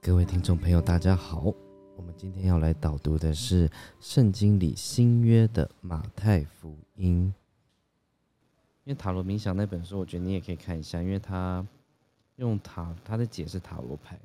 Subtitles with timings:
[0.00, 1.52] 各位听众朋友，大家好。
[1.94, 3.70] 我们今天要来导读的是
[4.00, 7.34] 圣经里新约的马太福音。
[8.84, 11.66] 因为塔罗冥想那本书，我觉得你也可以看一下，因为他
[12.36, 14.18] 用塔，他在解释塔罗牌，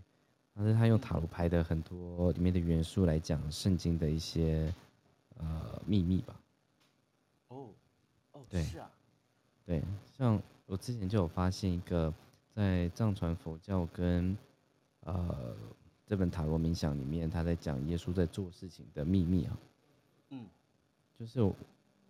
[0.53, 4.73] 但是他用塔罗牌的很多里面的元素来讲圣经的一些
[5.35, 6.39] 呃秘密吧。
[7.49, 7.67] 哦，
[8.31, 8.89] 哦，对是啊，
[9.65, 9.83] 对，
[10.17, 12.13] 像我之前就有发现一个，
[12.53, 14.35] 在藏传佛教跟
[15.01, 15.55] 呃
[16.05, 19.57] 这本塔罗冥想里面，他在讲耶稣在做事情的秘密啊。
[20.29, 20.45] 嗯，
[21.19, 21.39] 就是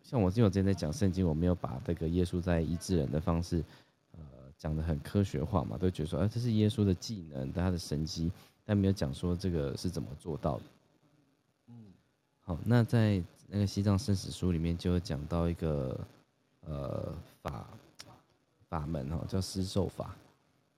[0.04, 3.64] 像我，因为我之前在讲圣经，我没有把这个耶稣在医治人的方式，
[4.14, 4.20] 呃，
[4.58, 8.32] 讲的很科学化嘛，都觉得说，哎、这是耶稣的技能，他的神迹，
[8.64, 10.64] 但没有讲说这个是怎么做到的。
[11.68, 11.92] 嗯，
[12.42, 16.00] 好，那在那个西藏生死书里面就有讲到一个
[16.62, 17.68] 呃法
[18.80, 20.14] 法门哦，叫施受法。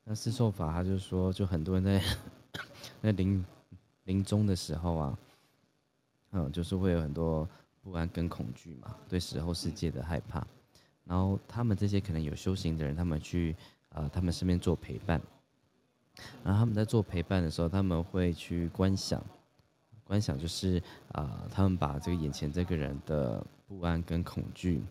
[0.04, 2.00] 那施受法，他就说，就很多人在
[3.02, 3.44] 在临
[4.04, 5.20] 临终的时候啊，
[6.32, 7.50] 嗯，就是会有很多
[7.82, 10.46] 不安跟恐惧嘛，对死后世界的害怕。
[11.06, 13.56] 然后他们这些可能有修行的人，他们去
[13.90, 15.20] 呃他们身边做陪伴，
[16.44, 19.24] 然后他们在做陪伴的时候，他们会去观想。
[20.04, 20.82] 观想就是
[21.14, 24.82] 啊、他们把这个眼前这个人的不安跟恐惧，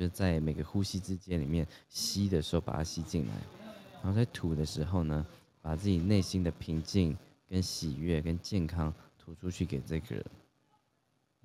[0.00, 3.34] 就是在每个呼吸之间里面吸的时候把它吸进来，
[4.02, 5.26] 然后在吐的时候呢，
[5.60, 7.14] 把自己内心的平静、
[7.46, 10.24] 跟喜悦、跟健康吐出去给这个人。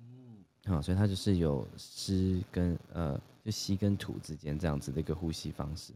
[0.00, 5.92] 嗯，好、所以它就是有吸跟呃，就吸跟吐之间这样子的一个呼吸方式。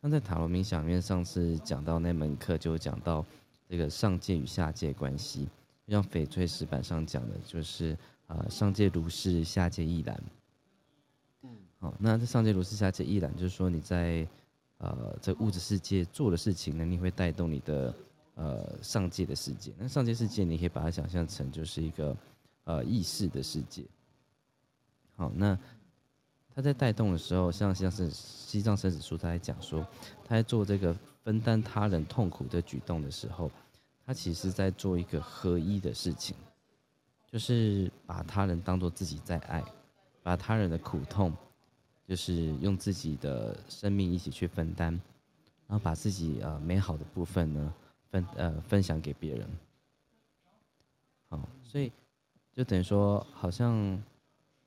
[0.00, 3.26] 那在塔罗冥想里面，上次讲到那门课就讲到
[3.68, 5.48] 这个上界与下界关系，
[5.84, 10.22] 就像翡翠石板上讲的，就是呃上界如是，下界亦然。
[11.98, 14.26] 那这上界如是，下界亦然，就是说你在
[14.78, 17.94] 呃这物质世界做的事情呢，你会带动你的
[18.34, 19.72] 呃上界的世界。
[19.78, 22.16] 那上界世界，你可以把它想象成就是一个
[22.64, 23.84] 呃意识的世界。
[25.16, 25.58] 好，那
[26.54, 29.86] 他在带动的时候，像像是西藏生死书，他在讲说，
[30.24, 33.50] 他在做这个分担他人痛苦的举动的时候，
[34.04, 36.36] 他其实在做一个合一的事情，
[37.30, 39.64] 就是把他人当做自己在爱，
[40.22, 41.32] 把他人的苦痛，
[42.06, 44.92] 就是用自己的生命一起去分担，
[45.66, 47.74] 然后把自己呃美好的部分呢
[48.10, 49.48] 分呃分享给别人。
[51.28, 51.90] 好，所以
[52.52, 54.00] 就等于说，好像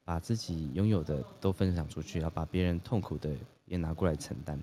[0.03, 3.33] 把自己拥有的都分享出去，然后把别人痛苦的
[3.65, 4.61] 也拿过来承担。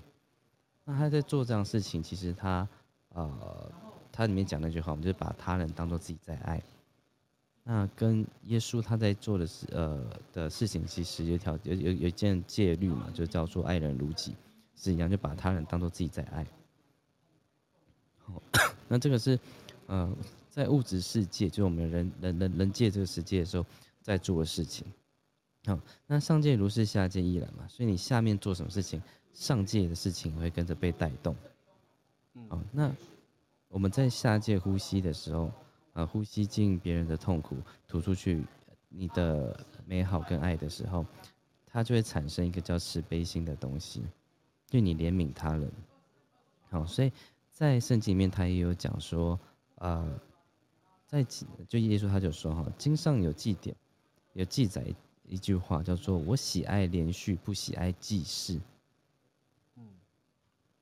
[0.85, 2.67] 那他在做这样事情，其实他
[3.09, 3.71] 呃，
[4.11, 6.61] 他里面讲那句话，我们就是把他人当做自己在爱。
[7.69, 10.01] 那跟耶稣他在做的事呃
[10.31, 14.33] 的事情，其实有条有有有一件戒律嘛，就叫做爱人如己，
[14.77, 16.47] 是一样，就把他人当做自己在爱。
[18.19, 18.41] 好，
[18.87, 19.37] 那这个是
[19.87, 20.09] 呃
[20.49, 23.65] 在物质世界，就是我们人人人人界这个世界的时候
[24.01, 24.87] 在做的事情。
[25.65, 29.01] 好，那上界如是，下界亦然嘛，所以你下面做什么事情，
[29.33, 31.35] 上界的事情会跟着被带动。
[32.35, 32.95] 嗯好，那
[33.67, 35.51] 我们在下界呼吸的时候，
[35.97, 38.45] 啊，呼吸进别人的痛苦，吐出去
[38.87, 41.03] 你的美好跟爱的时候，
[41.65, 44.03] 它就会产生一个叫慈悲心的东西，
[44.67, 45.71] 就你怜悯他人。
[46.69, 47.11] 好，所以
[47.51, 49.39] 在圣经里面，他也有讲说，
[49.79, 50.07] 呃，
[51.07, 53.75] 在记就耶稣他就说哈，经上有记点，
[54.33, 54.85] 有记载
[55.23, 58.61] 一句话叫做“我喜爱连续，不喜爱记事”。
[59.77, 59.83] 嗯，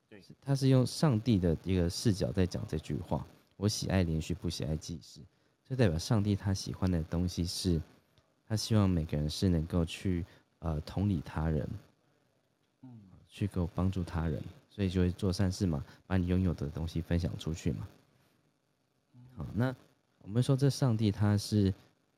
[0.09, 3.25] 对，他是用上帝的一个视角在讲这句话。
[3.57, 5.19] 我喜爱连续，不喜爱记事，
[5.67, 7.81] 这代表上帝他喜欢的东西是，
[8.47, 10.25] 他希望每个人是能够去
[10.59, 11.69] 呃同理他人，
[12.83, 12.89] 嗯，
[13.27, 17.87] 去够帮助他人，所以就会做善事嘛，把你拥有的东西分享出去嘛。
[19.35, 19.75] 好，那
[20.21, 21.73] 我们说这上帝他是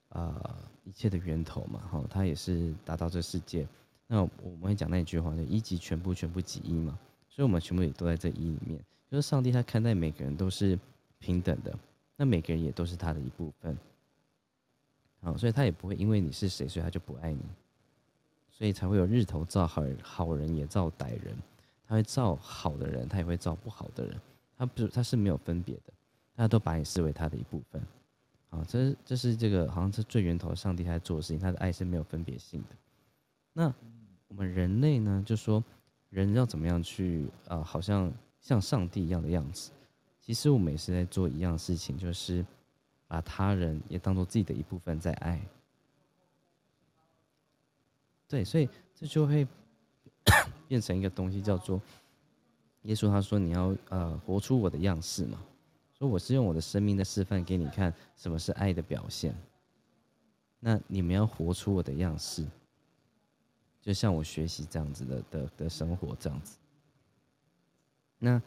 [0.10, 3.68] 呃一切的源头嘛，哈，他也是达到这世界。
[4.08, 6.98] 那我们会讲那一句话，就一即全部，全部即一嘛。
[7.28, 8.80] 所以我们全部也都在这一里面，
[9.12, 10.80] 就是上帝他看待每个人都是
[11.20, 11.78] 平等的，
[12.16, 13.78] 那每个人也都是他的一部分。
[15.22, 17.42] 好，所以他也不会因为你是谁，所以他就不爱你，
[18.52, 21.36] 所以才会有日头照好人，好人也照歹人，
[21.88, 24.16] 他会照好的人，他也会照不好的人，
[24.56, 25.94] 他不是他是没有分别的，
[26.36, 27.82] 他都把你视为他的一部分。
[28.50, 32.76] 好，这这是这个好像是最源头上帝他在做的事情，他的爱是没有分别性的。
[33.54, 33.74] 那
[34.28, 35.64] 我们人类呢，就说
[36.12, 39.72] 人要怎么样去呃，好像像上帝一样的样子。
[40.28, 42.46] 其实我们也是在做一样事情，就是
[43.08, 45.42] 把他人也当做自己的一部分在爱。
[48.28, 49.48] 对，所以这就会
[50.68, 51.82] 变成一个东西，叫做
[52.82, 55.42] 耶稣他说你要呃活出我的样式嘛，
[55.98, 59.34] 说我是用我的生命的示范给你看什么是爱的表现。
[60.60, 62.46] 那你们要活出我的样式，
[63.82, 66.58] 就像我学习这样子的的的生活这样子。
[68.20, 68.42] 那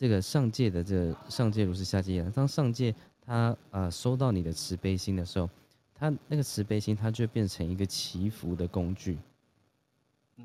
[0.00, 5.50] 这个上界的这个上界如是下界一样，当上界他啊收到你的慈悲心的时候，
[5.94, 9.18] 他那个慈悲心它就变成一个祈福的工具。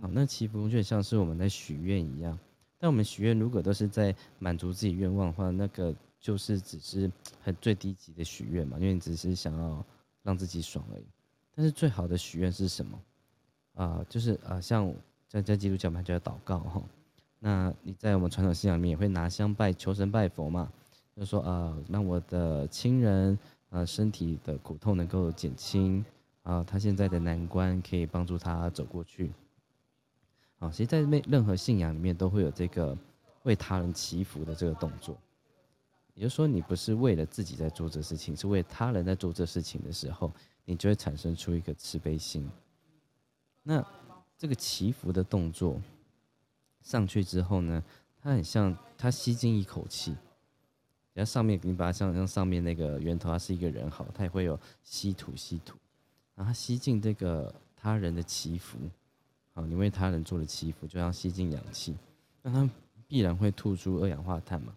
[0.02, 2.38] 好，那祈福工具像是我们在许愿一样，
[2.78, 7.10] 但我们许愿如果都是在满足自己愿望的话，那个就是只是
[7.42, 9.86] 很最低级的许愿嘛，因为你只是想要。
[10.26, 11.06] 让自己爽而已，
[11.54, 13.00] 但是最好的许愿是什么？
[13.76, 14.92] 啊，就是啊，像
[15.30, 16.82] 在在基督教嘛，就要祷告哈。
[17.40, 20.72] 那你在我们传统信仰里面也会拿香拜求神拜佛嘛，
[21.16, 23.38] 就说啊，让我的亲人
[23.70, 26.04] 啊身体的苦痛能够减轻
[26.44, 29.32] 啊，他现在的难关可以帮助他走过去。
[30.60, 32.98] 啊，其实，在任任何信仰里面都会有这个
[33.44, 35.18] 为他人祈福的这个动作。
[36.14, 40.32] 也就是说，你不是为了自己在做这事情，是为他人在做这事情的时候，
[40.64, 42.50] 你就会产生出一个慈悲心。
[43.62, 43.86] 那
[44.38, 45.82] 这个祈福的动作
[46.86, 47.84] 上去之后呢，
[48.22, 50.16] 它很像它吸进一口气，
[51.14, 55.76] 然后上面你把它想象上面那个源头，它是一个人好，它也会有吸吐吸吐，
[56.36, 58.78] 然后它吸进这个他人的祈福，
[59.54, 61.98] 好，你为他人做了祈福，就要吸进氧气，
[62.44, 62.70] 那它
[63.08, 64.76] 必然会吐出二氧化碳嘛。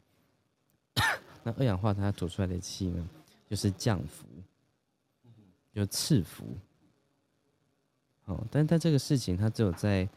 [1.45, 3.07] 那二氧化碳吐出来的气呢，
[3.47, 4.27] 就是降福，
[5.75, 6.47] 就赐福。
[8.25, 10.09] 哦，但但这个事情，它只有在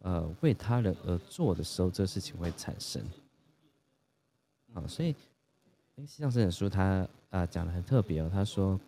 [0.00, 3.02] 呃为他人而做的时候，这个事情会产生。
[4.74, 5.12] 好，所以
[6.06, 8.30] 《西藏这本书》他啊讲的很特别哦。
[8.32, 8.78] 他说，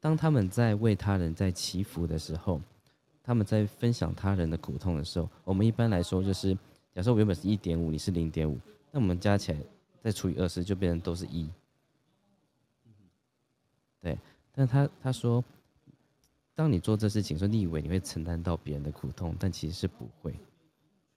[0.00, 2.60] 当他们在为他人在祈福的时候，
[3.22, 6.56] 他们在分享他人的苦痛的时候，我们一般来说就是，
[6.94, 8.58] 假设我原本是一点五，你是零点五，
[8.90, 9.58] 那我们加起来。
[10.02, 11.48] 再除以二十，就变成都是一。
[14.00, 14.18] 对，
[14.50, 15.44] 但他他说，
[16.54, 20.34] 当你做这事情，说你以为你会承担到别人的苦痛，但其实是不会，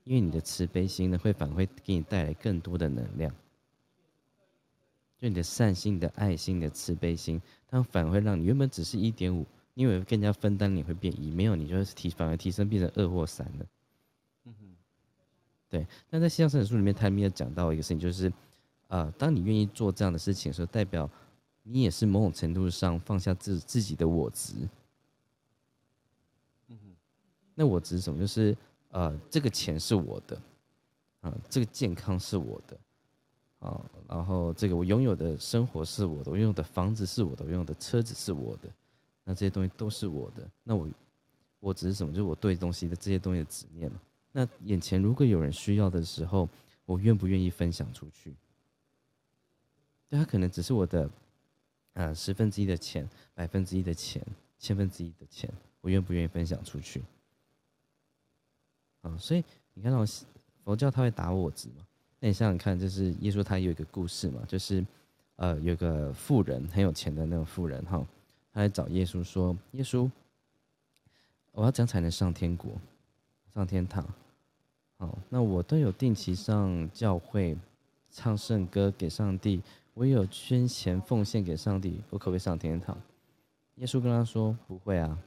[0.04, 3.34] 因为你的慈悲心呢，会反而会给你带来更多的能量。
[5.18, 13.66] 就你的善心、的爱心、的慈悲心，它反而会让你原本只是一点五，你以为更加分担，你会变一，没有，你就是提反而提升变成二或三了。
[14.46, 14.76] 嗯哼，
[15.70, 15.88] 对。
[16.10, 18.32] 那在《西藏圣人书》里面，他们有讲到一个事情，就是。
[18.88, 21.10] 啊，当你愿意做这样的事情的时候，代表
[21.64, 24.54] 你也是某种程度上放下自自己的我执。
[27.56, 28.20] 那我执什么？
[28.20, 28.56] 就是
[28.90, 30.42] 呃，这个钱是我的，
[31.22, 32.78] 啊，这个健康是我的，
[33.60, 38.70] 啊，然后这个我拥有的生活是我的，我拥有的房子是我的，我拥有的车子是我的，
[39.24, 40.48] 那这些东西都是我的。
[40.64, 40.88] 那我
[41.60, 42.14] 我只是什么？
[42.14, 44.00] 就是我对东西的这些东西的执念嘛。
[44.32, 46.48] 那眼前如果有人需要的时候，
[46.86, 48.36] 我愿不愿意分享出去？
[50.08, 51.10] 对他可能只是我的，
[51.94, 54.22] 呃，十分之一的钱，百分之一的钱，
[54.60, 55.52] 千分之一的钱，
[55.82, 57.02] 我愿不愿意分享出去？
[59.06, 59.44] 啊，所以
[59.74, 60.04] 你看到
[60.64, 61.86] 佛教他会打我执嘛？
[62.20, 64.86] 那你想想看，就是耶稣他有一个故事嘛，就是
[65.36, 68.06] 呃，有个富人很有钱的那种富人哈，
[68.52, 70.10] 他来找耶稣说：“耶稣，
[71.52, 72.72] 我要怎样才能上天国，
[73.54, 74.06] 上天堂？
[74.98, 77.56] 好，那我都有定期上教会，
[78.10, 79.62] 唱圣歌给上帝。”
[79.96, 82.98] 我也有捐钱奉献给上帝，我可不可以上天堂？
[83.76, 85.18] 耶稣跟他说：“不会啊，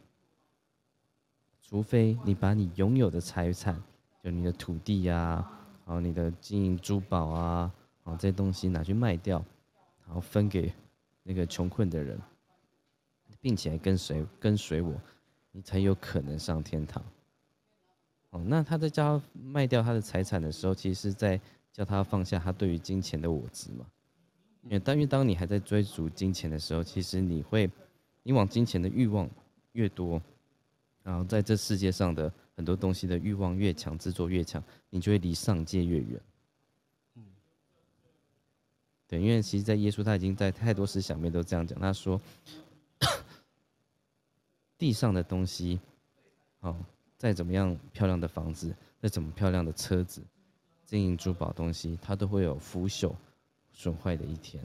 [1.69, 3.79] 除非你把你拥有的财产，
[4.25, 5.47] 就你的土地呀，
[5.85, 7.71] 好你的金银珠宝啊，
[8.03, 9.45] 好这些东西拿去卖掉，
[10.07, 10.73] 然后分给
[11.23, 12.19] 那个穷困的人，
[13.39, 14.95] 并且跟随跟随我，
[15.53, 17.05] 你才有可能上天堂。”
[18.31, 21.39] 哦，那他在叫卖掉他的财产的时候，其实是在
[21.71, 23.85] 叫他放下他对于金钱的我执嘛。
[24.63, 27.71] 因为当因为当你还在追逐金钱的时候，其实你会，
[28.23, 29.29] 你往金钱的欲望
[29.73, 30.21] 越多，
[31.09, 36.21] 然后在这世界上的很多东西的欲望越强，执着越强，你就会离上界越远。
[37.15, 37.25] 嗯，
[39.07, 42.21] 对，因为其实，在耶稣他已经在太多思想面都这样讲，他说，
[44.77, 45.81] 地上的东西，
[46.61, 46.77] 哦，
[47.17, 50.23] 再怎么样漂亮的房子，再怎么漂亮的车子，
[50.85, 53.15] 金银珠宝东西，它都会有腐朽。
[53.73, 54.63] 损坏的一天，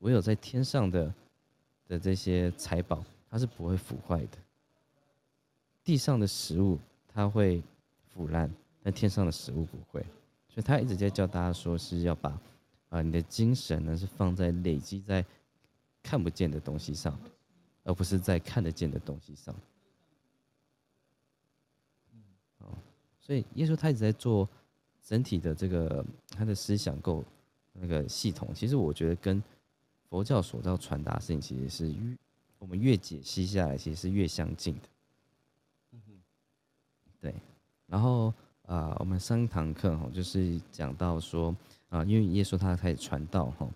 [0.00, 1.14] 唯有在天上的
[1.86, 4.38] 的这些财宝，它是不会腐坏的。
[5.84, 7.62] 地上的食物它会
[8.08, 8.50] 腐烂，
[8.82, 10.04] 但天上的食物不会。
[10.48, 12.40] 所以他一直在教大家说，是要把
[12.88, 15.24] 啊你的精神呢是放在累积在
[16.02, 17.18] 看不见的东西上，
[17.82, 19.54] 而不是在看得见的东西上。
[22.58, 22.78] 哦，
[23.20, 24.48] 所以耶稣他一直在做
[25.02, 27.24] 整体的这个他的思想构
[27.72, 29.42] 那个系统，其实我觉得跟
[30.08, 32.16] 佛教所要传达的事情，其实是越
[32.60, 34.88] 我们越解析下来，其实是越相近的。
[37.24, 37.34] 对，
[37.86, 38.30] 然后
[38.66, 41.56] 啊、我们上一堂课哈，就是讲到说
[41.88, 43.66] 啊、因为耶稣他开始传道哈，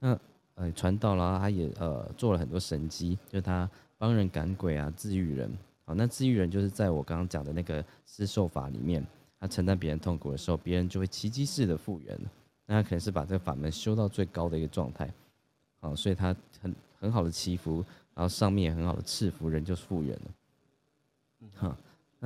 [0.00, 0.18] 那
[0.56, 5.48] 呃传道了，他也呃做了很多神迹，就是他帮人赶鬼啊，治愈人。
[5.84, 9.06] 好，那治愈人就是在我刚刚讲的那个施受法里面，
[9.38, 12.30] 他承担别人痛苦的时候，别人就会奇迹式的复原了。
[12.66, 15.08] 那他可能是把这个法门修到最高的一个状态，
[15.78, 17.84] 好，所以他很很好的祈福，
[18.14, 20.30] 然后上面也很好的赐福，人就复原了。
[21.54, 21.76] 哈，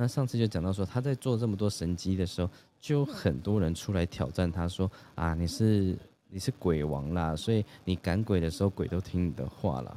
[0.01, 5.95] 那上次就讲到说，他在做这么多神机的时候，就有很多人出来挑战他说啊，你是
[6.27, 9.95] 你是鬼王啦，所以你赶鬼的时候，鬼都听你的话啦。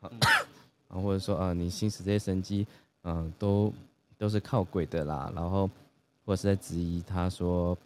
[0.00, 0.10] 好，
[0.88, 2.66] 然后或者说啊，你行使这些神机，
[3.02, 3.72] 嗯、都
[4.16, 5.32] 都是靠鬼的啦。
[5.32, 5.70] 然后
[6.24, 7.78] 或者是在质疑他说，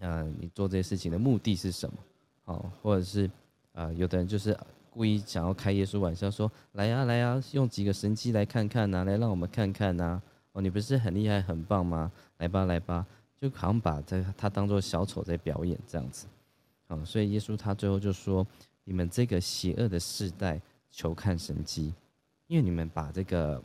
[0.00, 1.96] 呃，你做这些事情的目的是什么？
[2.44, 3.30] 哦，或者是
[3.72, 4.54] 呃，有的人就是
[4.90, 10.20] 故意想要开耶稣玩笑，说来呀、来呀、用几个神机来看看呐、来让我们看看呐、
[10.60, 12.10] 你不是很厉害很棒吗？
[12.38, 13.06] 来吧来吧，
[13.40, 16.26] 就好像把这他当做小丑在表演这样子。
[16.88, 18.46] 哦，所以耶稣他最后就说：
[18.84, 20.60] 你们这个邪恶的世代，
[20.90, 21.92] 求看神迹，
[22.46, 23.62] 因为你们把这个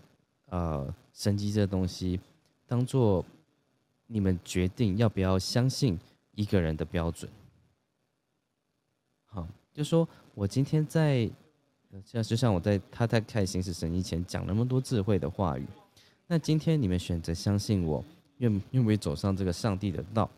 [0.48, 2.20] 呃神迹这东西
[2.68, 3.26] 当做
[4.08, 5.98] 你们决定要不要相信
[6.36, 7.32] 一个人的标准。
[9.26, 11.30] 好，就说我今天在，
[11.92, 15.66] 呃像就像我在他在开始行使神迹前讲那么多智慧的话语，
[16.28, 18.04] 那今天你们选择相信我，
[18.38, 20.30] 愿愿不愿意走上这个上帝的道？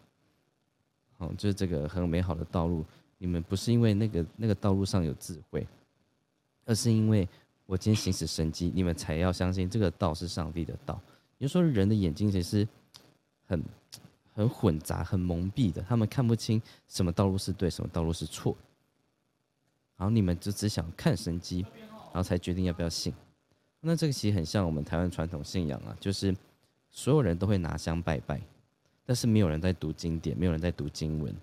[1.18, 2.86] 好，就是这个很美好的道路。
[3.18, 5.66] 你们不是因为那个那个道路上有智慧，
[6.66, 7.28] 而是因为
[7.66, 11.00] 我今天行使神迹，你们才要相信这个道是上帝的道。
[11.38, 12.68] 也就说，人的眼睛其实
[13.46, 13.64] 很
[14.34, 18.56] 很混杂、很蒙蔽的，他们看不清什么道路是对，什么道路是错。
[19.96, 21.66] 然后你们就只想看神迹，
[22.12, 23.14] 然后才决定要不要信。
[23.88, 26.36] 那这个其实很像我们台湾传统信仰啊，就是
[26.90, 28.42] 所有人都会拿香拜拜，
[29.06, 31.36] 但是没有人在读经典，没有人在读经文，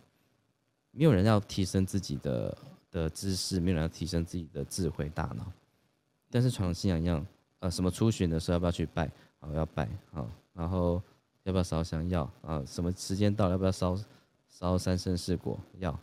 [0.90, 2.58] 没有人要提升自己的
[2.90, 5.46] 的知识，没有人要提升自己的智慧大脑。
[6.30, 7.24] 但是传统信仰一样，
[7.60, 9.08] 呃，什么出巡的时候要不要去拜？
[9.38, 11.00] 好，要拜好，然后
[11.44, 12.08] 要不要烧香？
[12.10, 13.96] 要啊，什么时间到了要不要烧
[14.50, 15.56] 烧三生四果？
[15.78, 15.96] 要。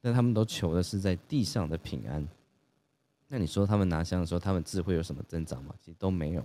[0.00, 2.26] 但他们都求的是在地上的平安。
[3.32, 5.72] 那你说他们拿香的时候，他们智慧有什么增长吗？
[5.80, 6.44] 其实都没有。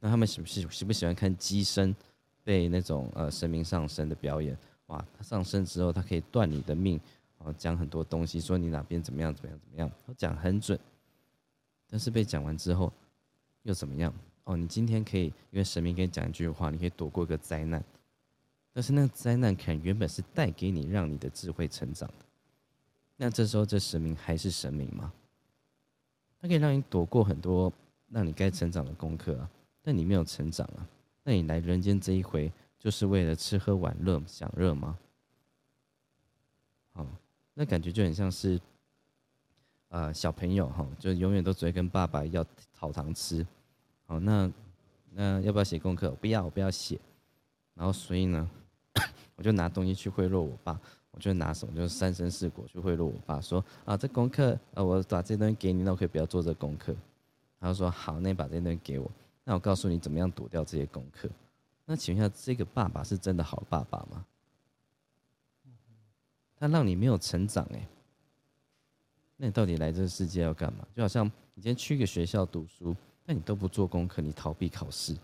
[0.00, 1.94] 那他们喜不喜喜不喜欢看机身
[2.42, 4.56] 被那种呃神明上身的表演？
[4.86, 6.98] 哇，他上身之后，他可以断你的命，
[7.38, 10.80] 哦，讲很多东西，说你哪边怎么样怎么样怎么样，他讲很准。
[11.90, 12.90] 但是被讲完之后
[13.62, 14.12] 又怎么样？
[14.44, 17.84] 哦，你今天可以因为神明跟你讲一句话，你可以躲过一个灾难。
[18.72, 22.24] 但是那个灾难可能原本是带给你让你的智慧成长的。
[23.16, 25.12] 那这时候这神明还是神明吗？
[26.44, 27.72] 它可以让你躲过很多
[28.10, 29.48] 让你该成长的功课啊，
[29.80, 30.86] 但你没有成长啊，
[31.22, 34.98] 那你来人间这一回就是为了吃喝玩乐享乐吗？
[36.92, 37.06] 好，
[37.54, 38.60] 那感觉就很像是，
[39.88, 43.46] 呃，小朋友哈，就永远都只会跟爸爸要讨糖吃。
[44.04, 44.52] 好，那
[45.12, 46.10] 那要不要写功课？
[46.10, 47.00] 不要，我不要写。
[47.72, 48.50] 然后所以呢，
[49.34, 50.78] 我就拿东西去贿赂我爸。
[51.14, 56.94] 我就拿什么，就是三生四果去贿赂我爸，说啊，这功课，呃，我把这东西给你，那我可以不要做这功课。
[57.60, 59.10] 他就说好，那你把这东西给我，
[59.44, 61.28] 那我告诉你怎么样躲掉这些功课。
[61.86, 64.24] 那请问一下，这个爸爸是真的好爸爸吗？
[66.56, 67.86] 他让你没有成长，哎，
[69.36, 70.86] 那你到底来这个世界要干嘛？
[70.94, 72.94] 就好像你今天去一个学校读书，
[73.24, 75.16] 但你都不做功课，你逃避考试，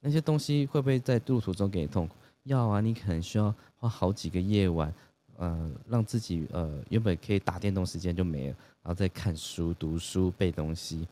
[0.00, 2.14] 那些东西会不会在路途中给你痛苦？
[2.44, 4.92] 要啊，你可能需要花好几个夜晚，
[5.36, 11.06] 呃，让自己呃原本可以打电动时间就没了，然后再看书、读书、背东西，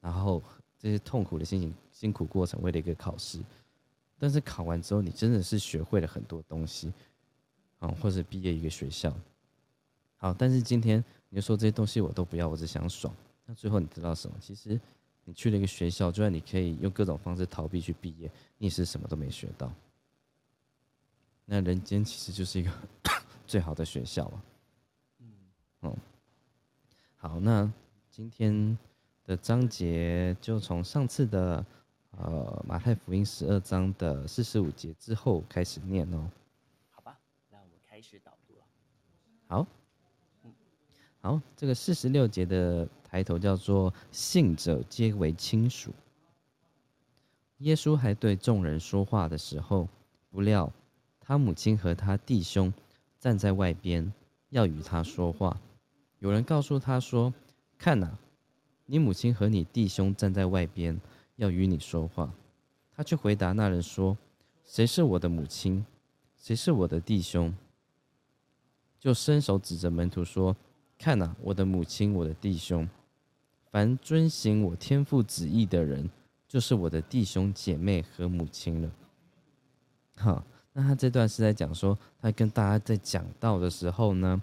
[0.00, 0.42] 然后
[0.78, 3.40] 这些痛苦的心情、辛苦过程，为了一个考试。
[4.18, 6.90] 但是考完之后，你真的是学会了很多东西，
[7.78, 9.14] 啊，或者毕业一个学校。
[10.16, 13.14] 好，但是今天你就说这些东西我都不要，我只想爽。
[13.44, 14.34] 那最后你知道什么？
[14.40, 14.80] 其实
[15.26, 19.70] 你去了一个学校，就算你可以用各种方式逃避去毕业，你也是什么都没学到。
[21.48, 22.70] 那人间其实就是一个
[23.46, 24.42] 最好的学校嘛。
[25.20, 25.96] 嗯，
[27.16, 27.72] 好，那
[28.10, 28.76] 今天
[29.24, 31.64] 的章节就从上次的
[32.10, 36.28] 呃马太福音十二章的四十五节之后开始念哦。
[36.90, 37.16] 好吧，
[37.48, 38.64] 那我们开始导读了。
[39.46, 39.66] 好，
[41.20, 45.94] 好，这个四十六节的抬头叫做“信者皆为亲属”。
[47.58, 49.88] 耶稣还对众人说话的时候，
[50.28, 50.70] 不料
[51.26, 52.72] 他母亲和他弟兄
[53.18, 54.12] 站在外边，
[54.50, 55.60] 要与他说话。
[56.20, 57.34] 有人告诉他说
[57.76, 58.16] ：“看哪，
[58.86, 61.00] 你母亲和你弟兄站在外边，
[61.34, 62.32] 要与你说话。”
[62.94, 64.16] 他却回答那人说
[64.64, 65.84] ：“谁是我的母亲？
[66.36, 67.52] 谁是我的弟兄？”
[69.00, 70.56] 就伸手指着门徒说
[70.96, 72.88] ：“看哪，我的母亲，我的弟兄。
[73.72, 76.08] 凡遵行我天父旨意的人，
[76.46, 78.90] 就是我的弟兄姐妹和母亲了。”
[80.16, 80.44] 哈，
[80.78, 84.42] 那他这段是在讲说，他跟大家在讲道的时候呢，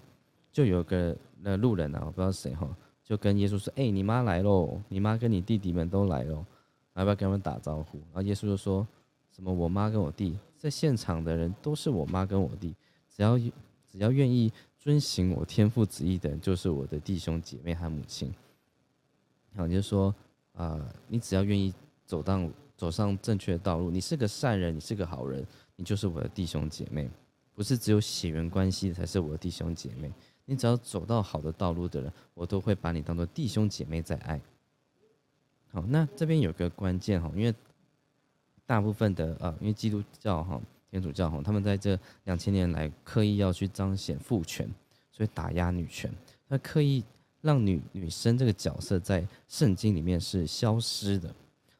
[0.50, 2.68] 就有个那路人啊，我不知道谁哈，
[3.04, 6.44] 就跟耶稣说：“哎，你妈来喽，你妈跟你弟弟们都来喽，
[6.96, 8.84] 要不要跟他们打招呼？”然后耶稣就说
[9.30, 9.52] ：“什么？
[9.52, 12.74] 我妈跟我弟，在现场的人都是我妈跟我弟，
[13.08, 18.34] 只要只要愿意遵行我天父旨意的人，就是我的弟兄姐妹和母亲。”
[19.54, 20.12] 然后就说
[20.54, 21.72] 啊，你只要愿意
[22.04, 22.44] 走到
[22.76, 25.46] 走上正确的道路，你是个善人，你是个好人。
[25.76, 27.08] 你就是我的弟兄姐妹，
[27.54, 30.12] 不是只有血缘关系才是我的弟兄姐妹。
[30.46, 34.40] 你只要走到好的道路的人，我都会把你当做弟兄姐妹在爱。
[35.72, 37.54] 好，那这边有个关键哈，因为
[38.66, 44.68] 大部分的呃，因为基督教哈、天主教哈，他们在这两千年来刻意要去彰显父权，
[45.10, 46.12] 所以打压女权，
[46.46, 47.02] 那刻意
[47.40, 51.34] 让女女生这个角色在圣经里面是消失的。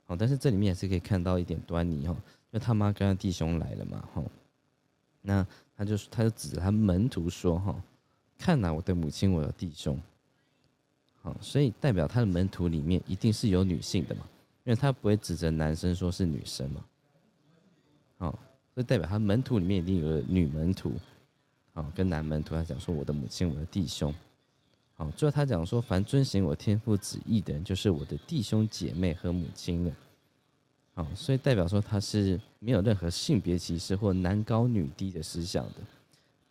[0.06, 2.16] 好，但是这里面也是可以看到一点端倪哈。
[2.54, 4.30] 那他妈跟他弟兄来了嘛，吼，
[5.20, 5.44] 那
[5.76, 7.74] 他就他就指着他门徒说，哈，
[8.38, 10.00] 看呐，我的母亲，我的弟兄，
[11.20, 14.20] 好，所以代表他的门徒里面一定是有女性的嘛，
[14.62, 16.84] 因为他不会指着男生说是女生嘛，
[18.18, 18.38] 好，
[18.72, 20.92] 所以代表他门徒里面一定有个女门徒，
[21.72, 24.14] 好，跟男门徒他讲说我的母亲，我的弟兄，
[24.94, 29.92] 好，最后他讲说，凡遵行我天父旨意的人，就是我的弟兄姐妹和母亲了。
[30.96, 35.80] 好，所以代表说他是没有任何性别歧视或男高女低的思想的，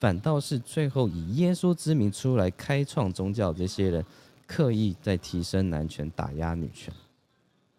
[0.02, 4.06] 反倒是最后以耶稣之名出来开创宗教这些人，
[4.46, 6.94] 刻意在提升男权、打压女权。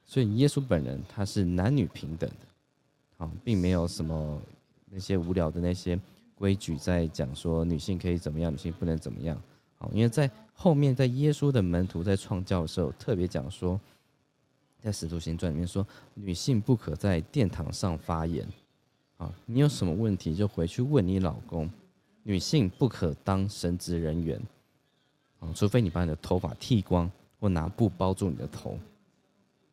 [0.06, 2.46] 所以耶稣本人他是男女平等的，
[3.18, 4.40] 好，并没有什么
[4.88, 6.00] 那些无聊的那些
[6.34, 9.38] 规矩在讲说女性可以怎么样，女性不能怎么样。
[9.76, 13.78] 好，因为在后面在耶稣的门徒在创教的时候特别讲说。
[14.84, 18.46] 在《使徒行传》里面说，女性不可在殿堂上发言。
[19.16, 21.70] 啊，你有什么问题就回去问你老公。
[22.22, 24.38] 女性不可当神职人员。
[25.40, 28.78] 啊，除非你把你的头发剃光，或拿布包住你的头。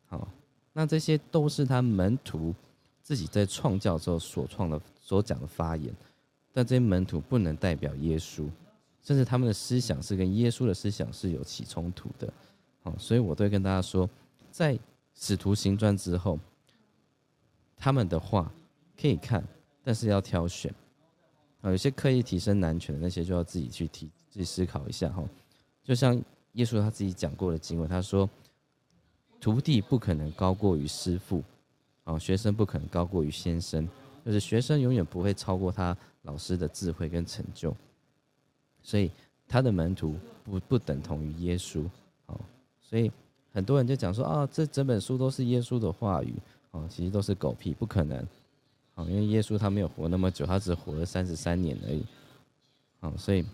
[0.06, 0.26] 好，
[0.72, 2.54] 那这些都是他门徒
[3.02, 5.94] 自己在创教之后所创的、所讲的发言。
[6.54, 8.48] 但这些门徒不能代表耶稣，
[9.02, 12.32] 甚至他们的思想是跟耶稣的思想是有起冲突的。
[12.82, 14.08] 好，所以我都会跟大家说，
[14.50, 14.78] 在
[15.14, 16.38] 使徒行传之后，
[17.76, 18.52] 他们的话
[19.00, 19.44] 可以看，
[19.82, 20.74] 但是要挑选
[21.60, 21.70] 啊。
[21.70, 25.22] 有些刻意提升男权的那些，就要自己去提，自己思考一下哈。
[25.82, 26.14] 就像
[26.52, 28.28] 耶稣他自己讲过的经文，他说
[29.40, 31.42] ：“徒弟不可能高过于师傅，
[32.04, 33.88] 啊，学生不可能高过于先生，
[34.24, 37.76] 就是学生永远不会超过他老师的智慧跟成就。
[38.82, 39.10] 所以
[39.46, 41.88] 他的门徒不不等同于耶稣，
[42.26, 42.40] 好，
[42.80, 43.10] 所以。”
[43.52, 46.34] 很多人就讲说啊，这整本书都是耶稣的话语
[46.70, 48.18] 啊，其实都是狗屁，不可能
[48.94, 52.04] 啊，因为耶稣他没有活那么久，他只活了三十三年而已
[53.00, 53.44] 啊，所以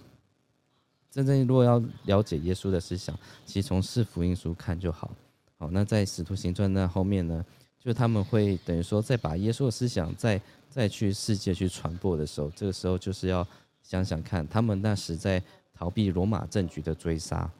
[1.10, 5.10] 真正如果要了解耶稣的思想，其实从四福音书看就好。
[5.56, 7.44] 好，那在使徒行传那后面呢，
[7.80, 13.44] 就他们会等于说再把耶稣的思想再再去世界去传播的时候，这个时候就是要
[13.82, 15.42] 想想看，他们那时在
[15.74, 17.50] 逃避罗马政局的追杀。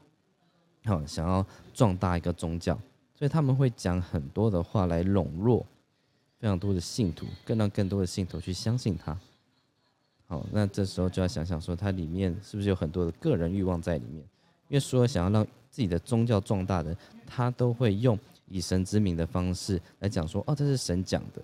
[0.89, 2.73] 好，想要壮大一个宗教，
[3.13, 5.65] 所以他们会讲很多的话来笼络
[6.39, 9.17] 非常多的信徒，更让更多的信徒去相信他。
[10.25, 14.23] 好，那这时候就要想想说，它里面是不是有很多的个人欲望在里面？
[14.67, 21.41] 因为所有想要让自己的宗教壮大的，他都会用以神之名的方式来讲说：哦，这是神讲的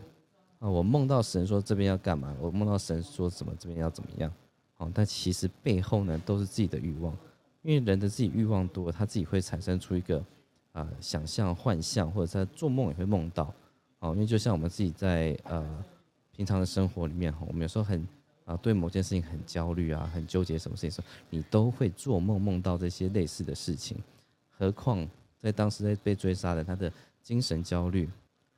[0.60, 0.70] 啊！
[0.70, 2.36] 我梦到神说这边要干嘛？
[2.40, 4.32] 我梦到神说什么这边要怎么样？
[4.76, 7.16] 好，但其实背后呢，都是自己的欲望。
[7.66, 10.24] 因为人的自己欲望多，他自己会产生出一个
[10.72, 13.52] 啊想象、幻象，或者在做梦也会梦到。
[13.98, 15.84] 哦，因为就像我们自己在呃
[16.32, 18.08] 平常的生活里面哈，我们有时候很
[18.46, 23.98] 啊对某件事情很焦虑啊，很纠结什么事情时候，你都会做梦梦到这些类似的事情。
[24.52, 25.06] 何况
[25.42, 28.08] 在当时在被追杀的他的精神焦虑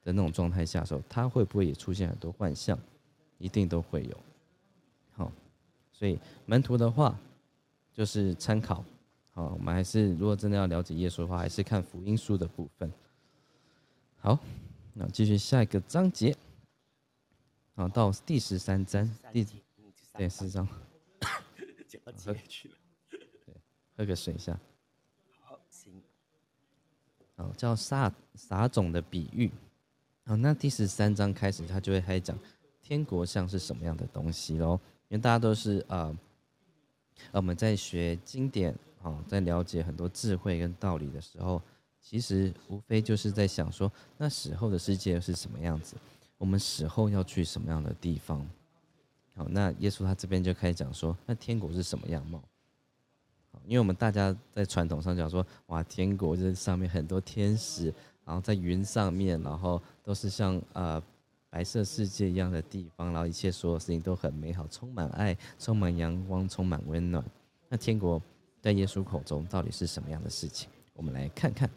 [0.04, 2.78] 的那种状态下的时候，他会不会也出现很多幻象？
[3.38, 4.18] 一定都会有。
[5.14, 5.32] 好，
[5.94, 7.18] 所以门徒的话
[7.94, 8.84] 就是参考。
[9.38, 12.92] 好，我们还是如果真的要了解耶稣的话，还是看福音书的部分。
[14.18, 14.40] 好，
[14.96, 16.36] 那继续下一个章节。
[17.76, 19.52] 好，到第十三章，第下
[20.18, 20.68] 对，四张，
[21.88, 22.76] 讲 到结去了。
[23.96, 24.60] 喝个水一下。
[25.42, 26.02] 好，行，
[27.36, 29.52] 好，叫撒撒种的比喻。
[30.26, 32.36] 好，那第十三章开始，他就会开始讲
[32.82, 34.80] 天国像是什么样的东西喽。
[35.10, 36.06] 因为大家都是呃，
[37.32, 38.76] 呃我们在学经典，
[39.08, 41.62] 哦，在了解很多智慧跟道理的时候，
[42.02, 45.96] 其实无非就是在想说，那死后的世界是什么样子？
[46.38, 48.46] 我们死后要去什么样的地方？
[49.36, 52.42] 好，那耶稣他这边就开始讲说，那天国是什么样貌？
[53.52, 57.94] 好，因为我们大家在传统上讲说，哇，天国就是上面很多天使，
[58.26, 61.02] 然后在云上面，然后都是像呃
[61.50, 67.24] 白色世界一样的地方，然后一切所有事情都很美好，充满爱，充满阳光，充满温暖。
[67.70, 68.22] 那天国
[68.68, 70.70] 在耶稣口中到底是什么样的事情？
[70.92, 71.70] 我们来看看。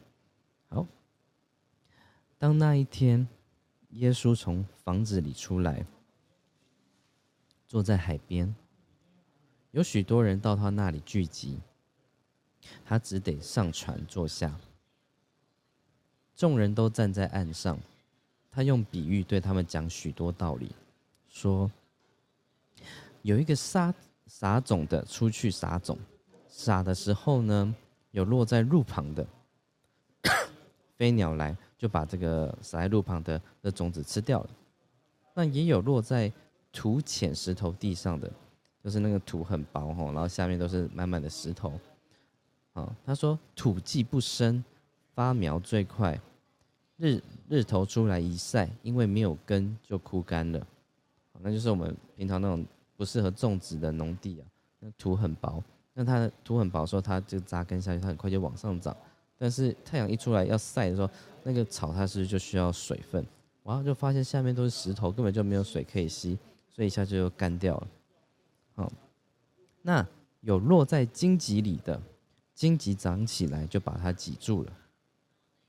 [0.70, 0.84] 好，
[2.36, 3.28] 当那一天，
[3.90, 5.86] 耶稣从房子里出来，
[7.68, 8.52] 坐在海边，
[9.70, 11.60] 有许多人到他那里聚集，
[12.84, 14.58] 他只得上船坐下。
[16.34, 17.78] 众人都站在岸上，
[18.50, 20.74] 他用比喻对他们讲许多道理，
[21.28, 21.70] 说：
[23.22, 23.94] 有一个撒
[24.26, 25.96] 撒种的出去撒种，
[26.50, 27.74] 撒的时候呢，
[28.10, 29.26] 有落在路旁的，
[30.96, 34.50] 飞鸟来就把这个撒在路旁的的种子吃掉了。
[35.32, 36.30] 那也有落在
[36.72, 38.30] 土浅石头地上的，
[38.82, 41.72] 就是那个土很薄吼，然后下面都是满满的石头。
[42.72, 44.62] 啊，他说土既不深，
[45.14, 46.20] 发苗最快，
[46.96, 50.66] 日日头出来一晒，因为没有根就枯干了。
[51.40, 54.44] 那就是我们平常那种不适合种植的农地啊，
[54.78, 55.62] 那土很薄，
[56.00, 58.96] 那它土很薄，的时候它就扎根下去，它很快就往上涨。
[59.36, 61.10] 但是太阳一出来要晒的时候，
[61.42, 63.22] 那个草它是就需要水分？
[63.62, 66.38] 然后就发现下面都是石头，根本就没有水可以吸，
[66.70, 67.88] 所以一下就干掉了。
[68.76, 68.90] 好，
[69.82, 70.06] 那
[70.40, 72.00] 有落在荆棘里的，
[72.54, 74.72] 荆棘长起来就把它挤住了。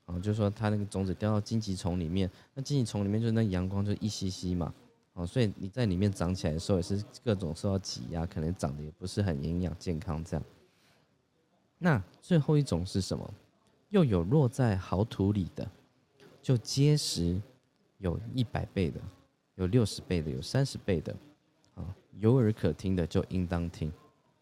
[0.06, 4.72] 啊，就说它那个种子掉到荆棘丛里面，那荆棘丛里面就是那阳光就一吸吸嘛。
[5.14, 10.44] 哦，所以你在里面长起来的时候也是各种受到挤压，可能长得也不是很营养健康这样。
[11.78, 13.34] 那最后一种是什么？
[13.90, 15.70] 又有落在好土里的，
[16.40, 17.40] 就结实。
[17.98, 19.00] 有一百倍的，
[19.54, 21.14] 有六十倍的，有三十倍的，
[21.76, 21.86] 啊，
[22.18, 23.92] 有耳可听的就应当听。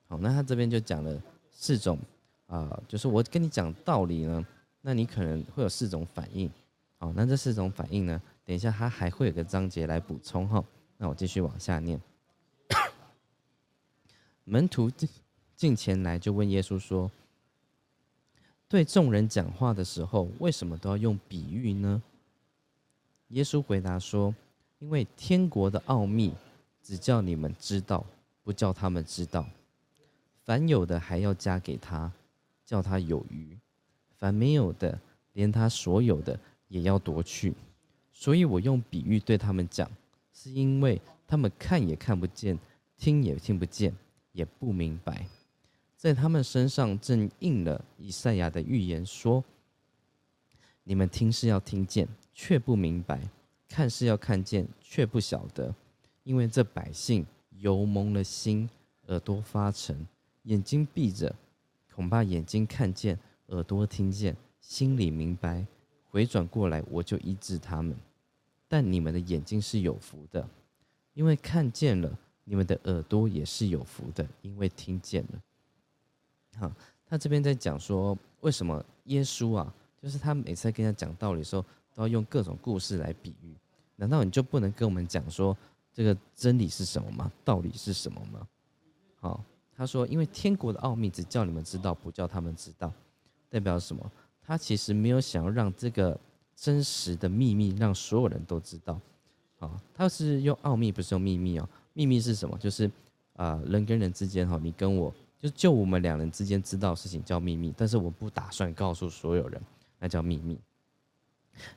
[0.09, 1.99] 好，那他这边就讲了四种，
[2.47, 4.43] 啊，就是我跟你讲道理呢，
[4.81, 6.51] 那你可能会有四种反应。
[6.97, 8.19] 好，那这四种反应呢，
[8.51, 10.65] 等一下他还会有个章节来补充哈。
[10.97, 12.01] 那我继续往下念。
[14.43, 14.91] 门徒
[15.55, 17.09] 进前来就问耶稣说
[18.67, 22.03] ：“对众人讲话的时候，为什么都要用比喻呢？”
[23.31, 24.35] 耶稣回答说
[24.81, 26.35] ：“因为天国的奥秘，
[26.83, 28.05] 只叫你们知道，
[28.43, 29.49] 不叫他们知道。
[30.43, 32.11] 凡有的还要加给他，
[32.67, 33.57] 叫他有余；
[34.19, 35.01] 凡没有的，
[35.35, 36.37] 连他所有的
[36.67, 37.55] 也要夺去。
[38.21, 39.91] 所以我用比喻对他们讲，
[40.31, 42.59] 是因为他们看也看不见，
[42.99, 43.97] 听也听不见，
[44.33, 45.27] 也不明白。
[45.97, 49.43] 在他们身上正应了以赛亚的预言，说：
[50.85, 53.21] 你们听是要听见。”却不明白，
[53.69, 55.75] 看是要看见，却不晓得，
[56.25, 58.69] 因为这百姓油蒙了心，
[59.09, 60.07] 耳朵发沉，
[60.43, 61.35] 眼睛闭着，
[61.95, 65.67] 恐怕眼睛看见，耳朵听见，心里明白，
[66.09, 67.95] 回转过来，我就医治他们。
[68.71, 70.49] 但你们的眼睛是有福的，
[71.15, 72.09] 因为看见了；
[72.45, 75.43] 你们的耳朵也是有福的，因为听见了。
[76.57, 76.73] 好，
[77.05, 81.63] 他这边在讲说，为什么耶稣啊，就是他每次跟他讲道理的时候。
[81.93, 83.53] 都要用各种故事来比喻，
[83.97, 85.55] 难道你就不能跟我们讲说
[85.93, 87.31] 这个真理是什么吗？
[87.45, 88.47] 道理是什么吗？
[89.17, 89.45] 好，
[89.77, 92.93] 他说，因为天国的奥秘只叫你们知道，不叫他们知道，
[93.49, 94.11] 代表什么？
[94.41, 96.19] 他其实没有想要让这个
[96.61, 99.01] 真实的秘密让所有人都知道。
[99.59, 101.67] 好，他是用奥秘，不是用秘密哦。
[101.95, 102.57] 秘密是什么？
[102.59, 102.91] 就是
[103.37, 109.59] 啊，人跟人之间哈，你跟我就就我们两人之间知道事情叫秘密，但是我不打算告诉所有人，
[109.99, 110.59] 那叫秘密。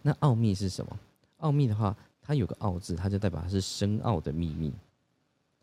[0.02, 1.00] 那奥秘是什么？
[1.38, 4.74] 奥秘的话，它有个“奥”字，它就代表它是深奥的秘密。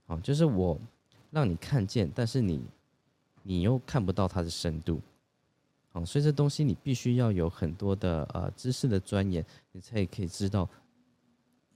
[0.07, 0.81] 好，就是我
[1.31, 2.63] 让你看见，但是你
[3.43, 4.99] 你又看不到它的深度。
[5.93, 10.69] 好，所以这东西你必须要有很多的呃知识的钻研，你才可以知道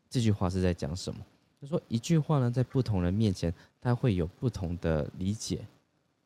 [0.08, 1.20] 这句话是在讲什么。
[1.60, 5.66] 就说一句话呢，在不同人面前，他会有不同的理解。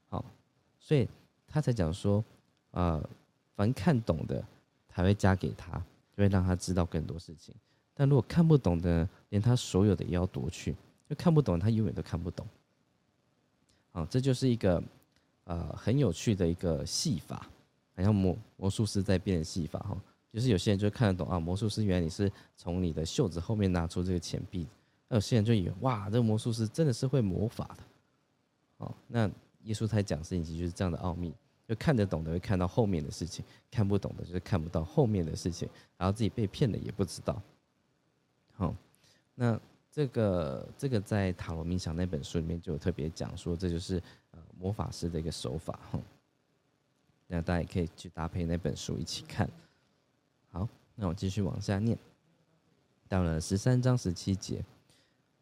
[0.08, 0.24] 好，
[0.78, 1.08] 所以
[1.46, 2.24] 他才讲说，
[2.72, 3.02] 呃，
[3.54, 4.44] 凡看懂的，
[4.88, 5.82] 才会加给他。
[6.16, 7.54] 就会让他知道更多事情，
[7.94, 10.74] 但如果看不懂的，连他所有的也要夺去，
[11.08, 12.44] 就看不懂，他永远都看不懂。
[13.92, 14.82] 啊，这就是一个
[15.44, 17.48] 呃很有趣的一个戏法，
[17.98, 20.00] 好像魔魔术师在变戏法哈。
[20.30, 24.68] 就是有些人就看得懂啊，魔术师原来你是从你的袖子后面拿出这个钱币，
[25.08, 27.82] 那有些人就以为哇，这个魔术师真的是会魔法的，
[28.76, 29.28] 哦，那
[29.62, 31.34] 耶稣在讲事情就是这样的奥秘，
[31.66, 37.42] 就看得懂的会看到后面的事情，看不懂的就是看不到后面的事情，然后自己被骗了也不知道。
[38.52, 38.74] 好，
[39.34, 39.58] 那
[39.90, 44.00] 这个这个在塔罗冥想那本书里面就有特别讲说，这就是
[44.32, 45.98] 呃魔法师的一个手法哈。
[47.28, 49.48] 那大家也可以去搭配那本书一起看。
[50.50, 51.96] 好，那我继续往下念，
[53.08, 54.64] 到了十三章十七节，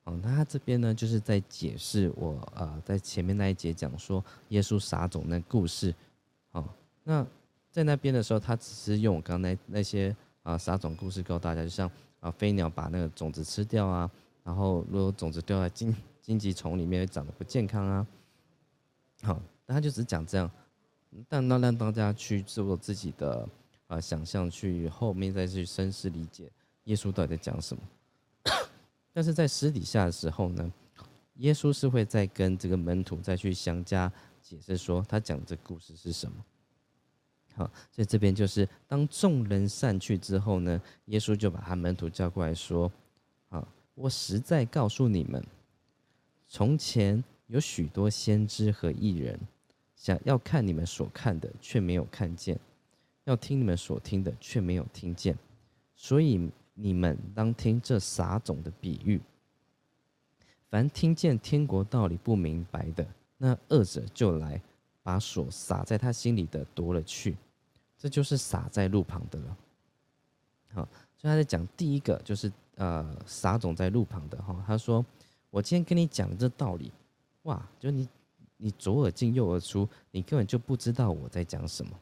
[0.04, 5.94] 哦，那他这边呢就是在解释我呃在前面那一节讲说耶稣撒种那故事，
[6.52, 6.68] 哦，
[7.04, 7.26] 那
[7.70, 14.10] 在那边的时候，他只是用我刚那那些啊撒种故事告诉大家，就像啊飞鸟把那个种子吃掉啊，
[14.42, 18.06] 然后如果种子掉在荆荆棘丛里面，长得不健康啊，
[19.22, 20.50] 好，那他就只讲这样，
[21.28, 23.48] 但那让大家去做自己的。
[23.88, 26.50] 啊，想象去后面再去深思理解
[26.86, 27.82] 耶稣到底在讲什么。
[29.14, 30.72] 但是在私底下的时候呢，
[31.34, 36.44] 耶稣是会在跟这个门徒再去详加解释说他讲这故事是什么。
[37.54, 42.90] 好，所以这边就是当众人散去之后呢，耶稣就把他门徒叫过来说
[43.50, 45.40] ：“啊，我实在告诉你们，
[46.48, 49.38] 从前有许多先知和艺人，
[49.96, 52.56] 想要看你们所看的，却没有看见。”
[53.24, 55.36] 要听你们所听的，却没有听见，
[55.96, 59.20] 所以你们当听这撒种的比喻。
[60.68, 63.04] 凡听见天国道理不明白的，
[63.36, 64.62] 那恶者就来
[65.02, 67.36] 把所撒在他心里的夺了去，
[67.98, 69.56] 这就是撒在路旁的了。
[70.68, 74.62] 好，所以他在讲第一个就是呃撒种在路旁的哈。
[74.64, 75.04] 他说
[75.50, 76.92] ：“我今天跟你讲这道理，
[77.42, 78.08] 哇，就你
[78.56, 81.92] 你左耳进右耳出，你根本就不知道我在讲什么。”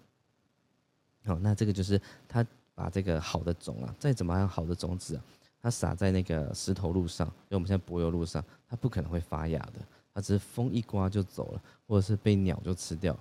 [1.27, 5.25] 好，那这个就是他把这个好的种啊，再怎么样好的种子啊，
[5.61, 9.81] 它撒在那个石头路上，因为我们现在柏油路上，它不可能会发芽的，
[10.13, 13.19] 它只是风一刮就走了，或者是被鸟就吃掉。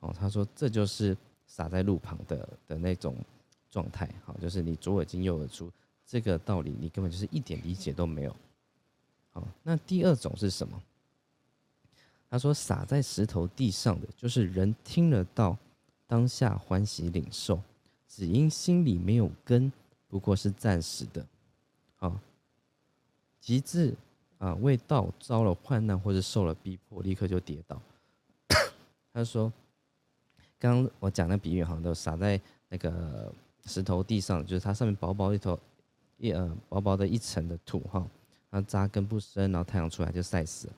[0.00, 3.16] 哦，他说这就是撒在路旁的的那种
[3.70, 4.12] 状态。
[4.24, 5.70] 好，就是你左耳进右耳出，
[6.04, 8.34] 这个道理你根本就是一点理解都没有。
[9.30, 10.82] 好，那第二种是什么？
[12.28, 15.56] 他说撒在石头地上的，就是人听了到。
[16.08, 17.60] 当下欢喜领受，
[18.06, 19.72] 只因心里没有根，
[20.06, 21.26] 不过是暂时的。
[21.96, 22.22] 啊，
[23.40, 23.92] 极致
[24.38, 27.82] 啊，为道遭了患难或者受了逼迫，立刻就跌倒。
[29.12, 29.52] 他说
[30.60, 33.34] ：“刚刚我讲的比喻，好像都撒在那个
[33.64, 35.58] 石头地上，就是它上面薄薄一头
[36.18, 37.98] 一呃薄薄的一层的土哈，
[38.48, 40.72] 然后扎根不深，然后太阳出来就晒死了。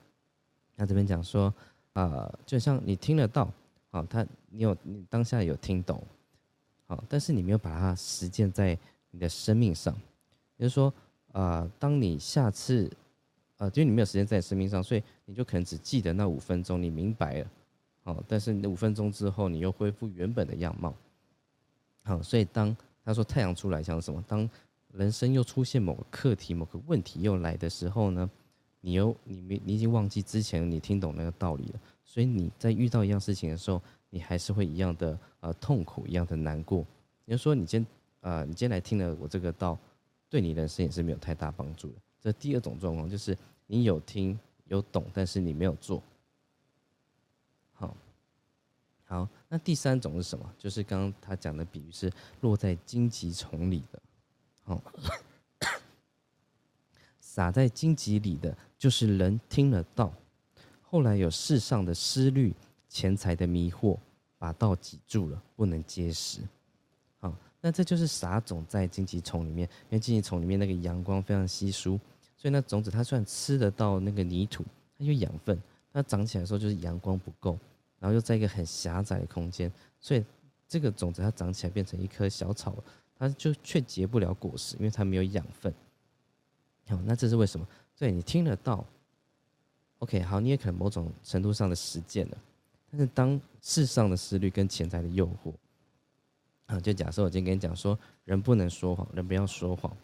[0.79, 1.53] 那这边讲说，
[1.93, 3.53] 啊，就像你听得到。”
[3.91, 6.07] 好，他你有你当下有听懂，
[6.87, 8.79] 好，但是你没有把它实践在
[9.11, 9.95] 你的生命上，
[10.59, 10.93] 也就是说，
[11.33, 12.87] 啊，当你下次，
[13.57, 17.51] 啊，因为你没有时间在你生命上，所以你就可能只记得那五分钟，你明白了，
[18.05, 20.95] 好，但是那五分钟之后，你又恢复原本的样貌，
[22.03, 24.23] 好，所以当他说太阳出来像什么？
[24.29, 24.49] 当
[24.93, 28.31] 人生又出现某个课题、某个问题又来的时候呢？
[28.81, 31.81] 你又你没你已经忘记之前你听懂那个道理了。
[32.05, 36.85] 所以你在遇到一样事情的时候，你还是会一样的呃痛苦，一样的难过。
[37.25, 37.87] 你就说，你今
[38.21, 39.79] 呃你今天来听了我这个道，
[40.31, 41.97] 对你人生也是没有太大帮助的。
[42.21, 43.37] 这第二种状况就是
[43.67, 46.03] 你有听有懂，但是你没有做。
[47.75, 47.97] 好，
[49.05, 50.51] 好，那第三种是什么？
[50.59, 52.11] 就是刚刚他讲的比喻是
[52.41, 54.03] 落在荆棘丛里的。
[54.65, 54.83] 好，
[57.21, 60.13] 撒在荆棘里的就是人听了道。
[60.83, 62.55] 后来有世上的思虑、
[62.89, 63.99] 钱财的迷惑，
[64.39, 66.41] 把道挤住了，不能结实。
[67.19, 72.01] 好，那这就是撒种在荆棘丛里面，因为荆棘丛里面那个阳光非常稀疏，
[72.37, 74.65] 所以那种子它虽然吃得到那个泥土，
[74.97, 75.61] 它有养分，
[75.93, 77.59] 它长起来的时候就是阳光不够，
[77.99, 80.25] 然后又在一个很狭窄的空间，所以
[80.67, 82.75] 这个种子它长起来变成一棵小草，
[83.19, 85.71] 它就却结不了果实，因为它没有养分。
[86.87, 87.67] 好，那这是为什么？
[87.99, 88.85] 对你听得到。
[89.99, 92.39] OK，好，你也可能某种程度上的实践了，
[92.91, 95.53] 但是当世上的思虑跟潜在的诱惑，
[96.67, 99.95] 啊，就假设我今天跟你讲说，人不能说谎，人不要说谎，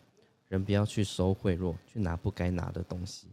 [0.49, 3.29] 人不要去收贿赂，去拿不该拿的东西。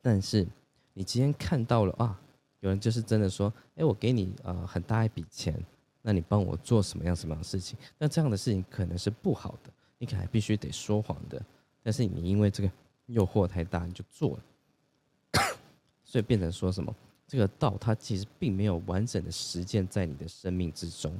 [0.00, 0.46] 但是
[0.94, 2.20] 你今天看到了啊，
[2.60, 5.60] 有人就是真的说，哎，我给你呃很大一笔钱，
[6.02, 7.76] 那你帮我做什么样什么样的事情？
[7.98, 11.44] 那这样的事情可能是不好的，你可能必须得说谎的。
[11.82, 12.70] 但是你因为这个
[13.06, 14.44] 诱惑太大，你就做了。
[16.04, 16.94] 所以变成说什么
[17.26, 21.18] 这个道它其实并没有完整的实践在你的生命之中，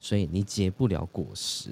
[0.00, 1.70] 所以你结不了果实。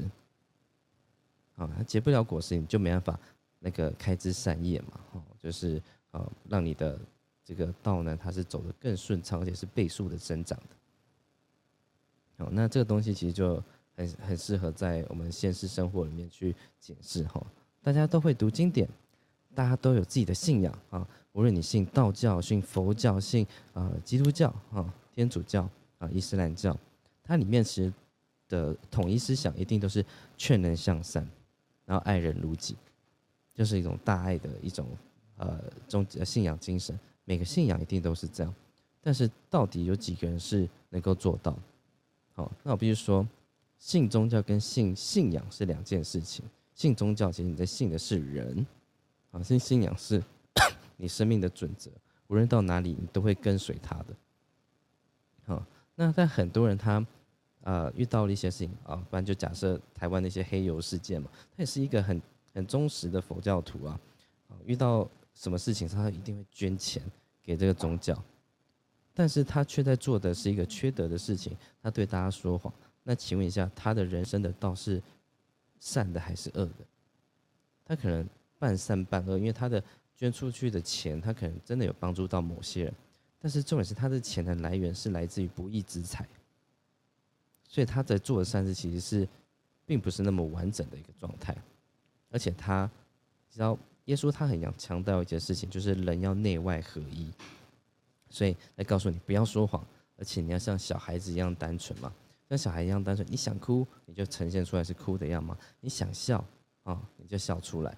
[1.56, 3.18] 啊，结不了果实，你就没办法
[3.60, 7.00] 那个开枝散叶嘛，哦，就是啊，让你的
[7.42, 12.44] 这个道呢，它是走得更顺畅，而且是倍数的增长的。
[12.44, 13.62] 好，那这个东西其实就
[13.96, 17.44] 很很适合在我们现实生活里面去解释哈。
[17.86, 18.88] 大家都会读经典，
[19.54, 26.76] 大家都有自己的信仰啊，无论你信道教、信佛教、信啊基督教啊天主教啊伊斯兰教，
[27.22, 27.92] 它里面其实
[28.48, 30.04] 的统一思想一定都是
[30.36, 31.24] 劝人向善。
[31.84, 32.74] 然后爱人如己，
[33.54, 34.84] 就是一种大爱的一种
[35.36, 36.98] 呃宗信仰精神。
[37.24, 38.52] 每个信仰一定都是这样，
[39.00, 41.56] 但是到底有几个人是能够做到？
[42.32, 43.24] 好，那我必须说，
[43.78, 46.44] 信宗教跟信信仰是两件事情。
[46.76, 48.64] 信宗教其实你在信的是人，
[49.32, 50.22] 啊，信信仰是
[50.96, 51.90] 你生命的准则，
[52.28, 54.14] 无论到哪里你都会跟随他的。
[55.44, 57.04] 好，那但很多人他。
[57.62, 62.22] 呃，遇到了一些事情啊，不然就假设台湾那些黑油事件嘛，他也是一个很
[62.54, 64.00] 很忠实的佛教徒啊，
[64.48, 67.02] 啊，遇到什么事情他一定会捐钱
[67.42, 68.16] 给这个宗教，
[69.12, 72.72] 但是他却在做的是一个缺德的事情，他对大家说谎。
[73.02, 75.02] 那请问一下，他的人生的道是
[75.80, 76.84] 善的还是恶的？
[77.84, 79.82] 他可能半善半恶，因为他的
[80.16, 82.94] 捐出去的钱，他可能真的有帮助到某些人，
[83.38, 86.26] 但是重点是他的钱的来源是来自于不义之财。
[87.68, 89.28] 所以他在做的善事其实是，
[89.84, 91.56] 并不是那么完整的一个状态，
[92.30, 92.90] 而且他，
[93.50, 97.30] 知道耶稣他很要强调一件事情，就是人要内外合一，
[98.30, 99.84] 所以来告诉你不要说谎，
[100.16, 102.12] 而且你要像小孩子一样单纯嘛，
[102.48, 106.44] 像小孩一样单纯，你想哭你就呈现出来是哭的样嘛，你想笑
[106.82, 107.96] 啊你就笑出来，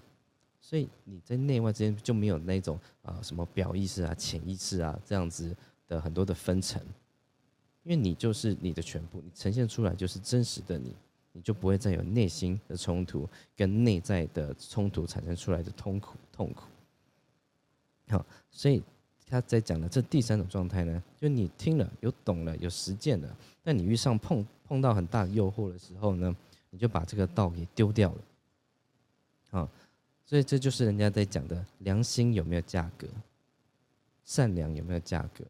[0.61, 5.55] 所以你在内外之间就没有那种啊什么表意识啊潜意识啊这样子
[5.87, 6.81] 的很多的分层。
[7.85, 10.95] 因为你就是你的全部，你呈现出来就是真实的你，
[11.33, 16.65] 你就不会再有内心的冲突跟内在的冲突产生出来的痛苦痛苦。
[18.09, 18.83] 好，所以
[19.29, 26.35] 他在讲的这第三种状态呢，就你听了有懂了有实践了，但你遇上碰碰到很大的诱惑的时候呢，
[26.71, 28.19] 你就把这个道给丢掉了。
[29.51, 29.69] 好，
[30.25, 33.07] 所以这就是人家在讲的良心有没有价格，
[34.25, 35.45] 善良有没有价格。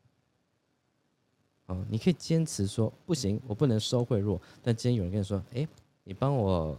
[1.66, 4.40] 哦，你可以坚持说不行，我不能收贿赂。
[4.62, 5.68] 但今天有人跟你说，哎，
[6.02, 6.76] 你帮我，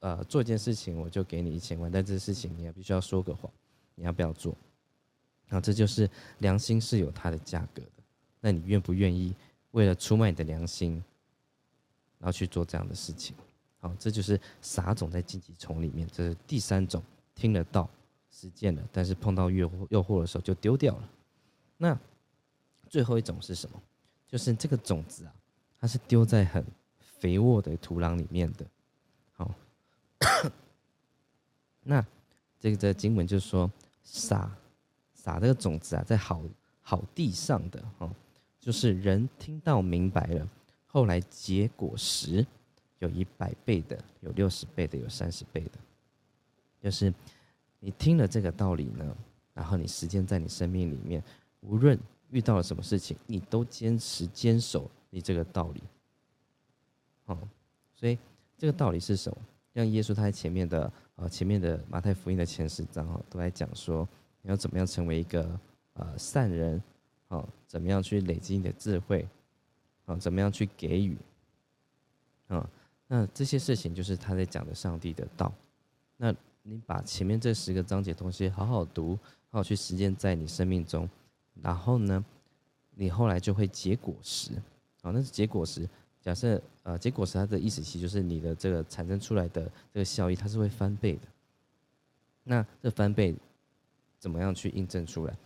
[0.00, 1.90] 呃，做一件事情，我就给你一千万。
[1.90, 3.50] 但这事情你也必须要说个谎，
[3.94, 4.54] 你要不要做？
[5.50, 6.08] 然后这就是
[6.38, 8.02] 良心是有它的价格的。
[8.40, 9.34] 那你愿不愿意
[9.72, 10.94] 为了出卖你的良心，
[12.18, 13.36] 然后去做这样的事情？
[13.80, 17.02] 好，这就是撒种在荆棘丛里面，这是第三种
[17.34, 17.90] 听得到、
[18.30, 21.10] 实践了，但是碰到诱惑诱惑的时候就丢掉了。
[21.76, 21.98] 那
[22.88, 23.82] 最后一种是什么？
[24.28, 25.34] 就是这个种子啊，
[25.80, 26.64] 它是丢在很
[27.00, 28.64] 肥沃的土壤里面的。
[29.32, 29.54] 好，
[31.82, 32.04] 那
[32.58, 33.70] 这个在经文就说，
[34.04, 34.50] 撒
[35.22, 36.42] 撒这个种子啊，在好
[36.80, 38.10] 好地上的哦，
[38.58, 40.48] 就是人听到明白了，
[40.86, 42.46] 后来结果时，
[43.00, 45.72] 有一百倍的，有六十倍的，有三十倍的。
[46.80, 47.12] 就是
[47.78, 49.16] 你听了这个道理呢，
[49.52, 51.22] 然后你实践在你生命里面，
[51.60, 51.98] 无论。
[52.32, 55.82] 遇到了什么事情，你都坚持坚守你这个道理，
[57.24, 57.36] 好，
[57.96, 58.16] 所以
[58.56, 59.38] 这个道理是什么？
[59.74, 64.08] 像耶稣他在前面的呃前面的马太福音的前十章哈，都在讲说
[64.42, 65.58] 你要怎么样成为一个
[65.94, 66.82] 呃善人，
[67.28, 69.26] 好，怎么样去累积你的智慧，
[70.04, 71.16] 好，怎么样去给予，
[72.48, 72.68] 啊，
[73.06, 75.52] 那这些事情就是他在讲的上帝的道。
[76.16, 79.18] 那你把前面这十个章节东西好好读，
[79.50, 81.08] 好好去实践在你生命中。
[81.62, 82.24] 然后呢，
[82.94, 84.52] 你后来就会结果实，
[85.02, 85.88] 好，那是结果实。
[86.20, 91.22] 假设呃，结果实它的意思其实就是你的这个产生出来的这个效益，它是会翻倍的。
[92.44, 93.34] 那这翻倍
[94.20, 95.36] 怎么样去印证出来？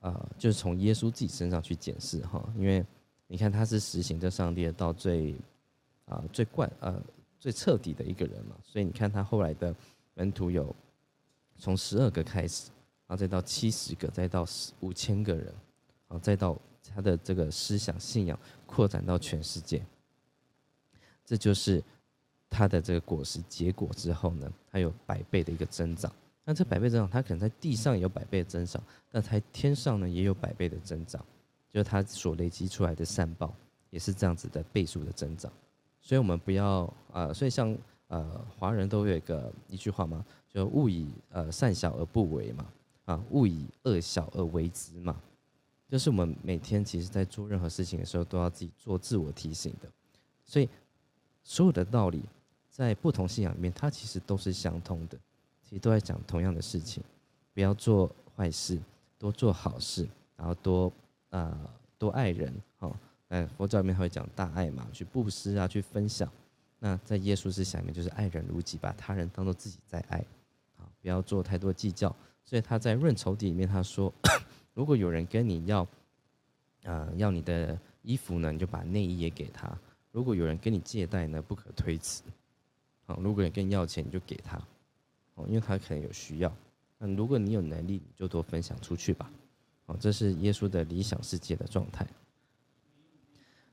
[0.00, 2.84] 啊，就是从耶稣自己身上去检视哈，因为
[3.28, 5.36] 你看他是实行这上帝的道最
[6.06, 7.00] 啊最贯呃
[7.38, 9.72] 最彻底的一个人嘛，所以你看他后来的
[10.14, 10.74] 门徒有
[11.58, 12.72] 从十二个开始。
[13.06, 14.46] 然后再到七十个，再到
[14.80, 16.54] 五千个人，然后再到
[16.94, 19.82] 他的这个思想信仰扩展到全世界，
[21.24, 21.82] 这就是
[22.50, 26.12] 他的这个果实结果之后呢，他有百倍的一个增长。
[26.48, 31.22] 那这百倍增长，它可能在地上有百倍的增长，那在天上呢也有百倍的增长，
[31.70, 33.54] 就是它所累积出来的善报
[33.90, 35.52] 也是这样子的倍数的增长。
[36.00, 37.76] 所以我们不要啊，所以像
[38.06, 42.64] 呃华人都有一个一句话嘛，就勿以呃善小而不为嘛。
[43.04, 45.14] 啊，勿以恶小而为之嘛。
[45.86, 49.88] 就是我们每天其实在做任何事情的时候，都要自己做自我提醒的。
[50.46, 50.66] 所以
[51.44, 52.22] 所有的道理，
[52.70, 55.18] 在不同信仰里面，它其实都是相通的，
[55.68, 57.02] 其实都在讲同样的事情：
[57.52, 58.80] 不要做坏事，
[59.18, 60.92] 多做好事，然后多
[61.30, 62.54] 啊多爱人。
[62.78, 62.96] 好，
[63.28, 66.30] 嗯佛教里面还会讲大爱嘛，去布施啊，去分享。
[66.78, 70.18] 那在耶稣思想里面，就是爱人如己，把他人当做自己在爱。
[70.78, 72.14] 啊，不要做太多计较。
[72.44, 74.12] 所以他在润仇敌里面，他说。
[74.74, 75.84] 如果有人跟你要，
[76.84, 79.76] 呃，要你的衣服呢，你就把内衣也给他。
[80.12, 82.22] 如果有人跟你借贷呢，不可推辞。
[83.04, 84.56] 好，如果有人跟你要钱，你就给他，
[85.38, 86.52] 哦，因为他可能有需要。
[86.98, 89.30] 那如果你有能力，你就多分享出去吧。
[89.86, 92.06] 哦，这是耶稣的理想世界的状态。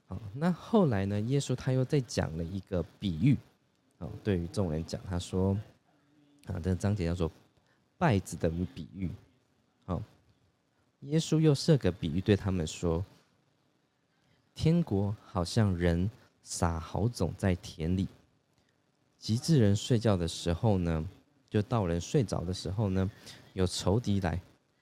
[0.08, 3.36] 好，那后来呢，耶稣他又再讲了一个比喻，
[3.98, 5.54] 哦，对于众人讲，他说，
[6.46, 7.32] 啊，这个章节叫做
[7.98, 9.10] 稗子的比喻，
[9.86, 10.02] 好。
[11.02, 13.06] 耶稣又设个比喻对他们说
[14.56, 16.10] ：“天国好像人
[16.42, 18.08] 撒好种在田里，
[19.20, 21.08] 极致人睡觉的时候呢，
[21.56, 23.10] 就到人睡着的时候呢，
[23.54, 24.38] 有仇敌来，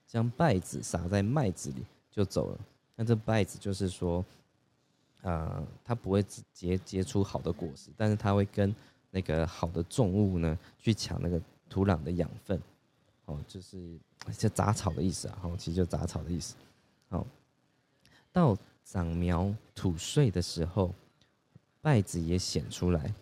[0.07, 2.59] 将稗子撒在麦子里就走了。
[2.95, 4.25] 那这稗子就是说，
[5.21, 8.75] 呃，它不会结结出好的果实，但是它会跟
[9.11, 12.59] 那个好的重物呢去抢那个土壤的养分，
[13.25, 13.77] 哦，就是。”
[14.37, 16.55] 就杂草的意思啊，好，其实就杂草的意思。
[17.09, 17.27] 好，
[18.31, 20.95] 到长苗吐穗的时候，
[21.81, 23.13] 稗子也显出来。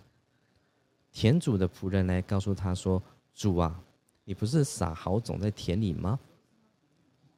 [1.11, 3.01] 田主的仆人来告诉他说
[3.41, 3.83] ：“主啊，
[4.23, 6.19] 你不是撒好种在田里吗？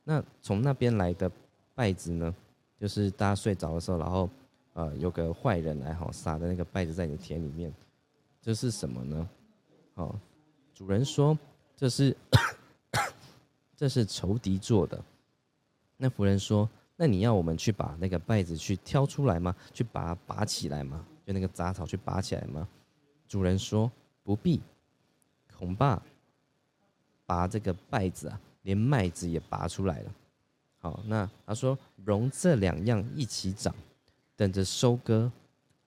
[0.03, 1.31] 那从那边来的
[1.77, 2.35] 稗子呢？
[2.77, 4.29] 就是大家睡着的时候，然后
[4.73, 7.73] 呃有个坏人来哈撒的那个稗子在你的田里面，
[8.41, 9.29] 这是什么呢？
[9.95, 10.19] 好，
[10.73, 11.39] 主人说
[11.77, 12.13] 这是。
[13.77, 15.01] ”这是仇敌做的。
[15.95, 19.55] 那仆人说：“那你要我们去把那个稗子去挑出来吗？
[19.73, 21.05] 去把它拔起来吗？
[21.25, 22.67] 就那个杂草去拔起来吗？”
[23.25, 23.89] 主人说
[24.23, 24.61] ：“不必，
[25.64, 26.01] 恐怕
[27.26, 30.11] 拔这个稗子啊，连麦子也拔出来了。”
[30.80, 33.74] 好，那他说：“容这两样一起长，
[34.36, 35.32] 等着收割。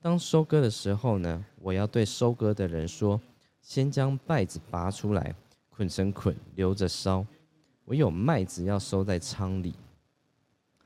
[0.01, 3.21] 当收割的时候呢，我要对收割的人说：
[3.61, 5.35] 先将稗子拔出来，
[5.69, 7.27] 捆成捆，留着烧。”
[7.85, 9.75] 我有麦子要收在仓里，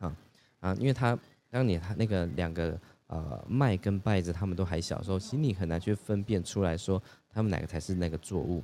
[0.00, 0.16] 啊
[0.58, 1.16] 啊，因为他
[1.48, 8.62] 当你他那个两个呃麦跟稗子他们都还小时候，心里很难去分辨出来说他们哪个才是那个作物，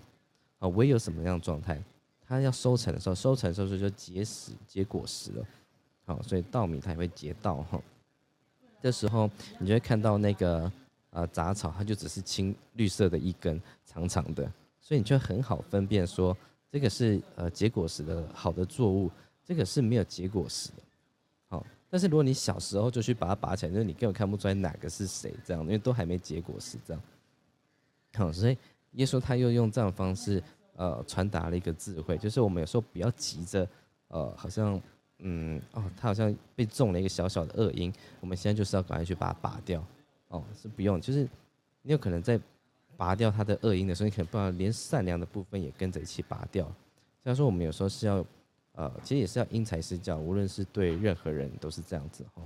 [0.67, 1.81] 啊，唯有什么样状态，
[2.27, 5.47] 他要收成的时候，收成的时候就结实结果实了，
[6.05, 7.81] 好，所以稻米它也会结稻哈，
[8.83, 10.71] 这时候你就会看到那个
[11.11, 14.51] 呃杂草，它就只是青绿色的一根长长的，
[14.81, 16.37] 所以你就很好分辨说。
[16.69, 19.11] 这个是呃结果时的好的作物，
[19.43, 20.83] 这个是没有结果时的，
[21.49, 21.65] 好。
[21.89, 27.03] 但是如果你小时候就去把它拔起来，就是你根本看不出来哪个是谁这样，因为都还没结果时这样。
[28.15, 28.59] 好，所以
[28.91, 30.43] 耶稣他又用这样的方式
[30.77, 33.69] 呃传达了一个智慧，就是我们有时候不要急着
[34.09, 34.81] 呃好像
[35.19, 39.85] 嗯哦他好像被中了一个小小的恶因，我们现在就是要赶快去把它拔掉
[40.29, 41.29] 哦是不用，就是
[41.83, 42.41] 你有可能在。
[42.99, 46.65] 拔掉他的恶因的时候，你可能不知道连善良的部分也跟着一起拔掉。
[47.23, 48.25] 虽然说我们有时候是要，
[48.73, 52.41] 呃，其实也是要因材施教，无论是对任何人都是这样子哈，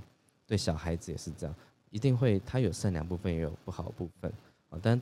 [0.45, 1.55] 对小孩子也是这样，
[1.89, 4.29] 一定会他有善良部分，也有不好的部分
[4.69, 4.79] 啊。
[4.81, 5.01] 但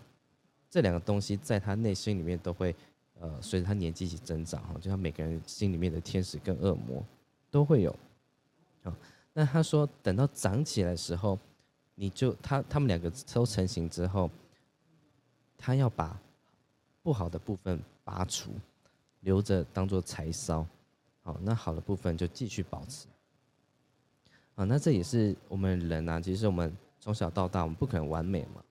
[0.70, 2.76] 这两个东西在他内心里面都会，
[3.20, 7.03] 呃，随着他年纪一起增长哈，就像每个人心里面的天使跟恶魔
[7.51, 7.95] 都会有。
[9.34, 11.38] 那他说等到长起来的时候，
[11.95, 14.30] 你就他他们两个都成型之后。
[15.61, 16.17] 他要把
[17.03, 18.53] 不好的部分拔除，
[19.20, 20.65] 留着当做柴烧，
[21.22, 23.07] 好，那好的部分就继续保持。
[24.55, 28.63] 啊，那这也是我们人啊，其实我们从小到大，我们不可能完美嘛，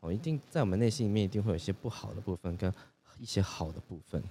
[0.00, 2.74] 哦，一定在我们内心里面一定会有一些不好的部分跟
[3.18, 4.22] 一些好的部分。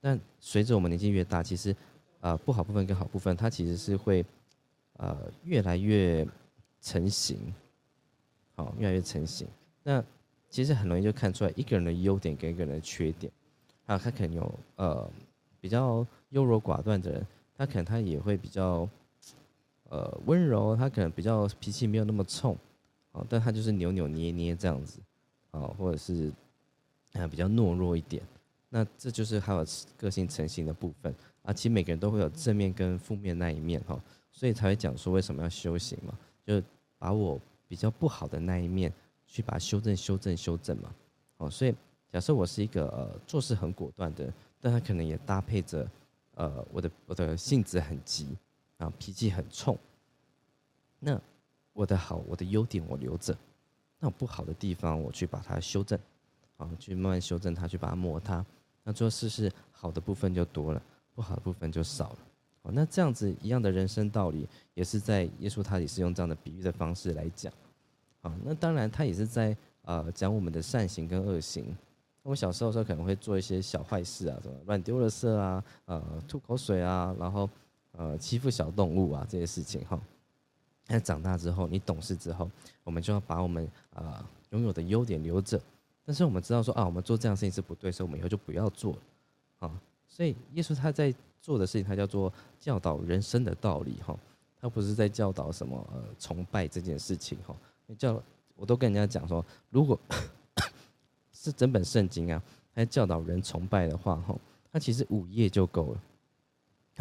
[0.00, 1.76] 但随着我们年纪越大，其实
[2.20, 4.24] 啊，不好部分跟好部分，它其实是会
[4.94, 6.26] 呃越来越
[6.80, 7.52] 成型，
[8.54, 9.46] 好，越来越成型。
[9.82, 10.02] 那
[10.48, 13.32] 其实很容易就看出来一个人的优点跟一个人的缺点，
[13.86, 15.10] 啊，他可能有呃
[15.60, 18.88] 比较优柔寡断的人，他可能他也会比较
[19.90, 22.56] 呃温柔，他可能比较脾气没有那么冲，
[23.12, 24.98] 哦，但他就是扭扭捏捏这样子，
[25.50, 26.32] 哦，或者是
[27.12, 28.22] 啊比较懦弱一点，
[28.68, 29.64] 那这就是还有
[29.96, 31.52] 个性成型的部分啊。
[31.52, 33.98] 其实每个人都会有正面跟负面那一面哈，
[34.32, 36.62] 所以才会讲说为什么要修行嘛，就
[36.98, 38.92] 把我比较不好的那一面。
[39.32, 40.92] 去把它修正、修正、修正嘛，
[41.36, 41.72] 哦，所以
[42.10, 44.28] 假设我是一个呃做事很果断的，
[44.60, 45.88] 但他可能也搭配着
[46.34, 48.36] 呃我的我的性子很急，
[48.78, 49.78] 啊，脾气很冲。
[50.98, 51.16] 那
[51.72, 53.32] 我的好，我的优点我留着，
[54.00, 55.96] 那我不好的地方我去把它修正，
[56.60, 58.44] 啊，去慢慢修正它，去把它磨它。
[58.84, 60.82] 那做事是好的部分就多了，
[61.14, 62.18] 不好的部分就少了。
[62.62, 67.52] 哦，那这样子一样的人生道理，也是在耶稣他也是用这样的比喻的方式来讲。
[68.22, 71.74] 啊，那当然他也是在呃讲我们的善行跟恶行。
[72.22, 77.48] 我小时候时候可能会做一些小坏事啊，什么乱丢了色啊，呃吐口水啊，然后
[77.92, 79.98] 呃欺负小动物啊这些事情哈。
[80.86, 82.50] 那长大之后，你懂事之后，
[82.84, 85.58] 我们就要把我们啊拥有的优点留着。
[86.04, 88.98] 但是我们知道说啊，我们做这样事情是不对，所以我们以后就不要做了。
[89.60, 94.18] 啊，所以耶稣他在做的事情，他叫做教导人生的道理哈。
[94.60, 97.54] 他不是在教导什么呃崇拜这件事情哈。
[97.96, 98.22] 教
[98.56, 99.98] 我都跟人家讲说，如果
[101.32, 102.42] 是整本圣经啊，
[102.74, 104.36] 来教导人崇拜的话哈，
[104.72, 106.02] 他其实五页就够了。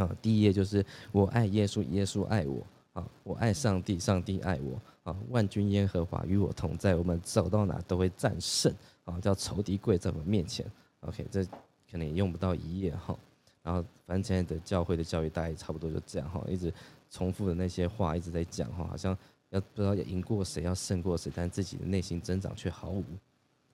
[0.05, 2.65] 啊，第一页就是我爱耶稣，耶稣爱我。
[2.93, 4.81] 啊，我爱上帝，上帝爱我。
[5.30, 8.74] 万军耶和华与我同在，我们走到哪都会战胜。
[9.05, 10.66] 啊，叫仇敌跪在我们面前。
[11.01, 11.43] OK，这
[11.89, 13.18] 可能也用不到一页哈。
[13.64, 16.74] 然后，反正现在的教会的教育大概差不多就这样哈，一直
[17.10, 19.18] 重复的那些话一直在讲哈，好像
[19.49, 23.03] 要不知道要赢过谁，要胜过谁，但自己的内心增长却毫无。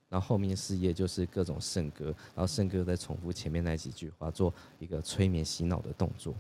[0.07, 6.33] 然后后面事业就是各种圣歌，然后圣歌再重复前面那几句话，做一个催眠洗脑的动作。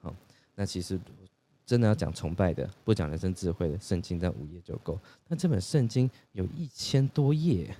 [0.00, 0.14] 好，
[0.54, 0.98] 那其实
[1.66, 4.98] 真的要讲崇拜的，不讲人生智慧的，圣经在五页就够。
[5.28, 7.74] 那这本圣经有一千多页，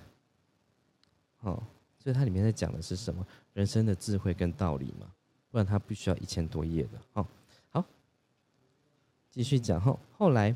[1.41, 1.61] 哦，
[1.99, 3.25] 所以它里面在讲的是什么？
[3.53, 5.11] 人生的智慧跟道理嘛，
[5.51, 6.99] 不然它不需要一千多页的。
[7.13, 7.27] 好，
[7.71, 7.85] 好，
[9.31, 10.55] 继续讲后，后来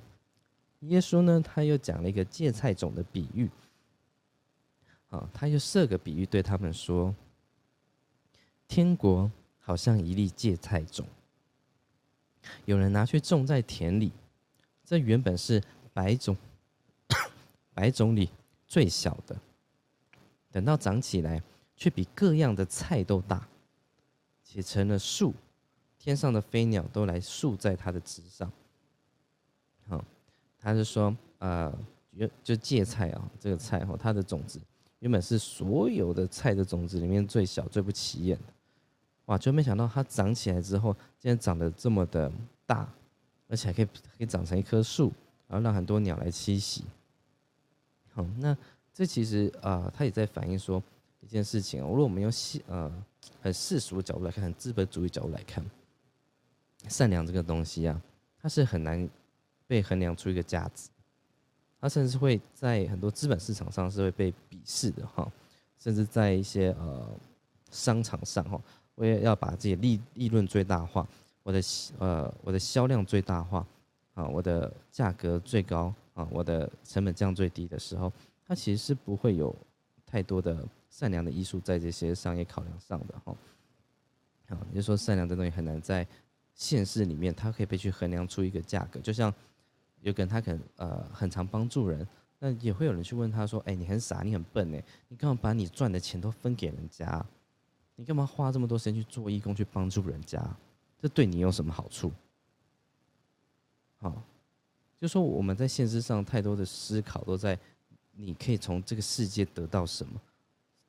[0.81, 3.49] 耶稣呢，他又讲了一个芥菜种的比喻。
[5.09, 7.15] 啊，他又设个比喻对他们说
[8.69, 11.03] ：“天国好像一粒芥菜种，
[12.65, 14.11] 有人拿去种在田里。
[14.85, 15.61] 这原本是
[15.93, 16.35] 百种
[17.75, 18.29] 百种里
[18.67, 19.39] 最小的，
[20.51, 21.41] 等到长起来，
[21.75, 23.47] 却比各样的菜都大，
[24.43, 25.33] 且成了树，
[25.99, 28.51] 天上的飞鸟都来宿在它的枝上。”
[29.87, 30.03] 好，
[30.59, 31.71] 他是说，呃，
[32.17, 34.59] 就就芥菜啊，这个菜哈，它的种子。
[34.99, 38.53] 原本是所有的菜的种子里面最小、最不起眼的，
[39.29, 39.37] 哇！
[39.37, 42.31] 就没想到它长起来之后，竟然长得这么的
[42.65, 42.91] 大，
[43.47, 45.13] 而且还可以可以长成一棵树，
[45.47, 46.83] 然后让很多鸟来栖息。
[48.11, 48.57] 好，那
[48.91, 50.81] 这其实啊，它也在反映说
[51.21, 51.87] 一件事情哦。
[51.89, 52.91] 如果我们用世呃
[53.39, 55.63] 很世俗的角度来看，很资本主义角度来看，
[56.87, 58.01] 善良这个东西啊，
[58.41, 59.07] 它是很难
[59.67, 60.89] 被衡量出一个价值。
[61.79, 65.31] 它甚至会在很多资本市场上是会被鄙视的哈，
[65.77, 67.07] 甚至在一些呃
[67.71, 68.59] 商场上哈，
[68.99, 71.07] 我也要把自己利利润最大化，
[71.41, 71.61] 我的
[71.99, 73.65] 呃我的销量最大化
[74.13, 78.11] 啊，我的价格最高啊，我的成本降最低的时候，
[78.45, 79.55] 它其实是不会有
[80.05, 83.33] 太多的善良的艺术在这些商业考量上的哈。
[84.49, 86.05] 啊，也就说善良这东西很难在
[86.53, 89.33] 现实里面，它可以被去衡量出一个价格，就像。
[90.01, 92.07] 有个人他可能呃很常帮助人，
[92.39, 97.25] 那也会有人去问他说：“哎，你很傻，你很笨哎，你干嘛把你赚的钱都分给人家？
[97.99, 100.41] 你干嘛花这么多时间去做义工去帮助人家？
[101.01, 102.09] 这对你有什么好处？”
[103.99, 104.23] 好，
[104.97, 107.59] 就说我们在现实上太多的思考都在
[108.13, 110.17] 你可以从这个世界得到什么，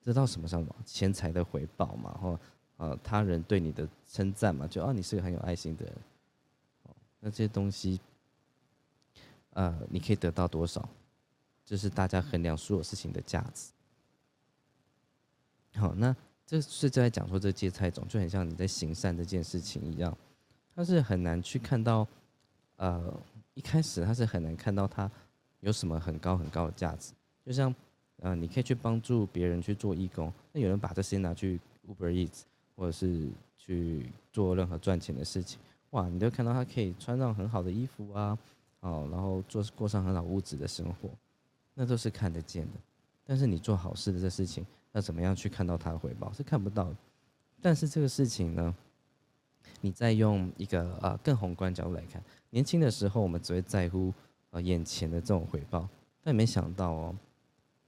[0.05, 2.41] 得到什么上么钱财的回报嘛，或
[2.77, 5.95] 呃他人对你的称赞嘛，就啊你是个很有爱心的人，
[6.85, 8.01] 哦，那这些东西。
[9.55, 10.89] 呃，你可以得到多少？
[11.67, 13.73] 这是大家衡量所有事情的价值。
[15.75, 16.15] 好，那
[16.51, 20.19] 这是在讲说这芥菜种就很像你在行善这件事情一样，
[20.75, 22.05] 它是很难去看到，
[22.75, 23.15] 呃，
[23.55, 25.09] 一开始它是很难看到它
[25.61, 27.13] 有什么很高很高的价值。
[27.47, 27.73] 就像，
[28.17, 32.41] 呃，你可以去帮助别人去做义工，那有人把这些拿去 Uber Eats
[32.75, 38.37] 或者是去做任何赚钱的事情，哇，你就看到他可以穿上很好的衣服啊。
[38.81, 41.11] 哦，然后做过上很好物质的生活，
[41.75, 42.73] 那都是看得见的。
[43.25, 46.97] 但是你做好事的这事情，要怎么样去看到它的回报是看不到的。
[47.61, 48.75] 但是这个事情呢，
[49.81, 54.13] 你再用一个呃更宏观角度来看，年轻的时候我们只会在乎
[54.51, 55.89] 呃眼前的这种回报，
[56.23, 57.17] 但没想到哦，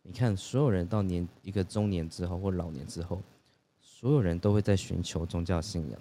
[0.02, 3.20] 你看所有人到年一个中年之后或老年之后，
[3.80, 6.00] 所有人都会在寻求宗教信仰。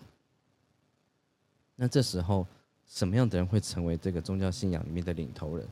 [1.75, 2.45] 那这时候。
[2.87, 5.65] 什么样的人会成为这个宗教信仰里面的领头人？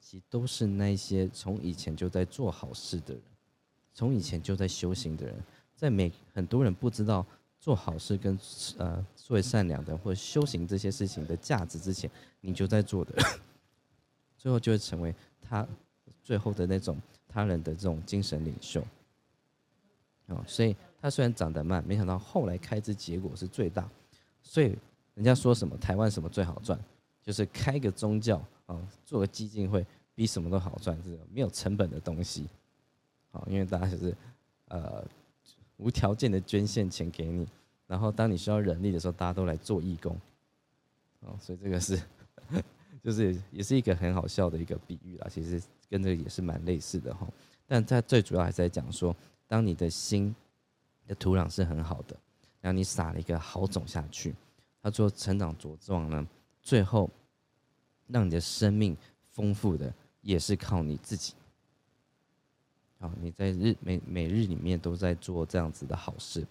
[0.00, 3.22] 其实都是那些从以前就在做好事的人，
[3.92, 5.34] 从以前就在修行的人。
[5.74, 7.26] 在每很多人不知道
[7.58, 8.38] 做好事跟
[8.78, 12.08] 呃作为善良的或修行这些事情的价值之前，
[12.40, 13.14] 你就在做的，
[14.38, 15.66] 最后就会成为他
[16.22, 18.80] 最后的那种他人的这种精神领袖。
[20.26, 23.90] 哦，所以他虽然长得慢，没想到后来开支结果是最大。
[24.40, 24.76] 所以
[25.14, 26.78] 人家说什么台湾什么最好赚，
[27.20, 29.84] 就是开个宗教啊，做个基金会，
[30.14, 32.46] 比什么都好赚，这个没有成本的东西。
[33.32, 34.16] 好，因为大家就是
[34.68, 35.04] 呃
[35.78, 37.48] 无条件的捐献钱给你，
[37.88, 40.16] 然后当你需要人力的时候，大家都来做义工。
[41.20, 42.00] 哦，所以这个是
[43.02, 45.60] 就是也是一个很好笑的一个比喻啦，其实
[45.90, 47.26] 跟这个也是蛮类似的哈。
[47.66, 49.16] 但它最主要还是在讲说。
[49.48, 50.34] 当你的心
[51.06, 52.16] 的土壤是很好的，
[52.62, 54.34] 然后你撒了一个好种下去，
[54.80, 56.26] 它做成长茁壮呢，
[56.62, 57.10] 最后
[58.06, 58.96] 让你的生命
[59.30, 61.34] 丰富的也是靠你自己。
[63.02, 66.46] 啊，你在日每每日里面都在做这样子的好事，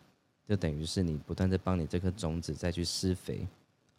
[0.46, 3.48] 就等于是你不断在帮你这颗种子再去施肥。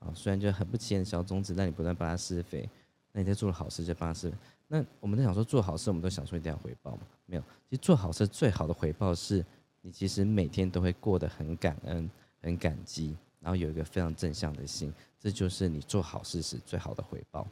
[0.00, 2.68] 啊，虽然就很不起眼的小种子，但你不断帮它施肥，
[3.10, 4.36] 那你在做了好事就帮它施肥。
[4.68, 7.02] 那我们在想说做好事，我们都想说一定要回报嘛？
[7.24, 9.42] 没有，其实做好事最好的回报是
[9.80, 12.10] 你其实每天都会过得很感恩、
[12.42, 17.46] 很感激，然后有一个非常正向的心，这就是你做好事时最好的回报。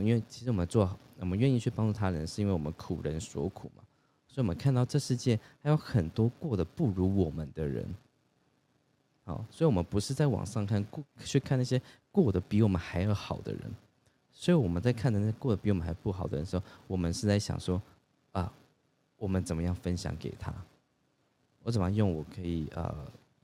[0.00, 3.82] 因为其实我们做，我们愿意去帮助他人，是因为我们苦人所苦嘛，
[4.26, 7.86] 所以我们看到这世界还有很多过得不如我们的人。
[9.24, 11.80] 好，所以我们不是在网上看过去看那些
[12.12, 13.62] 过得比我们还要好的人。
[14.32, 17.80] 所以我们在看的那过得比我们还不好的人时候，我们是在想说，
[18.32, 18.52] 啊，
[19.16, 20.52] 我们怎么样分享给他？
[21.62, 22.94] 我怎么用我可以呃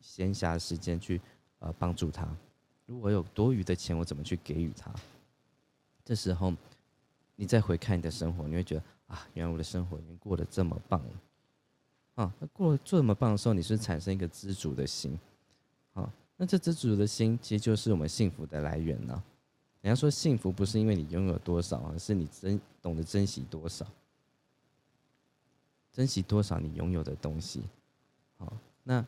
[0.01, 1.21] 闲暇时间去
[1.61, 2.29] 呃帮助他？
[2.87, 4.93] 如果有多余的钱，我怎么去给予他？
[6.05, 6.53] 这时候，
[7.37, 11.13] 你再回看你的生活，你会觉得啊，原来我的生活已经过得这么棒了。
[12.17, 15.19] 啊，那过得这么棒的时候，你是产生一个知足的心。
[15.95, 19.23] 啊，那这知足的心，其实就是我们幸福的来源呢。
[19.81, 23.87] 人家说幸福不是因为你拥有多少，而是你珍懂得珍惜多少，
[25.93, 27.63] 珍惜多少你拥有的东西。
[28.37, 29.03] 好，那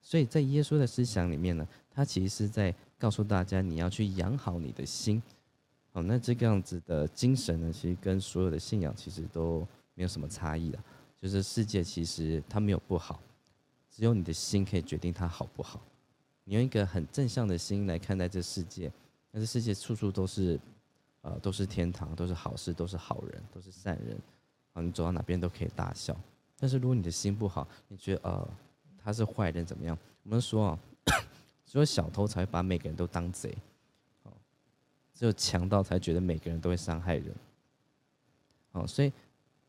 [0.00, 5.22] 所以在耶稣的思想里面呢，他其实是在告诉大家你要去养好你的心。
[5.96, 10.84] 哦，那这个样子的精神呢，其实跟所有的信仰其实都没有什么差异了。
[11.18, 13.18] 就是世界其实它没有不好，
[13.90, 15.80] 只有你的心可以决定它好不好。
[16.44, 18.92] 你用一个很正向的心来看待这世界。
[19.30, 20.60] 那这世界处处都是，
[21.22, 24.18] 呃，都是天堂，都是好事，都是好人，都是善人，
[24.74, 26.14] 啊，你走到哪边都可以大笑。
[26.58, 28.48] 但是如果你的心不好，你觉得呃
[29.02, 29.96] 他是坏人怎么样？
[30.24, 30.78] 我们说啊，
[31.64, 33.56] 只有小偷才会把每个人都当贼，
[35.16, 37.34] 只有强盗才觉得每个人都会伤害人，
[38.72, 39.10] 哦，所以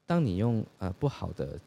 [0.06, 1.58] 当你用呃不好的，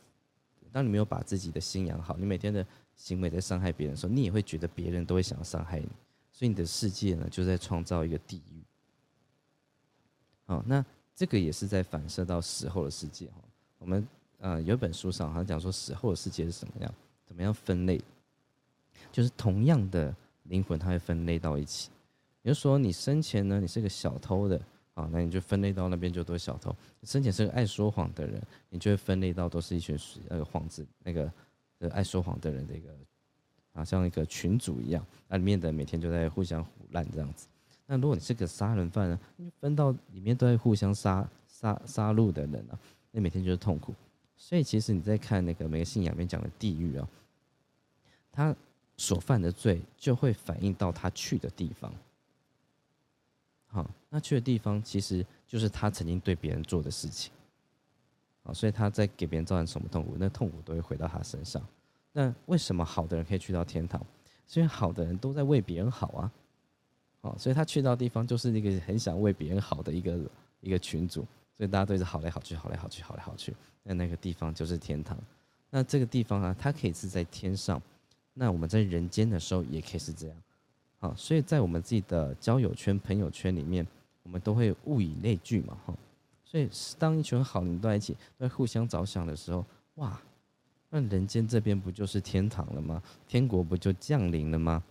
[0.71, 2.65] 当你没有把自己的心养好，你每天的
[2.95, 5.89] 行为在伤害别人的时候，你也会觉得别人都会想要伤害你。
[6.31, 8.63] 所以你的世界呢，就在创造一个地狱。
[10.47, 10.85] 哦，那
[11.17, 13.37] 这个也是在反射到死后的世界哈。
[13.79, 14.07] 我们
[14.39, 17.99] 呃有一本书上好像讲说死后的世界是什么样，怎么样分类？
[19.11, 20.15] 就是同样的
[20.45, 21.91] 灵魂，它会分类到一起。
[22.43, 24.61] 比如说你生前呢，你是个小偷的
[24.95, 26.75] 啊，那你就分类到那边就都是小偷。
[27.03, 31.33] 生前是个爱说谎的人，你就会分类到都是一群那个幌子那个
[31.79, 32.89] 呃爱说谎的人的一个。
[33.73, 37.47] 啊，像一个群主一样，那里面的每天就在互相胡乱这样子。
[37.87, 42.75] 那如果你是个杀人犯呢，你分到里面都在互相杀杀杀戮的人啊，
[43.13, 43.95] 那每天就是痛苦。
[44.37, 47.09] 所以其实你在看那个每个信仰里面讲的地狱啊，
[48.33, 48.55] 他
[48.97, 51.95] 所犯的罪就会反映到他去的地方。
[53.71, 57.33] 好，那去的地方其实就是他曾经对别人做的事情。
[58.43, 61.63] 啊，所以他在给别人造成什么痛苦，那痛苦都会回到他身上。
[62.13, 64.05] 那为什么好的人可以去到天堂？
[64.49, 66.33] 是因为好的人都在为别人好啊，
[67.21, 70.19] 好，所以他去到地方就是那个很想为别人好的一个
[70.61, 71.21] 一个群主，
[71.55, 73.55] 所以大家都是好来好去，好来好去，好来好去。
[73.83, 75.17] 那那个地方就是天堂。
[75.69, 77.81] 那这个地方啊，它可以是在天上，
[78.33, 80.37] 那我们在人间的时候也可以是这样。
[81.01, 83.85] 好，所以在我们自己的交友圈、朋友圈里面，
[84.23, 85.95] 我们都会物以类聚嘛，哈。
[86.45, 90.21] 所以当一群好人在一起，在互相着想的时候，哇！
[90.91, 93.03] 那人间这边不就是天堂了吗？
[93.29, 94.83] 天国不就降临了吗？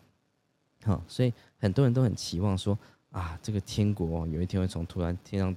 [0.84, 2.80] 哈，所以很多人都很期望说
[3.12, 5.56] 啊，这个天国有一天会从突然天上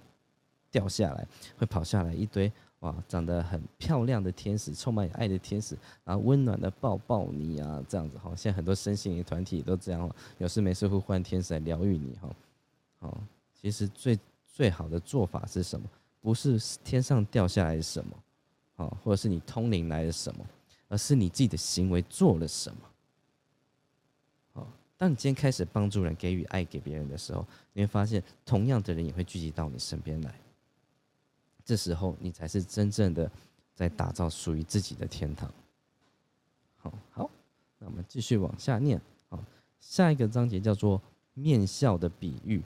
[0.70, 1.26] 掉下来，
[1.56, 2.52] 会跑下来一堆
[2.82, 8.32] 哇，长得很漂亮的天使，充满爱的天使，然后温暖的抱抱你啊，这样子哈。
[8.36, 10.08] 现在很多身心灵团体都这样，
[10.38, 12.28] 有事没事会换天使来疗愈你哈。
[13.00, 13.20] 好，
[13.60, 14.16] 其实最
[14.46, 15.86] 最好的做法是什么？
[16.20, 18.16] 不是天上掉下来什么。
[19.04, 20.44] 或者是你通灵来的什么，
[20.88, 22.78] 而是你自己的行为做了什么。
[24.54, 24.68] 好，
[24.98, 30.34] 当你今天开始帮助人、给予爱给别人的时候，你会发现，同样的人也会聚集到你身边来。
[31.72, 33.32] 这时候，你才是真正的
[33.74, 35.50] 在打造属于自己的天堂。
[36.76, 37.30] 好好，
[37.78, 39.00] 那我们继续往下念。
[39.30, 39.42] 好，
[39.80, 41.00] 下一个章节叫做
[41.32, 42.62] 面笑的比喻。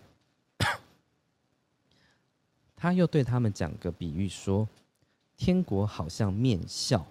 [2.75, 4.69] 他又对他们讲个比喻说
[5.39, 7.07] ：“天国好像面笑，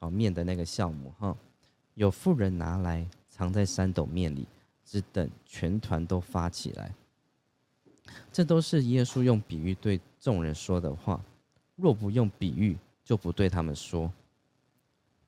[0.00, 1.36] 哦，面的那个酵母哈，
[1.94, 4.48] 有富人拿来藏在三斗面里，
[4.84, 6.92] 只等全团都发起来。
[8.32, 11.22] 这都是耶稣用比喻对众人说的话。
[11.76, 14.12] 若不用比喻，就不对他们说。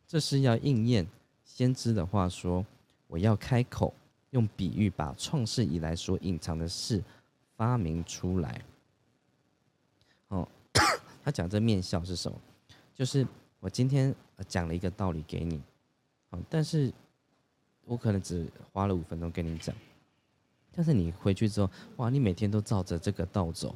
[0.06, 1.06] 这是要应验
[1.44, 2.64] 先知的话说：
[3.06, 3.92] 我要开口
[4.30, 7.02] 用比喻，把创世以来所隐藏的事
[7.56, 8.62] 发明出来。”
[10.28, 10.48] 哦，
[11.24, 12.38] 他讲这面笑是什么？
[12.94, 13.26] 就是
[13.58, 14.14] 我今天
[14.48, 15.60] 讲了一个道理给你，
[16.30, 16.92] 好，但是
[17.84, 19.74] 我可能只花了五分钟跟你讲，
[20.76, 23.74] 但是你回去之后，哇，你每天都照着这个道走，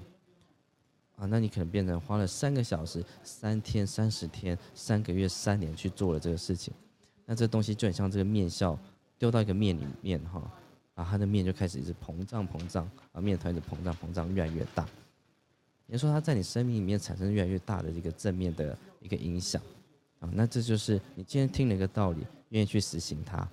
[1.16, 6.74] 啊，那你可能变成花了三个小时、三天、三十天、三个月、三年去做了这个事情，
[7.24, 8.78] 那这东西就很像这个面笑
[9.18, 10.52] 丢到一个面里面哈，
[10.94, 14.86] 啊，它的面就开始一直膨胀膨胀，啊，面团一直膨胀膨胀，越来越大。
[15.86, 19.60] 也说它在你生命里面产生越来越大的一个正面的一个影响，
[20.20, 23.48] 啊，那这就是你今天听了一个道理，愿意去实行它，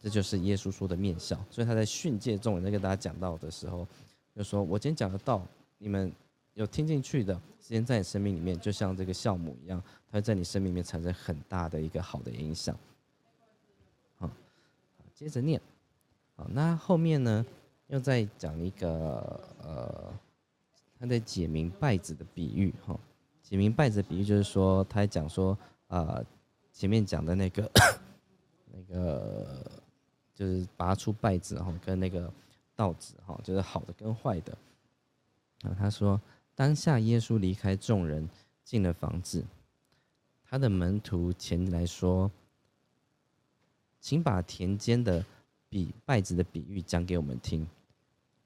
[0.00, 1.38] 这就是耶稣说的面笑。
[1.50, 3.86] 所以他在训诫众人在跟大家讲到的时候，
[4.34, 5.46] 就说我今天讲的道，
[5.78, 6.12] 你们
[6.54, 12.76] 有听进去的，时间在你生命里面，就像这个酵母一样，它会在你生命里面产生很大的一个好的影响。
[14.16, 14.30] 好，
[15.14, 15.60] 接着念，
[16.34, 17.44] 好，那后面呢，
[17.88, 20.12] 又再讲一个呃。
[21.02, 22.94] 他在解明败子的比喻，哈，
[23.42, 26.22] 解明败子的比喻就是说，他讲说，啊，
[26.74, 27.70] 前面讲的那个，
[28.70, 29.64] 那个
[30.40, 32.32] 就是拔出败子，哈，跟那个
[32.74, 34.56] 稻子，哈，就是好的跟坏的。
[35.64, 36.18] 啊，他说，
[36.54, 38.26] 当下耶稣离开众人，
[38.64, 39.44] 进了房子，
[40.48, 42.30] 他的门徒前来说，
[44.00, 45.22] 请把田间的
[45.68, 47.68] 比败子的比喻讲给我们听。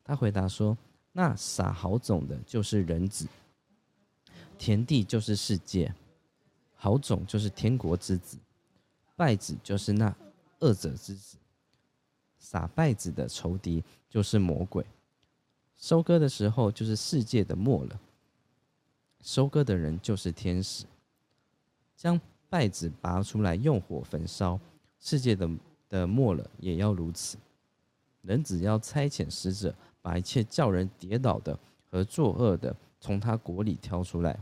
[0.02, 0.76] 他回答说。
[1.16, 3.28] 那撒好种的，就是人子；
[4.58, 5.94] 田地就是世界，
[6.74, 8.36] 好种就是天国之子，
[9.14, 10.12] 败子就是那
[10.58, 11.36] 恶者之子。
[12.44, 14.84] 撒败子的仇敌就是魔鬼。
[15.74, 17.98] 收割的时候就是世界的末了，
[19.22, 20.84] 收割的人就是天使。
[21.96, 22.20] 将
[22.50, 24.60] 败子拔出来，用火焚烧，
[25.00, 25.50] 世界的
[25.88, 27.38] 的末了也要如此。
[28.20, 29.74] 人只要差遣使者。
[30.04, 31.58] 把一切叫人跌倒的
[31.90, 34.38] 和作恶的，从他国里挑出来，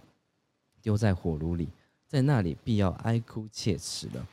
[0.81, 1.69] 丢在火炉里，
[2.09, 4.27] 在那里必要哀哭切齿了。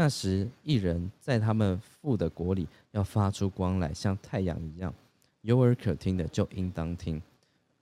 [0.00, 4.94] 那时，一人在他们父的国里要发出光来，像太阳一样，
[5.40, 7.20] 有耳可听的就应当听。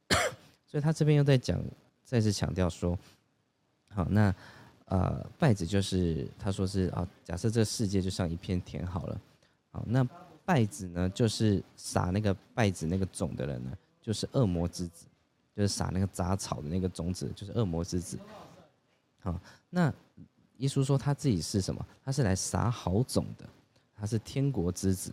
[0.67, 1.63] 所以他这边又在讲，
[2.05, 2.99] 再次强调说，
[3.91, 4.35] 好，那
[4.87, 9.21] 呃，拜子就是他说是啊，假设这个世界就像一片田好了，
[9.71, 10.07] 好，那。
[10.47, 15.05] 拜子呢，就是撒那个拜子那个种的人呢，就是恶魔之子，
[15.57, 18.17] 就是撒那个杂草的那个种子，就是恶魔之子。
[19.19, 19.93] 好，那
[20.59, 21.87] 耶稣说他自己是什么？
[22.05, 23.45] 他是来撒好种的，
[23.95, 25.13] 他是天国之子。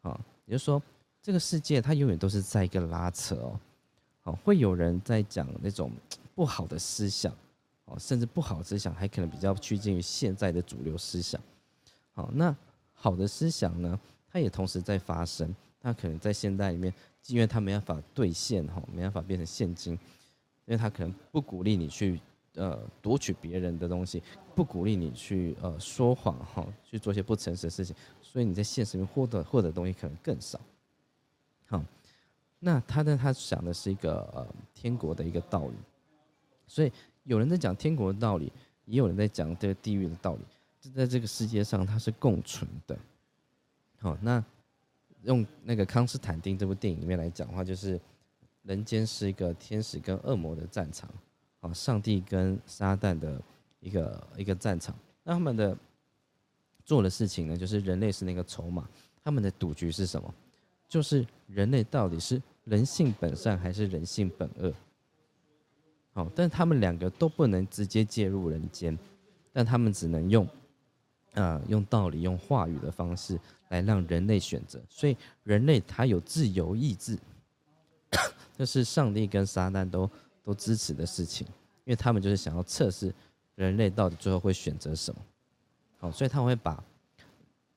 [0.00, 0.82] 好，也就是说，
[1.22, 3.60] 这个世界它永远都是在一个拉扯哦。
[4.22, 5.92] 好，会有人在讲那种
[6.34, 7.32] 不好的思想，
[7.84, 11.40] 哦，甚至不好的思想还可能比较趋近于现在的主流思想。
[12.12, 12.54] 好，那
[12.92, 13.98] 好的思想呢？
[14.30, 16.92] 它也同时在发生，它可能在现代里面，
[17.26, 22.20] 因为它没办法兑现哈，没办法变成现金，因为它可能不鼓励你去
[22.58, 24.22] 呃夺取别人的东西，
[24.54, 30.60] 不鼓励你去呃说谎哈，去做一些不诚实的事情，所以你在现实里面获得获得东西可能更少。
[31.66, 31.82] 好，
[32.58, 35.76] 那他的他讲的是一个呃天国的一个道理，
[36.66, 36.92] 所以
[37.24, 38.52] 有人在讲天国的道理，
[38.84, 40.40] 也有人在讲这个地狱的道理，
[40.80, 42.98] 就在这个世界上它是共存的。
[44.00, 44.44] 好，那
[45.22, 48.00] 用那个康斯坦丁这部电影里面来讲的话，就是
[48.62, 51.10] 人间是一个天使跟恶魔的战场，
[51.60, 53.40] 好，上帝跟撒旦的
[53.80, 54.94] 一个一个战场。
[55.22, 55.76] 那他们的
[56.84, 58.88] 做的事情呢，就是人类是那个筹码，
[59.22, 60.34] 他们的赌局是什么？
[60.88, 64.72] 就是人类到底是人性本善还是人性本恶？
[66.12, 68.98] 好，但他们两个都不能直接介入人间，
[69.52, 70.48] 但他们只能用。
[71.34, 73.38] 啊，用道理、用话语的方式
[73.68, 77.16] 来让人类选择，所以人类他有自由意志，
[78.56, 80.10] 这是上帝跟撒旦都
[80.48, 81.46] 都支持的事情，
[81.84, 83.14] 因为他们就是想要测试
[83.54, 85.20] 人类到底最后会选择什么。
[85.98, 86.82] 好，所以他们会把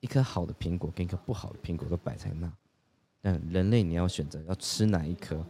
[0.00, 2.50] 一颗好的苹果跟一颗不好的苹果都摆在那。
[3.20, 5.44] 但人类你要选择要吃哪一颗？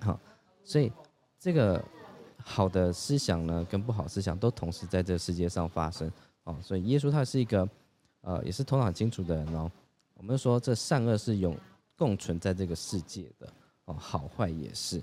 [0.00, 0.18] 好，
[0.64, 0.90] 所以
[1.38, 1.84] 这个
[2.38, 6.10] 好的思想呢，跟不好思想都同时在这个世界上发生。
[6.44, 7.68] 哦，所以耶稣他是一个
[8.22, 9.70] 呃，也是头脑清楚的人哦。
[10.14, 11.54] 我们说这善恶是永
[11.94, 13.52] 共存在这个世界的
[13.84, 15.02] 哦，好坏也是。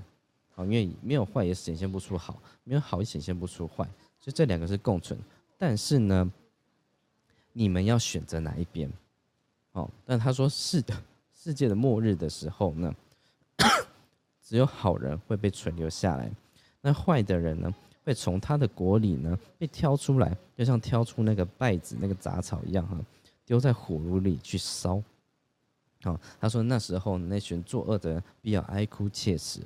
[0.63, 3.83] 因为没有坏也显现不出好，没有好也显现不出坏，
[4.19, 5.19] 所以这两个是共存。
[5.57, 6.31] 但是呢，
[7.53, 8.91] 你们要选择哪一边？
[9.73, 10.93] 哦，但他说是的。
[11.41, 12.93] 世界的末日的时候呢，
[14.43, 16.29] 只有好人会被存留下来，
[16.81, 22.99] 那坏的人呢，会从他的国里呢被挑出来，就像挑出那个稗子、那个杂草一样哈，
[23.45, 25.01] 丢在火炉里去烧。
[26.01, 29.61] 好，他说那时候那群作恶的人必要哀哭切齿，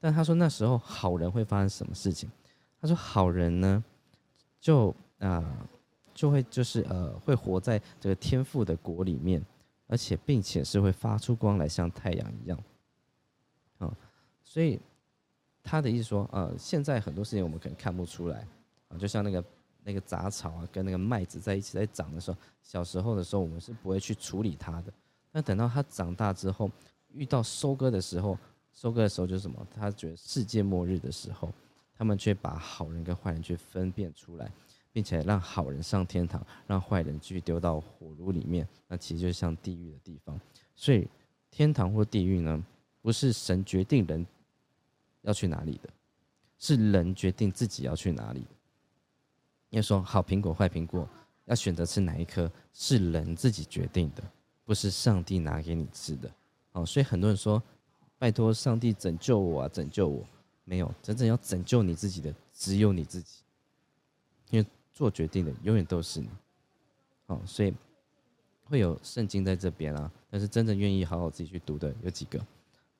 [0.00, 2.28] 但他说那时候好人会发生什么事情？
[2.80, 3.84] 他说好人呢，
[4.58, 5.68] 就啊
[6.12, 9.44] 就会就是呃会活在这个天赋的国里面。
[9.92, 12.56] 而且，并且是会发出光来，像太阳一样，
[13.78, 13.92] 啊，
[14.44, 14.78] 所以
[15.64, 18.46] 他的意思说，呃，现在很多事情我们可能看不出来，
[18.86, 19.44] 啊，就像那个
[19.82, 24.92] 那个杂草啊，跟那个麦子在一起在长的时候，小时候的时候我们是不会去处理它的，
[25.32, 26.70] 但等到它长大之后，
[27.12, 28.38] 遇到收割的时候，
[28.72, 29.66] 收割的时候就是什么？
[29.74, 31.52] 他觉得世界末日的时候，
[31.96, 34.50] 他们却把好人跟坏人去分辨出来。
[34.92, 40.36] 并且让好人上天堂，让坏人继续丢到火炉里面，那其实就像地狱的地方。
[40.74, 41.06] 所以，
[41.48, 42.60] 天堂或地狱呢，
[43.00, 44.26] 不是神决定人
[45.22, 45.88] 要去哪里的，
[46.58, 48.44] 是人决定自己要去哪里。
[49.68, 51.08] 要说好苹果、坏苹果，
[51.44, 54.24] 要选择吃哪一颗，是人自己决定的，
[54.64, 56.28] 不是上帝拿给你吃的。
[56.72, 57.62] 哦，所以很多人说，
[58.20, 60.24] 拜托上帝拯救我啊，拯救我！
[60.64, 63.38] 没有，真正要拯救你自己的，只有你自己，
[64.50, 64.66] 因为。
[64.92, 66.28] 做决定的永远都是你，
[67.28, 67.72] 哦，所以
[68.64, 70.12] 会有圣经在这边啊。
[70.28, 72.38] 但是真正愿意好好自己去读的有几个？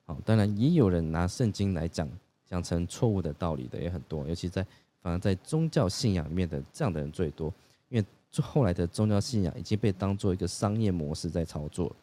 [0.07, 2.09] 好，当然也有人拿圣经来讲
[2.47, 4.67] 讲成错误的道理的也很多，尤其在
[5.03, 7.53] 反而在宗教信仰里面的这样的人最多，
[7.91, 8.07] 因为
[8.43, 11.95] 后来的宗教信仰已经被当做一个商业模式在操作。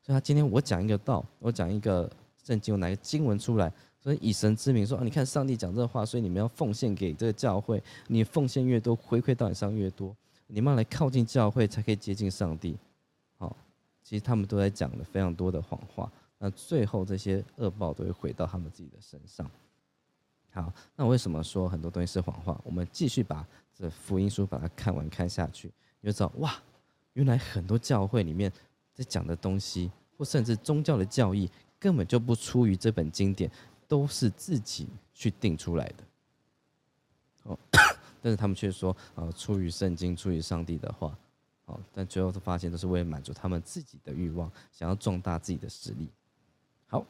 [0.00, 2.10] 所以他今天我讲一个道，我讲一个
[2.44, 3.72] 圣经，我拿个经文出来。
[3.98, 7.82] 所以以神之名说啊，你看上帝讲这话，所以你们要奉献给这个教会。
[8.06, 10.14] 你奉献越多，回馈到你上越多。
[10.46, 12.76] 你们要来靠近教会，才可以接近上帝。
[13.38, 13.56] 好，
[14.02, 16.12] 其实他们都在讲了非常多的谎话。
[16.38, 19.50] 那最后这些恶报都会回到他们自己的身上。
[20.52, 22.60] 好，那为什么说很多东西是谎话？
[22.62, 25.72] 我们继续把这福音书把它看完看下去，
[26.02, 26.54] 你就知道哇，
[27.14, 28.52] 原来很多教会里面
[28.92, 31.50] 在讲的东西，或甚至宗教的教义，
[31.84, 33.50] 根本就不出于这本经典。
[33.86, 36.04] 都是自己去定出来的，
[37.42, 37.58] 哦，
[38.22, 41.16] 但是他们却说啊，出于圣经，出于上帝的话，
[41.66, 46.08] 哦，但最后都发现都是为了满足他们自己的欲望，想要壮大自己的实力。
[46.86, 47.04] 好，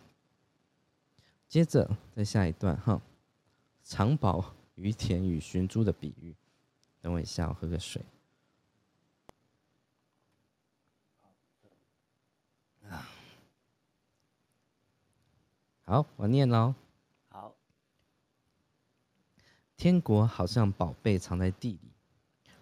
[1.49, 3.01] 接着再下一段哈，
[3.85, 6.35] 藏宝于田与寻珠的比喻。
[7.01, 8.03] 等我一下，我喝个水。
[15.87, 16.75] 好，我念喽。
[17.29, 17.55] 好，
[19.77, 21.79] 天国好像宝贝藏在地里，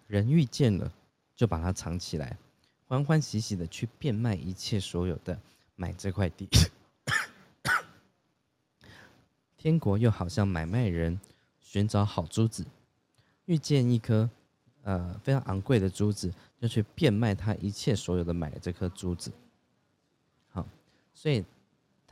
[0.09, 0.93] 人遇见了
[1.37, 2.37] 就把它藏起来，
[2.89, 5.41] 欢欢喜喜的去变卖一切所有的，
[5.77, 6.49] 买这块地。
[9.57, 11.21] 天国又好像买卖人
[11.61, 12.67] 寻找好珠子，
[13.45, 14.29] 遇见一颗
[14.83, 19.31] 呃非常昂贵的珠子，就去变卖他一切所有的，买了这颗珠子。
[20.51, 20.67] 好，
[21.15, 21.45] 所以。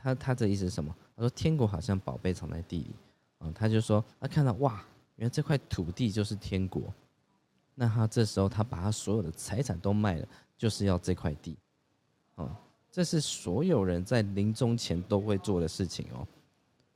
[0.01, 0.95] 他他的意思是什么？
[1.15, 2.95] 他说天国好像宝贝藏在地里，
[3.37, 4.83] 啊，他就说他看到哇，
[5.17, 6.91] 原来这块土地就是天国，
[7.75, 10.27] 那他这时候他把他所有的财产都卖了，
[10.57, 11.55] 就是要这块地，
[12.35, 12.59] 啊，
[12.91, 16.27] 这是所有人在临终前都会做的事情哦，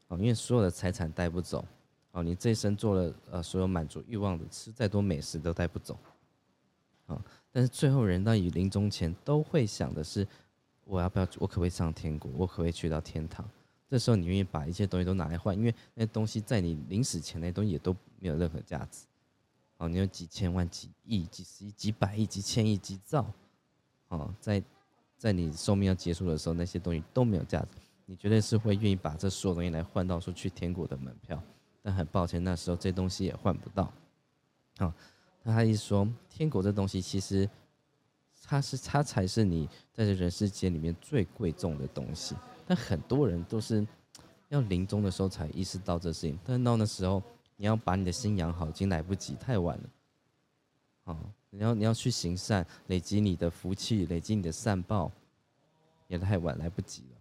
[0.08, 1.64] 啊，因为所有的财产带不走，
[2.12, 5.96] 哦，你这一生做了呃所有满足欲望的，吃再多美食都带不走，
[7.06, 10.28] 啊，但是最后人到临终前都会想的是。
[10.86, 11.28] 我要不要？
[11.40, 12.32] 我可不可以上天国？
[12.36, 13.46] 我可不可以去到天堂？
[13.90, 15.56] 这时候你愿意把一切东西都拿来换？
[15.58, 19.06] 因为那东西在你临死前，那东西也都没有任何价值。
[19.78, 23.26] 哦，你有几千万、几亿、几十亿、几百亿、几千亿、几兆，
[24.08, 24.64] 哦，在
[25.18, 27.68] 在你寿命要结束的时候，那些东西都没有价值。
[28.06, 31.42] 你绝对是会愿意把这所有东西来换到说去天国的门票。
[31.82, 33.92] 但很抱歉，那时候这东西也换不到。
[34.78, 34.94] 好，
[35.44, 37.50] 那他一说，天国这东西其实。
[38.48, 42.36] 它是它才是你在这人世间里面最贵重的东西，
[42.68, 43.86] 但很多人都是
[44.50, 47.22] 要临终的时候才意识到这事情，但到那时候
[47.56, 49.84] 你要把你的心养好，已经来不及，太晚了。
[51.04, 51.18] 好，
[51.50, 55.12] 你要你要去行善，累积你的福气，累积你的善报，
[56.08, 57.18] 也太晚，来不及了。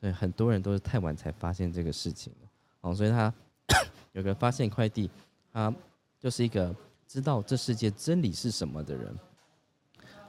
[0.00, 2.48] 所以很多人都是太晚才发现这个事情了。
[2.82, 3.32] 哦，所以他
[4.12, 5.10] 有个发现快递，
[5.52, 5.74] 他
[6.20, 6.74] 就是一个
[7.06, 9.18] 知道这世界真理是什么的人。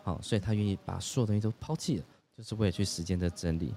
[0.03, 2.05] 好，所以他愿意把所有东西都抛弃了，
[2.37, 3.73] 就是为了去实践这真理。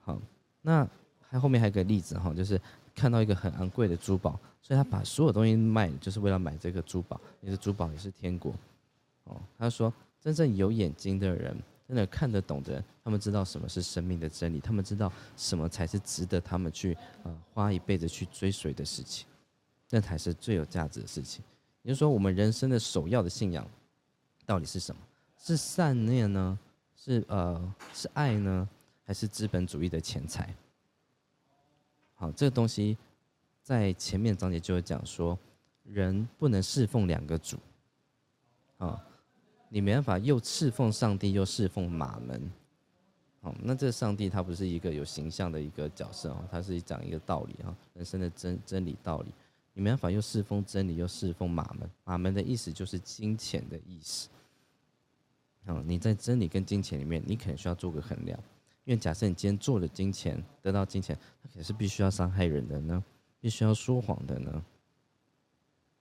[0.00, 0.20] 好，
[0.62, 0.88] 那
[1.20, 2.60] 还后面还有个例子哈，就是
[2.94, 7.20] 看到一个很昂贵的珠宝，所以他把所有东西卖，就是为了买这个珠宝。
[7.40, 8.52] 你的珠宝也是天国。
[9.24, 11.56] 哦，他说，真正有眼睛的人，
[11.86, 19.26] 真的看得懂的人，他们知道什么是生命的真理，他们知道什么才是值得他们去呃花一辈子去追随的事情，
[19.90, 21.44] 那才是最有价值的事情。
[21.82, 23.66] 也就是说，我们人生的首要的信仰
[24.44, 25.00] 到底是什么？
[25.42, 26.58] 是善念呢？
[26.94, 28.68] 是呃是爱呢？
[29.04, 30.54] 还是资本主义的钱财？
[32.14, 32.96] 好，这个东西
[33.62, 35.36] 在前面章节就会讲说，
[35.82, 37.56] 人不能侍奉两个主，
[38.76, 39.04] 啊。
[39.72, 42.50] 你没办法又侍奉上帝又侍奉马门，
[43.40, 49.32] 好，那这上帝他不是一个有形象的一个角色哦，他是讲一个道理啊，人生的真真理道理。
[49.72, 54.28] 你没办法又侍奉真理又侍奉马门，马门的意思就是金钱的意思。
[55.66, 58.38] 嗯，你在真理跟金钱里面，你可能需要做个衡量，
[58.84, 63.04] 因为假设你今天做了金钱，得到金钱，它可是必须要伤害人的呢，
[63.40, 64.64] 必须要说谎的呢，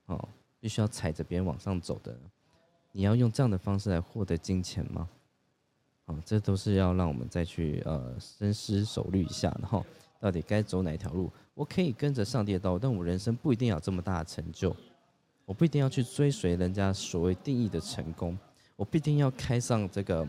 [0.06, 0.30] 哦，
[0.60, 2.18] 必须要踩着别人往上走的。
[2.92, 5.08] 你要用这样的方式来获得金钱吗？
[6.06, 9.86] 哦，这都是要让我们再去呃深思熟虑一下，然后
[10.20, 11.32] 到底该走哪条路？
[11.54, 14.76] 我可以跟着上帝的道，但我人生不一定要这么大的成就，
[15.46, 18.36] 我不一定要去追随人家所谓定义的成功，
[18.80, 20.26] 我必定要开上这个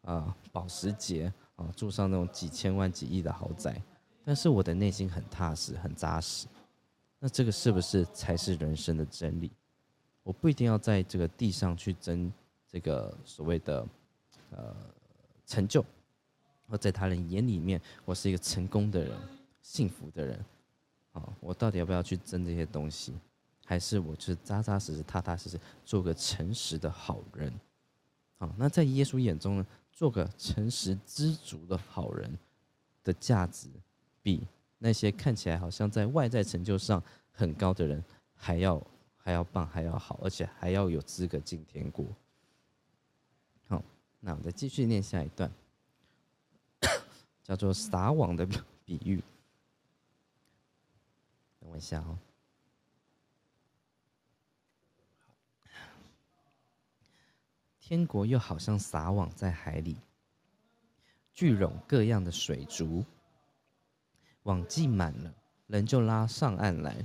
[0.00, 3.82] 啊保时捷啊，住上那种几千万、几亿的豪宅，
[4.24, 6.46] 但是我的内心很踏实、很扎实，
[7.18, 9.52] 那这个是不是才是人生的真理？
[10.22, 12.32] 我不一定要在这个地上去争
[12.66, 13.86] 这个所谓的
[14.48, 14.74] 呃
[15.44, 15.84] 成就，
[16.68, 19.12] 或在他人眼里面我是一个成功的人、
[19.60, 20.42] 幸福的人，
[21.12, 23.12] 啊，我到底要不要去争这些东西？
[23.66, 27.52] 还是我就是扎扎实实、踏踏实实做个诚实的好人？
[28.46, 32.38] 啊，那在耶稣眼中呢，做个诚实知足的好人
[33.04, 33.68] 的价值，
[34.22, 34.46] 比
[34.78, 38.02] 那些看起来好像在外在成就上很高的人
[38.34, 38.82] 还要。
[39.24, 42.04] 还要棒，还要好，而且还要有资格进天国。
[43.68, 43.80] 好，
[44.18, 45.48] 那我们再继续念下一段，
[47.44, 48.44] 叫做撒网的
[48.84, 49.22] 比喻。
[51.60, 52.18] 等我一下哦。
[57.92, 59.98] 天国又好像撒网在海里，
[61.34, 63.04] 聚拢各样的水族，
[64.44, 65.34] 网系满了，
[65.66, 67.04] 人就拉上岸来，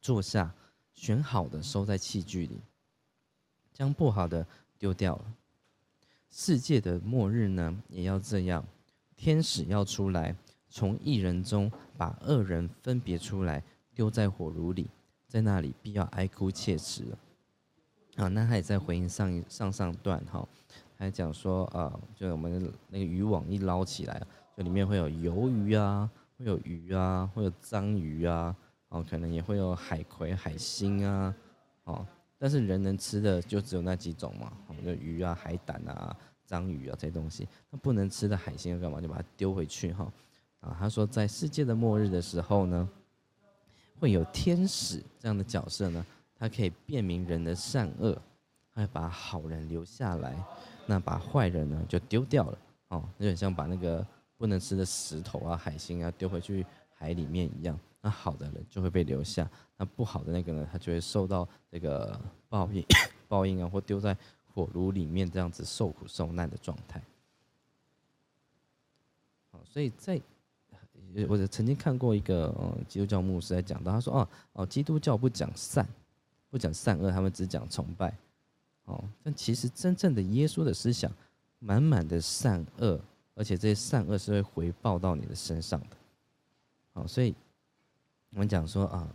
[0.00, 0.54] 坐下。
[0.94, 2.60] 选好的收在器具里，
[3.72, 4.46] 将不好的
[4.78, 5.34] 丢掉了。
[6.30, 8.64] 世界的末日呢，也要这样。
[9.16, 10.36] 天使要出来，
[10.68, 11.68] 从一人中
[11.98, 13.64] 把恶人分别出来，
[13.96, 14.88] 丢在火炉里，
[15.26, 17.18] 在那里必要哀哭切齿了。
[18.16, 20.46] 啊，那他也在回应上一上上段哈，
[20.96, 24.22] 还讲说啊，就我们那个渔网一捞起来，
[24.56, 26.08] 就里面会有鱿鱼啊，
[26.38, 28.54] 会有鱼啊，会有章鱼啊。
[28.88, 31.34] 哦，可能也会有海葵、海星啊，
[31.84, 32.06] 哦，
[32.36, 37.48] 但是人能吃的就只有那几种嘛，哦，就鱼啊、海胆啊、章鱼啊这些东西。
[37.70, 39.00] 那不能吃的海星要干嘛？
[39.00, 40.12] 就把它丢回去哈。
[40.60, 42.86] 啊，他说在世界的末日的时候呢，
[43.98, 46.04] 会有天使这样的角色呢，
[46.42, 48.20] 他可以辨明人的善恶，
[48.74, 50.34] 会把好人留下来，
[50.86, 52.58] 那把坏人呢就丢掉了。
[52.88, 54.04] 哦，有点像把那个
[54.36, 57.78] 不能吃的石头啊、海星啊丢回去海里面一样。
[58.00, 62.84] 那好的人就会被留下，那不好的那个呢，他就会受到这个报应，
[63.28, 64.16] 报应啊，或丢在
[64.52, 67.00] 火炉里面这样子受苦受难的状态。
[69.52, 70.20] 好，所以在
[71.28, 75.86] 我曾经看过一个呃基督教牧师在讲到，他说哦哦，基督教不讲善，
[76.52, 78.16] 不讲善恶，他们只讲崇拜。
[78.84, 81.10] 哦，但其实真正的耶稣的思想，
[81.58, 83.00] 满满的善恶，
[83.34, 85.96] 而且这些善恶是会回报到你的身上的。
[86.92, 87.34] 好，所以。
[88.34, 89.06] 我们讲说啊，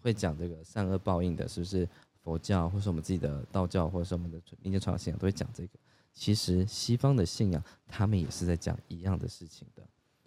[0.00, 1.86] 会讲这个善恶报应的，是不是
[2.24, 5.78] 佛教，或是我们自己的道教，或者是我们的民间传统信仰，都会讲这个。
[6.14, 9.82] 其实西方的信仰，他们也是在讲一样的事情的。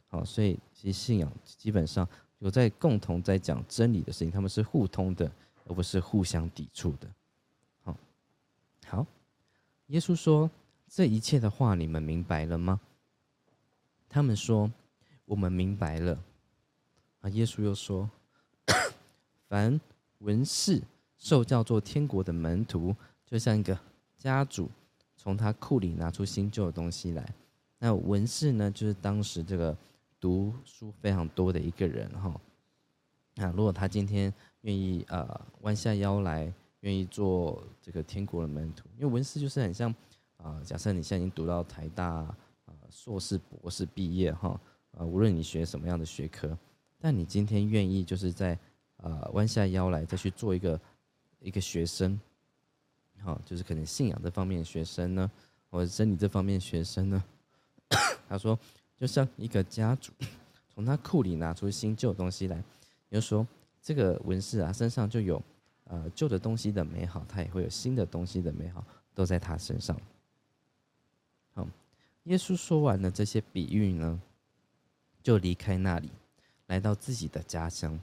[0.09, 5.31] 好，所以其实信仰基本上有在共同在讲真理的事情，他们是互通的，
[5.69, 7.07] 而不是互相抵触的。
[7.83, 7.95] 好，
[8.87, 9.05] 好，
[9.87, 10.49] 耶稣说
[10.87, 12.81] 这一切的话，你们明白了吗？
[14.09, 14.69] 他们说
[15.25, 16.17] 我们明白了。
[17.21, 18.09] 啊，耶稣又说。
[19.47, 19.79] 凡
[20.19, 20.81] 文士
[21.17, 22.95] 受叫做天国的门徒，
[23.25, 23.77] 就像一个
[24.17, 24.69] 家主
[25.17, 27.33] 从他库里拿出新旧的东西来。
[27.77, 29.75] 那文士呢，就是当时这个
[30.19, 32.39] 读书非常多的一个人哈。
[33.39, 39.93] 啊，如果他今天愿意呃弯下腰来，愿意做这个天国的门徒，因为文士就是很像
[40.37, 42.35] 啊，假设你现在已经读到台大啊
[42.89, 44.59] 硕士博士毕业哈，
[44.97, 46.57] 啊无论你学什么样的学科，
[46.99, 48.57] 但你今天愿意就是在
[48.97, 50.79] 呃弯下腰来再去做一个
[51.39, 52.19] 一个学生，
[53.21, 55.31] 好，就是可能信仰这方面的学生呢，
[55.69, 57.23] 或者真理这方面的学生呢，
[58.27, 58.59] 他说
[58.97, 60.11] 就像一个家主
[60.73, 62.61] 从他库里拿出新旧东西来。
[63.09, 63.45] 就说
[63.81, 65.41] 这个文士啊，身上就有
[65.85, 68.85] 呃旧的东西的美好，他也会有新的东西的美好，
[69.15, 69.99] 都在他身上。
[71.53, 71.67] 好，
[72.25, 74.21] 耶稣说完了这些比喻呢，
[75.23, 76.09] 就离开那里，
[76.67, 77.99] 来到自己的家乡，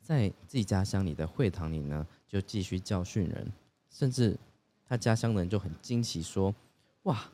[0.00, 3.50] 在自己家乡里的会堂里呢，就继续教训人，
[3.88, 4.36] 甚至
[4.86, 6.54] 他家乡的人就很惊奇说
[7.04, 7.30] ：“哇，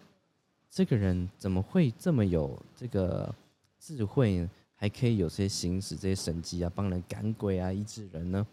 [0.70, 3.34] 这个人怎么会这么有这个
[3.80, 8.46] 智慧呢？”还可以有些行使这些神迹啊，帮人赶鬼啊，医治人呢。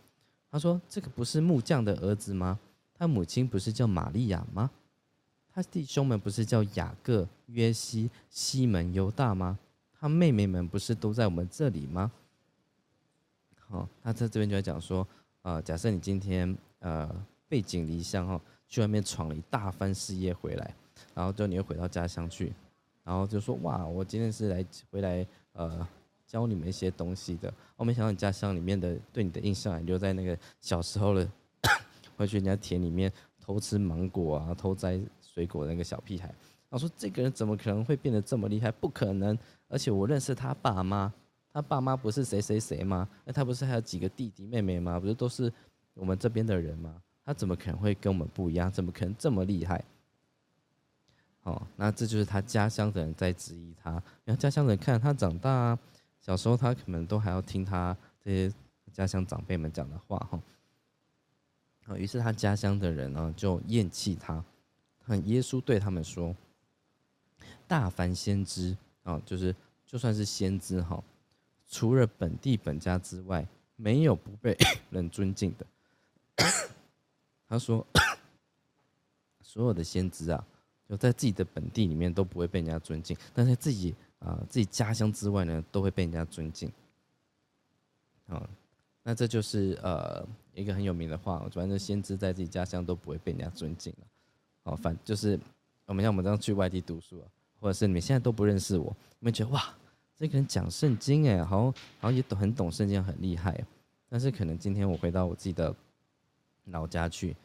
[0.49, 2.57] 他说：“这个不是木匠的儿子吗？
[2.93, 4.71] 他母亲不是叫玛利亚吗？
[5.51, 9.59] 他弟兄们不是叫雅各、约西、西门、犹大吗？
[9.99, 12.11] 他妹妹们不是都在我们这里吗？”
[13.67, 15.05] 好，他在这边就在讲说：，
[15.41, 17.09] 呃，假设你今天呃
[17.49, 20.75] 背井离乡哈，去外面闯了一大番事业回来，
[21.15, 22.53] 然后就你又回到家乡去，
[23.03, 25.85] 然后就说：，哇，我今天是来回来呃。
[26.33, 31.29] 教你们一些东西的，我没想到你家乡里面的对你的印象还留在那个小时候的，
[32.17, 36.33] 回去人家田里面偷吃芒果啊，偷摘水果的那个小屁孩。
[36.69, 38.71] 我说这个人怎么可能会变得这么厉害？
[38.71, 39.37] 不可能！
[39.67, 41.13] 而且我认识他爸妈，
[41.53, 43.07] 他爸妈不是谁谁谁吗？
[43.25, 44.99] 那他不是还有几个弟弟妹妹吗？
[44.99, 45.53] 不是都是
[45.93, 46.99] 我们这边的人吗？
[47.23, 48.71] 他怎么可能会跟我们不一样？
[48.71, 49.85] 怎么可能这么厉害？
[51.43, 53.91] 哦，那这就是他家乡的人在质疑他，
[54.25, 55.77] 然后家乡人看他长大。
[56.23, 58.55] 小时候，他可能都还要听他这些
[58.93, 60.41] 家乡长辈们讲的话，哈。
[61.85, 64.41] 啊，于是他家乡的人呢就厌弃他。
[65.01, 66.33] 很耶稣对他们说
[67.67, 69.53] ：“大凡先知啊，就是
[69.85, 71.03] 就算是先知哈，
[71.67, 73.45] 除了本地本家之外，
[73.75, 74.57] 没有不被
[74.91, 75.65] 人尊敬的。
[77.49, 77.85] ”他说
[79.43, 80.47] ：“所有的先知啊，
[80.87, 83.93] 就在自己的本地里面都不会被人家尊敬，但是自己。”
[84.23, 86.71] 啊，自己家乡之外呢，都会被人家尊敬。
[88.27, 88.49] 啊，
[89.03, 94.07] 那这就是呃一个很有名的话，反正先知在自己家乡都不会被人家尊敬了。
[94.63, 95.37] 哦，反就是
[95.85, 97.27] 我们像我们这样去外地读书啊，
[97.59, 99.61] 或者是你们现在都不认识我，你们觉得哇，
[100.15, 101.65] 这个人讲圣经哎，好像
[101.99, 103.61] 好像也懂很懂圣经，很厉害。
[104.07, 105.75] 但是可能今天我回到我自己的
[106.67, 107.35] 老家去，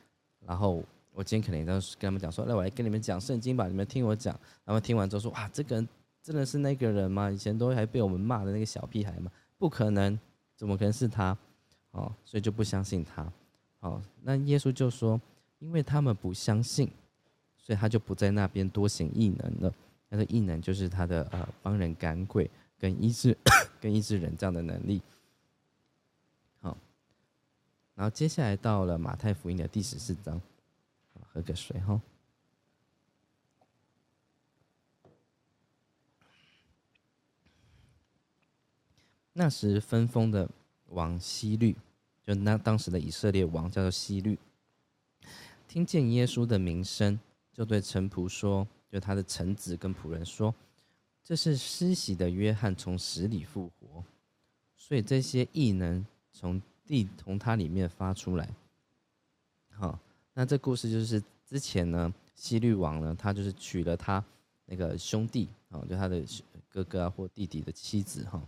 [0.46, 0.80] 然后
[1.12, 4.38] 我今天可能要跟他们讲说，来我来跟你们讲圣经吧，你们听我讲。
[4.64, 5.88] 然后听完之后说，哇，这个人。
[6.22, 7.30] 真的是那个人吗？
[7.30, 9.30] 以前都还被我们骂的那个小屁孩吗？
[9.56, 10.18] 不可能，
[10.56, 11.36] 怎么可能是他？
[11.92, 13.32] 哦，所以就不相信他。
[13.80, 15.20] 哦，那耶稣就说，
[15.58, 16.90] 因为他们不相信，
[17.56, 19.72] 所以他就不在那边多行异能了。
[20.10, 23.36] 那个异能就是他的呃帮人赶鬼跟医治
[23.80, 25.00] 跟医治人这样的能力。
[26.60, 26.76] 好，
[27.94, 30.40] 然后接下来到了马太福音的第十四章，
[31.32, 32.00] 喝个水哈。
[39.38, 40.50] 那时分封的
[40.86, 41.76] 王希律，
[42.26, 44.36] 就那当时的以色列王叫做希律，
[45.68, 47.16] 听见耶稣的名声，
[47.52, 50.52] 就对臣仆说，就他的臣子跟仆人说，
[51.22, 54.02] 这是施洗的约翰从死里复活，
[54.76, 58.50] 所以这些异能从地从他里面发出来。
[59.70, 59.96] 好，
[60.34, 64.24] 那这故事就是之前呢，希律王呢，他就是娶了他
[64.66, 66.24] 那个兄弟，哦，就他的
[66.68, 68.42] 哥哥啊或弟弟的妻子，哈。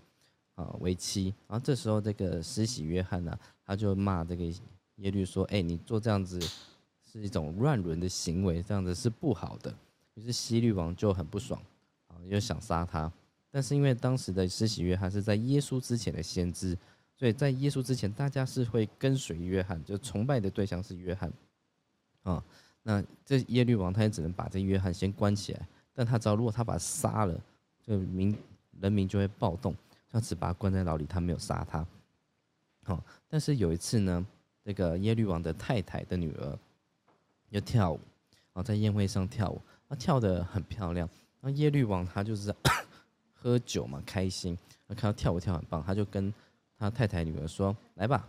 [0.61, 1.35] 啊，为妻。
[1.49, 4.45] 然后这时候，这个施洗约翰呢，他就骂这个
[4.97, 6.39] 耶律说：“哎，你做这样子
[7.03, 9.75] 是一种乱伦的行为，这样子是不好的。”
[10.15, 11.61] 于是希律王就很不爽，
[12.09, 13.11] 啊，又想杀他。
[13.51, 16.77] 但是因为当时的施洗约翰是在耶稣之前的先知，
[17.17, 21.33] 所以在耶稣之前，大家是会跟随约翰，就崇拜的对象是约翰。
[22.23, 22.45] 啊，
[22.83, 25.67] 那这耶律王他也只能把这约翰先关起来。
[25.93, 27.41] 但他知道，如果他把他杀了，
[27.83, 28.37] 就民
[28.81, 29.75] 人民就会暴动。
[30.11, 31.87] 他只把他关在牢里，他没有杀他。
[32.83, 34.27] 好，但是有一次呢，
[34.65, 36.59] 这个耶律王的太太的女儿
[37.51, 38.01] 要跳舞，
[38.53, 41.09] 啊，在宴会上跳舞，她跳得很漂亮。
[41.41, 42.55] 那耶律王他就是
[43.33, 44.59] 喝酒嘛，开心，
[44.89, 46.33] 看到跳舞跳很棒，他就跟
[46.77, 48.29] 他太太女儿说：“来吧，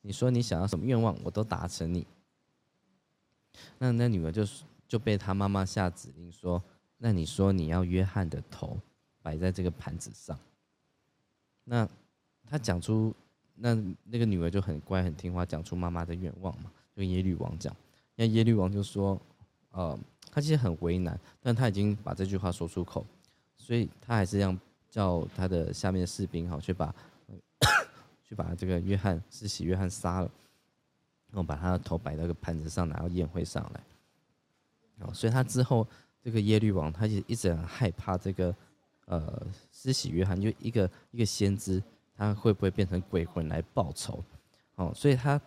[0.00, 2.06] 你说你想要什么愿望，我都达成你。”
[3.78, 6.62] 那那女儿就是就被他妈妈下指令说
[6.98, 8.78] ：“那你说你要约翰的头
[9.22, 10.38] 摆在这个盘子上。”
[11.64, 11.88] 那
[12.46, 13.14] 他讲出
[13.54, 13.74] 那
[14.04, 17.74] 那个女儿就很乖很听话，讲出妈妈的愿望嘛，就跟耶律王讲。
[18.16, 19.20] 那耶律王就说
[19.72, 19.98] ：“呃，
[20.30, 23.06] 他其实很为难，但他已经把这句话说出口，
[23.56, 24.58] 所以他还是让
[24.90, 26.94] 叫他的下面的士兵哈去把
[28.22, 30.30] 去把这个约翰世袭约翰杀了。”
[31.32, 33.80] 然后把他的头摆到个盘子上，拿到宴会上来。
[34.98, 35.88] 哦，所以他之后
[36.22, 38.54] 这个耶律王，他就一直很害怕这个
[39.06, 41.82] 呃施洗约翰，就一个一个先知，
[42.16, 44.22] 他会不会变成鬼魂来报仇？
[44.76, 45.40] 哦，所以他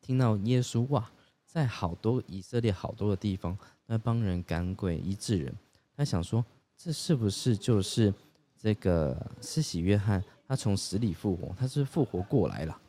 [0.00, 1.10] 听到耶稣哇，
[1.46, 3.56] 在好多以色列好多的地方，
[3.86, 5.54] 那帮人赶鬼医治人，
[5.96, 6.44] 他想说，
[6.76, 8.12] 这是不是就是
[8.56, 10.22] 这个施洗约翰？
[10.46, 12.80] 他从死里复活，他是复活过来了。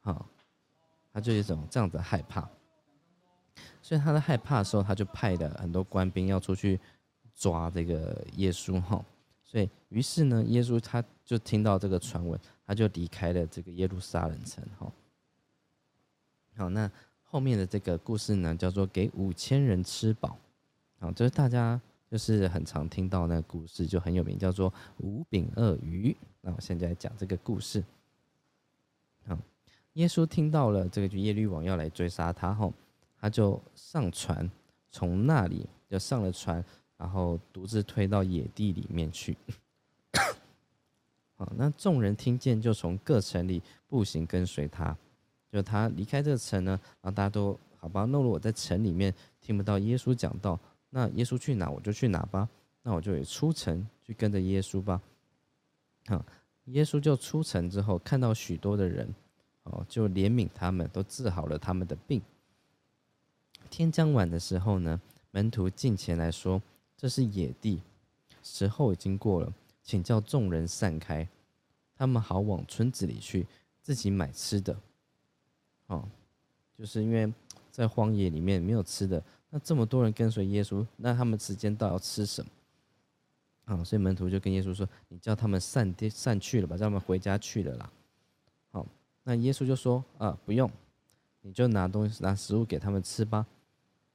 [0.00, 0.26] 好。
[1.14, 2.40] 他就有一种这样子害怕，
[3.82, 6.80] 所以他在害怕的时候，他就派了很多官兵要出去
[7.34, 9.04] 抓这个耶稣哈。
[9.44, 14.90] 所以于是呢，耶稣他就听到这个传闻，他就离开了这个耶路撒冷城哈。
[16.56, 16.90] 好，那
[17.22, 20.38] 后面的这个故事呢，叫做给五千人吃饱，
[20.98, 21.80] 好，就是大家
[22.10, 26.16] 就是很常听到那个故事，就很有名，叫做五饼二鱼。
[26.40, 27.84] 那我现在讲这个故事，
[29.26, 29.38] 好。
[29.94, 32.72] 耶稣听到了这个，就耶律王要来追杀他后，
[33.20, 34.50] 他就上船，
[34.90, 36.64] 从那里就上了船，
[37.02, 39.36] 然后独自推到野地里面去。
[41.34, 44.96] 好，那众人听见，就从各城里步行跟随他。
[45.50, 48.04] 就他离开这个城呢，然后大家都好吧。
[48.04, 50.56] 那如果在城里面听不到耶稣讲道，
[50.90, 52.48] 那耶稣去哪我就去哪吧。
[52.84, 55.02] 那我就也出城去跟着耶稣吧。
[56.06, 56.24] 好，
[56.66, 59.12] 耶稣就出城之后，看到许多的人。
[59.64, 62.22] 哦，就怜悯他们，都治好了他们的病。
[63.70, 65.00] 天将晚的时候呢，
[65.32, 66.62] 门徒进前来说
[67.02, 67.82] ：“这是野地，
[68.44, 69.52] 时候已经过了，
[69.82, 71.28] 请叫众人散开，
[71.96, 73.44] 他们好往村子里去，
[73.80, 74.78] 自己买吃的。”
[75.88, 76.08] 哦，
[76.78, 77.34] 就是因为
[77.72, 79.20] 在荒野里面没有吃的，
[79.50, 82.50] 那这么多人跟随耶稣，那他们时间到要吃什么？
[83.64, 87.92] 啊，所以门徒就跟耶稣说：“你叫他们散跌散去了吧，叫他们回家去了啦。”
[88.70, 88.86] 好
[89.24, 90.70] 那耶稣就说：“啊，不用，
[91.40, 93.44] 你就拿东西拿食物给他们吃吧。”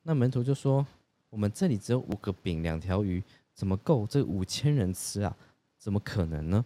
[0.03, 0.88] 那门徒就说
[1.29, 3.23] ：“我们这里只有五个饼两条鱼，
[3.53, 5.35] 怎么够这五千人吃啊？
[5.77, 6.65] 怎么可能呢？”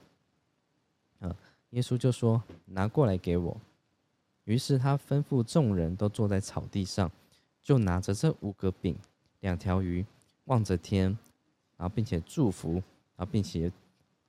[1.20, 1.36] 啊，
[1.72, 3.58] 耶稣就说：“拿过来给我。”
[4.46, 7.12] 于是他吩咐众人都坐在草地上，
[7.62, 8.98] 就拿着这五个饼
[9.42, 10.06] 两条鱼，
[10.46, 11.06] 望着天，
[11.78, 12.74] 然后并且祝福，
[13.16, 13.72] 然后并且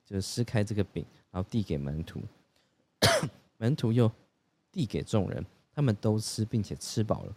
[0.05, 2.21] 就撕开这个饼，然后递给门徒。
[3.57, 4.09] 门徒又
[4.71, 5.43] 递给众人，
[5.73, 7.35] 他们都吃，并且吃饱了。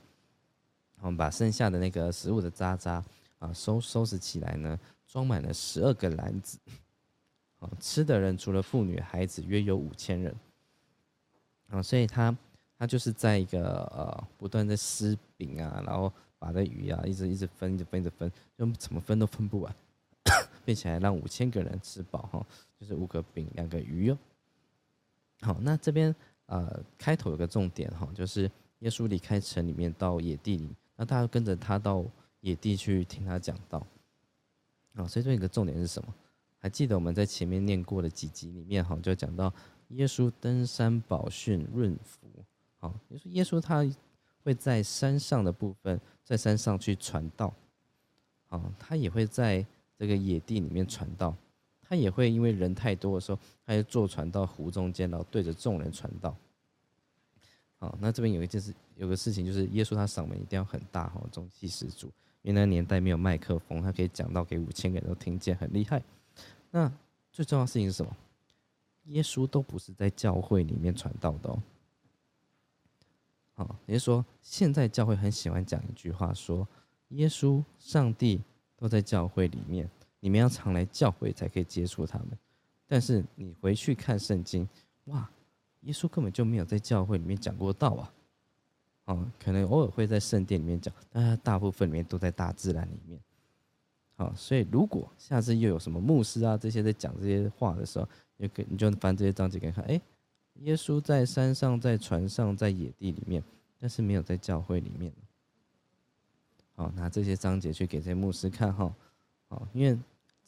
[1.00, 3.04] 我们把剩下的那个食物的渣渣
[3.38, 6.58] 啊收收拾起来呢，装满了十二个篮子。
[7.58, 10.34] 啊，吃的人除了妇女孩子，约有五千人。
[11.68, 12.36] 啊，所以他
[12.78, 19.74] 他就是在一个呃不断的撕饼啊，然后把这鱼啊一直一直分，一直分，一直分，就怎么分都分不完，
[20.64, 22.46] 并且还让五千个人吃饱哈，
[22.78, 24.18] 就是五个饼，两个鱼哦。
[25.40, 26.14] 好，那这边
[26.46, 28.50] 呃开头有个重点哈，就是
[28.80, 32.04] 耶稣离开城里面到野地里，那大家跟着他到
[32.40, 33.86] 野地去听他讲道。
[34.94, 36.14] 啊，所以这一个重点是什么？
[36.58, 39.52] 还记得我们在前面念过的几集里面哈，就讲到
[39.88, 42.26] 耶稣登山宝训润福。
[42.78, 43.84] 好，耶稣耶稣他
[44.42, 47.52] 会在山上的部分，在山上去传道。
[48.48, 49.64] 啊，他也会在
[49.98, 51.36] 这个野地里面传道。
[51.88, 56.34] 他也会因为人太多的时候，他就坐船到湖中间，然后对着众人传道。
[57.78, 62.10] 好，那这边有一件事，有个事情就是耶稣他嗓门一定要很大哈，中气十足。
[62.42, 66.02] 因为那年代没有麦克风，他可以讲到给五千个人都听见，很厉害。
[66.70, 66.90] 那
[67.32, 68.16] 最重要的事情是什么？
[69.04, 71.62] 耶稣都不是在教会里面传道的哦。
[73.54, 76.66] 好，也就是说，现在教会很喜欢讲一句话，说
[77.08, 78.42] 耶稣、上帝
[78.76, 79.88] 都在教会里面。
[80.20, 82.28] 你们要常来教会才可以接触他们，
[82.86, 84.68] 但是你回去看圣经，
[85.04, 85.30] 哇，
[85.86, 88.12] 耶稣根本就没有在教会里面讲过道啊，
[89.06, 93.18] 哦，可能偶尔会在圣殿里面讲，但他大部分里面都在大自然里面，
[94.16, 100.00] 好，所以如果下次又有什么牧师啊这些在讲这些话的时候，你可你就翻这些章节给看，哎，
[100.60, 103.42] 耶稣在山上，在船上，在野地里面，
[103.80, 105.10] 但是没有在教会里面，
[106.74, 108.94] 好，拿这些章节去给这些牧师看哈，
[109.48, 109.98] 好，因为。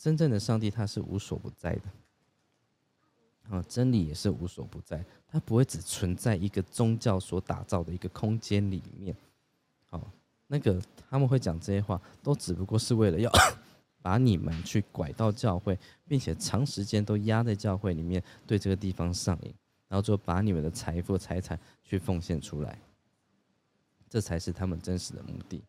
[0.00, 1.82] 真正的上帝他是无所不在的，
[3.50, 9.16] 啊，真理也是无所不在，它不会只存在一个宗教所打造的一个空间里面，
[9.88, 10.10] 好，
[10.46, 13.30] 那个他们会讲这些话，都只不过是为了要
[14.02, 19.54] 把你们去拐到教会，并且长时间都压在教会里面，对这个地方上瘾，
[19.88, 22.78] 然后就把你们的财富财产去奉献出来，
[24.10, 25.62] 这才是他们真实的目的。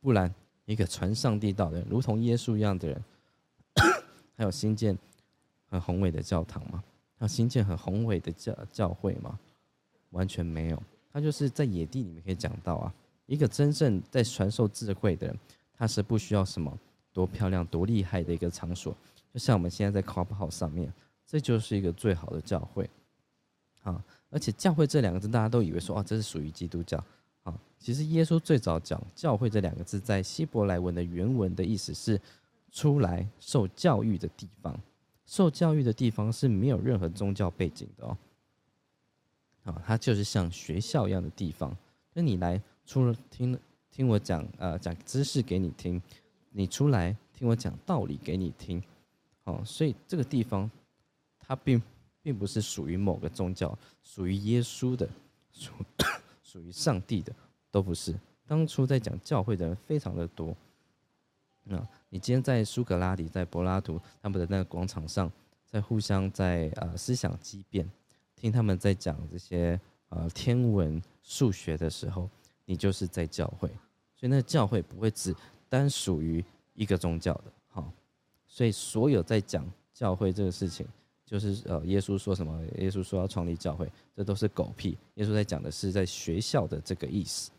[0.00, 0.32] 不然，
[0.66, 3.04] 一个传上帝道的人，如同耶稣一样的人，
[4.36, 4.96] 还有新建
[5.68, 6.82] 很宏伟的教堂吗？
[7.18, 9.38] 还有新建很宏伟的教教会吗？
[10.10, 10.82] 完全没有。
[11.12, 12.94] 他就是在野地里面可以讲到啊，
[13.26, 15.38] 一个真正在传授智慧的人，
[15.72, 16.76] 他是不需要什么
[17.12, 18.96] 多漂亮、多厉害的一个场所，
[19.32, 20.92] 就像我们现在在 Clubhouse 上面，
[21.24, 22.88] 这就是一个最好的教会。
[23.82, 27.02] 啊，而且教会这两个字，大家都以为说啊，这是属于基督教。
[27.44, 32.20] 啊，其实耶稣最早讲教会这两个字，在希伯来文的原文的意思是
[32.72, 34.76] 出来受教育的地方。
[35.26, 38.16] 受教育的地方是没有任何宗教背景的哦。
[39.64, 41.74] 啊，它就是像学校一样的地方。
[42.12, 43.58] 那你来出了听
[43.90, 46.00] 听我讲呃讲知识给你听，
[46.50, 48.82] 你出来听我讲道理给你听。
[49.44, 50.70] 哦，所以这个地方
[51.38, 51.80] 它并
[52.22, 55.08] 并不是属于某个宗教，属于耶稣的，
[55.52, 55.72] 属
[56.42, 57.34] 属于上帝的，
[57.70, 58.14] 都不是。
[58.46, 60.54] 当初在讲教会的人非常的多。
[61.64, 61.76] 那
[62.08, 65.30] 你今天在苏格拉底，在柏拉图他们的那个广场上，
[65.66, 67.88] 在互相在呃思想激辩。
[68.36, 69.80] 听他们在讲这些
[70.10, 72.28] 呃天文数学的时候，
[72.66, 73.68] 你就是在教会，
[74.14, 75.34] 所以那教会不会只
[75.68, 77.90] 单属于一个宗教的，好，
[78.46, 79.64] 所以所有在讲
[79.94, 80.86] 教会这个事情，
[81.24, 84.98] 就是呃耶稣说什么，耶稣说要创立教会，这都是狗屁。
[85.14, 87.50] 耶稣在讲的是在学校的这个意思，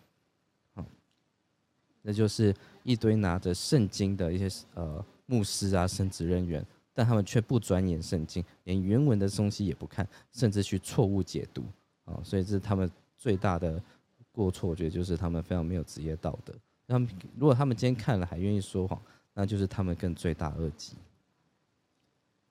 [2.05, 2.53] 那就是
[2.83, 6.63] 一堆拿着圣经的一些呃牧师啊、神职人员。
[6.97, 11.61] 但他们却不钻研圣经，连原文的东西也不看，甚至去错误解读
[12.05, 12.21] 啊！
[12.23, 13.83] 所以这是他们最大的
[14.31, 16.53] 过错，我觉得就是他们非常没有职业道德。
[16.87, 17.05] 他们
[17.37, 19.01] 如果他们今天看了还愿意说谎，
[19.33, 20.95] 那就是他们更罪大恶极。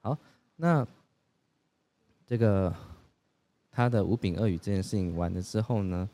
[0.03, 0.19] 好，
[0.57, 0.87] 那
[2.27, 2.71] 这个
[3.71, 6.07] 他的五饼二语这件事情完了之后呢，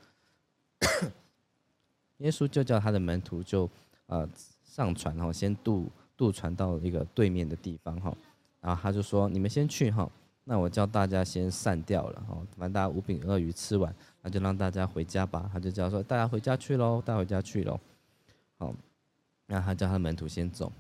[2.20, 3.68] 耶稣就叫他的门徒就
[4.06, 4.26] 呃
[4.64, 5.86] 上船，然后先渡。
[6.16, 8.14] 渡船到一个对面的地方哈，
[8.60, 10.06] 然后他就说：“你们先去哈，
[10.44, 13.90] 那我叫大家先散掉了哈，反正大家五饼鳄鱼吃完，
[14.20, 17.80] 那就让大家回家吧。”他就叫说：“大家回家去喽，带回家去喽。”
[18.58, 18.74] 好，
[19.46, 20.70] 那他叫他的门徒先走，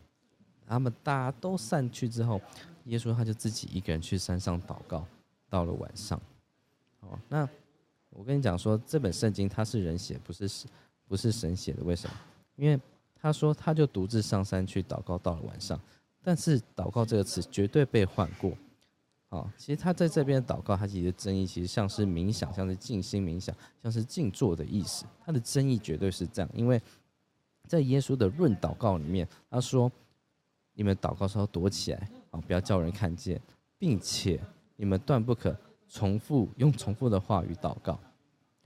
[0.66, 2.38] 他们大家都散去之后，
[2.84, 5.06] 耶稣他就自己一个人去山上祷告。
[5.48, 6.20] 到了晚上，
[7.00, 7.48] 哦，那
[8.10, 10.46] 我跟你讲说，这本圣经它是人写，不是
[11.10, 12.16] 不是神写的，为什么？
[12.54, 12.80] 因为。
[13.22, 15.78] 他说，他就独自上山去祷告，到了晚上。
[16.22, 18.50] 但是“祷告”这个词绝对被换过。
[19.28, 25.04] 好，其实他在这边祷告，他其实争议其实像是冥想，像是静心冥想，像是静坐的意思。
[25.22, 26.80] 他的争议绝对是这样，因为
[27.66, 29.92] 在耶稣的论祷告里面，他说
[30.72, 33.38] ：“你们祷告时候躲起来，啊，不要叫人看见，
[33.78, 34.40] 并且
[34.76, 35.54] 你们断不可
[35.90, 38.00] 重复用重复的话语祷告，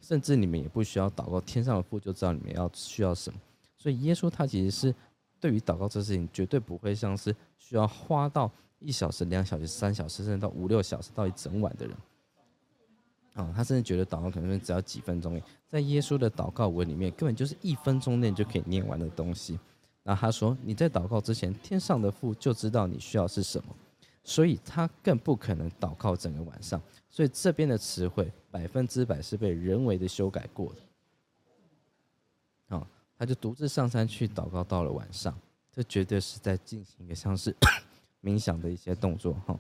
[0.05, 3.39] 甚至你们也不需要祷告，天上的父就知道你们要需要什么。”
[3.79, 4.95] 所以耶稣他其实是
[5.41, 11.97] 对于祷告这事情绝对不会像是需要花到一小时、两小时、三小时，甚至到五六小时到一整晚的人。
[13.33, 15.41] 啊，他甚至觉得祷告可能只要几分钟。
[15.67, 19.59] 在耶稣的祷告文里面，根本就是一分钟内就可以念完的东西。
[20.05, 23.75] 然后他说：“你在祷告之前，天上的父就知道你需要是什么，
[24.25, 26.83] 所以他更不可能祷告整个晚上。
[27.09, 30.81] 所以这边的词汇百分之百是被人为的修改过的。”
[33.17, 35.39] 他就独自上山去祷告，到了晚上，
[35.71, 37.55] 这绝对是在进行一个像是
[38.21, 39.57] 冥想的一些动作哈。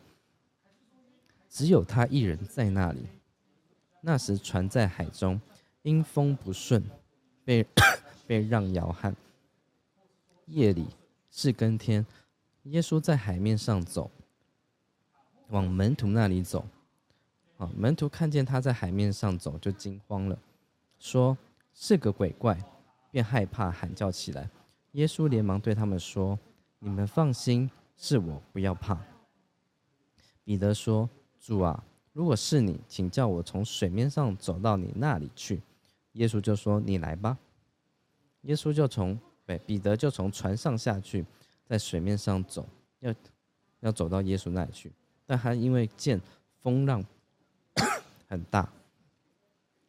[1.48, 3.06] 只有他一人在那里。
[4.00, 5.40] 那时船在海中，
[5.82, 6.82] 因风不顺，
[7.44, 7.64] 被
[8.26, 9.14] 被让摇撼。
[10.46, 10.88] 夜里
[11.30, 12.04] 是更天，
[12.64, 14.10] 耶稣在海面上走，
[15.54, 16.66] 往门徒那里走。
[17.58, 20.36] 啊，门徒看见他在海面上走，就惊慌了，
[20.98, 21.38] 说
[21.72, 22.58] 是个鬼怪。
[23.12, 24.50] 便害怕，喊叫起来。
[24.94, 26.36] 耶稣连忙对他们说
[26.80, 28.98] ：“你们放心，是我，不要怕。”
[30.42, 31.08] 彼得说
[31.38, 35.62] ：“主啊，如果是你，请叫我从水面上走到你那里去。”
[36.14, 37.38] 耶稣就说：“你来吧。”
[38.42, 39.16] 耶稣就从
[39.46, 41.24] 对彼得就从船上下去，
[41.64, 42.66] 在水面上走，
[42.98, 43.14] 要
[43.78, 44.90] 要走到耶稣那里去。
[45.26, 46.20] 但他因为见
[46.60, 47.04] 风浪
[48.28, 48.70] 很大，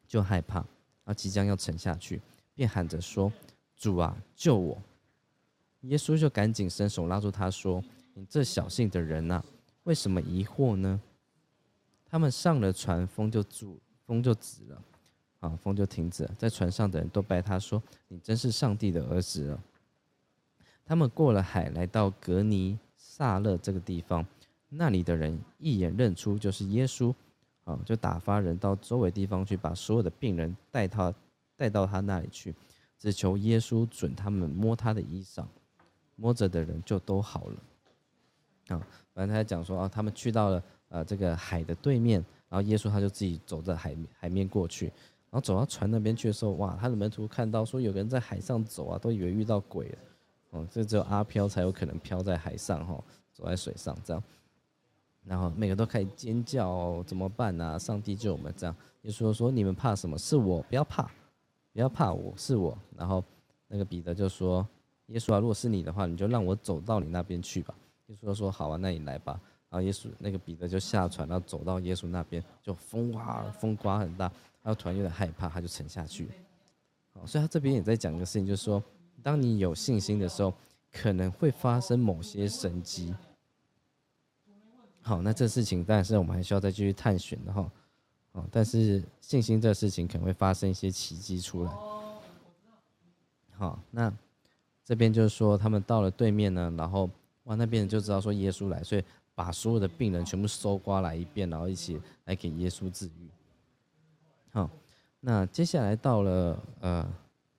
[0.08, 0.66] 就害怕，
[1.04, 2.22] 而即将要沉下去。
[2.54, 3.32] 便喊着说
[3.76, 4.82] ：“主啊，救我！”
[5.82, 7.84] 耶稣就赶紧伸手拉住他说
[8.16, 9.44] ：“你这小性的人呐，
[9.84, 11.02] 为什么疑惑呢？”
[12.08, 14.82] 他们上了船，风就住，风就止了。
[15.42, 16.34] 啊，风就停止了。
[16.38, 19.64] 在船上的人都拜他说：“你真是上帝的儿子了。”
[20.86, 24.26] 他们过了海，来到格尼萨勒这个地方，
[24.78, 27.14] 那里的人一眼认出就是耶稣，
[27.64, 31.14] 啊，就打发人到周围地方去，把所有的病人带他
[31.56, 32.54] 带到他那里去，
[32.98, 35.46] 只求耶稣准他们摸他的衣裳，
[36.16, 37.58] 摸着的人就都好了。
[38.68, 49.98] 啊，反正他讲说啊，他们去到了呃这个海的对面，然后耶稣他就自己走在海海面过去，然后走到船那边去的时候，哇，他的门徒看到说有个人在海上走啊，都以为遇到鬼了。
[50.52, 53.04] 哦，这只有阿飘才有可能飘在海上哈，
[53.34, 54.24] 走在水上这样，
[55.26, 57.78] 然后每个都开始尖叫，怎么办啊？
[57.78, 58.76] 上帝救我们这样。
[59.02, 60.18] 耶稣说：“你们怕什么？
[60.18, 61.04] 是我，不要怕，
[61.74, 63.24] 不要怕，我是我。”然后
[63.68, 64.68] 那个彼得就说
[65.08, 67.76] ：“耶稣啊，如果是你的话，你就让我走到你那边去吧。”
[68.08, 69.40] 耶稣说：“好啊，那你来吧。”
[69.70, 74.26] 然后耶稣那个彼得就下船，然后走到耶稣那边，就风哇，风刮很大，
[74.62, 76.30] 然后突然有点害怕，他就沉下去。
[77.14, 78.82] 好，所以他这边也在讲一个事情，就是说。
[79.24, 80.54] 当你有信心的时候，
[80.92, 83.12] 可能会发生某些神迹。
[85.06, 87.72] 好，那这事情当然是我们还需要再继续探寻的哈。
[88.32, 91.72] 哦，但是信心这事情可能会发生一些奇迹出来。
[93.52, 94.12] 好，那
[94.84, 97.08] 这边就是说他们到了对面呢，然后
[97.44, 99.04] 哇那边人就知道说耶稣来，所以
[99.36, 103.30] 把所有的病人全部搜刮来一遍，然后一起来给耶稣治愈。
[104.50, 104.68] 好，
[105.20, 107.08] 那接下来到了呃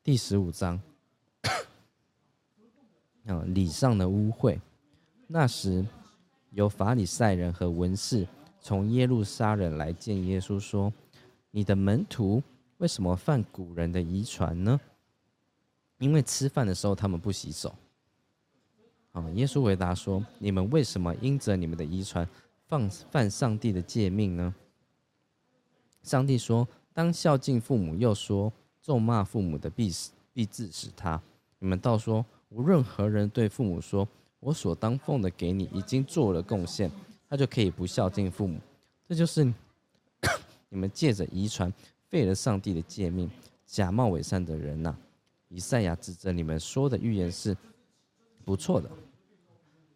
[0.03, 0.81] 第十五章。
[3.27, 4.59] 啊，礼上的污秽。
[5.29, 5.87] 那时，
[6.57, 8.27] 有法利赛人和文士
[8.61, 10.91] 从耶路撒冷来见耶稣，说
[11.53, 12.43] ：“你的门徒
[12.79, 14.81] 为什么犯古人的遗传呢？
[15.99, 17.75] 因为吃饭的时候他们不洗手。”
[19.13, 22.27] 啊，耶稣回答说：“你们为什么因着你们的遗传，
[22.67, 24.55] 犯犯上帝的诫命呢？
[26.03, 28.51] 上帝说：当孝敬父母，又说
[28.81, 31.21] 咒骂父母的必死，必致死他。
[31.59, 34.07] 你们倒说。”无任何人对父母说
[34.41, 36.91] ：“我所当奉的给你已经做了贡献，
[37.29, 38.61] 他就可以不孝敬父母。”
[39.09, 39.45] 这就是
[40.69, 41.73] 你们借着遗传
[42.09, 43.31] 废了上帝的诫命，
[43.67, 44.97] 假冒伪善的人呐！
[45.49, 47.57] 以赛亚指着你们说的预言是
[48.45, 48.91] 不错的。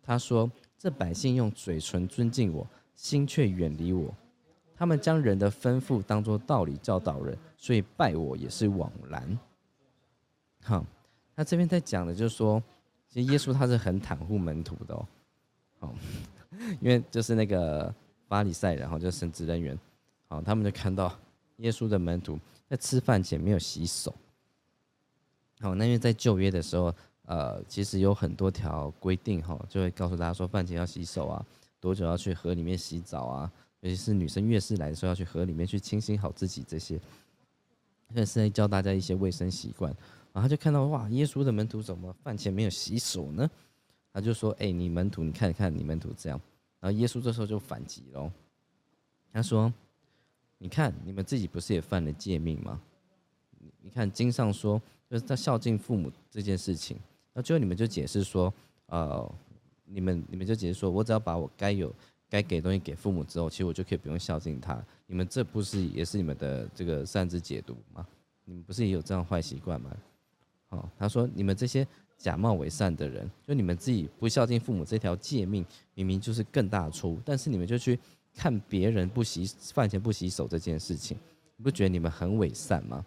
[0.02, 4.14] 他说：“这百姓用嘴唇尊敬我，心却远离我。
[4.74, 9.38] 他们将人的吩咐当作道理教导人，所以拜我也是枉然。”
[10.62, 10.84] 好。
[11.36, 12.62] 那这边在讲的，就是说，
[13.10, 15.06] 其实耶稣他是很袒护门徒的哦，
[15.80, 15.94] 哦，
[16.80, 17.92] 因为就是那个
[18.28, 19.76] 巴黎赛人哈，就神职人员，
[20.28, 21.12] 好，他们就看到
[21.56, 22.38] 耶稣的门徒
[22.68, 24.14] 在吃饭前没有洗手，
[25.60, 26.94] 好，那因为在旧约的时候，
[27.26, 31.44] 呃，其实有很多条规定哈，就会告诉大家说饭前要洗手啊，
[31.80, 37.00] 多久要去河里面洗澡啊，尤其是女生月事来的时候要去河里面去清洗好自己这些，
[38.14, 39.92] 这是在教大家一些卫生习惯。
[40.32, 43.50] 然后他就看到哇，耶稣的门徒怎么饭前没有洗手呢？
[44.12, 46.40] 他就说：“哎，你门徒，你看看你门徒这样。”
[46.80, 48.30] 然后耶稣这时候就反击喽，
[49.32, 49.72] 他说
[50.58, 52.80] ：“你看你们自己不是也犯了诫命吗？
[53.80, 56.98] 你看经上说，就是在孝敬父母这件事情。
[57.32, 58.52] 那最后你们就解释说，
[58.86, 59.34] 呃，
[59.84, 61.94] 你们你们就解释说，我只要把我该有
[62.28, 64.84] 该给东西给父母之后，其实我就可以不用孝敬他。
[65.06, 68.04] 你们这不是也是你们的这个擅自解读吗？
[68.44, 69.96] 你们不是也有这样坏习惯吗？”
[70.70, 71.86] 哦，他说：“你们这些
[72.16, 75.64] 假冒伪善的人，就你们自己不孝敬父母这条诫命，
[75.94, 77.98] 明明就是更大的错误，但是你们就去
[78.34, 79.44] 看别人不洗
[79.74, 81.18] 饭前不洗手这件事情，
[81.56, 83.04] 你不觉得你们很伪善吗？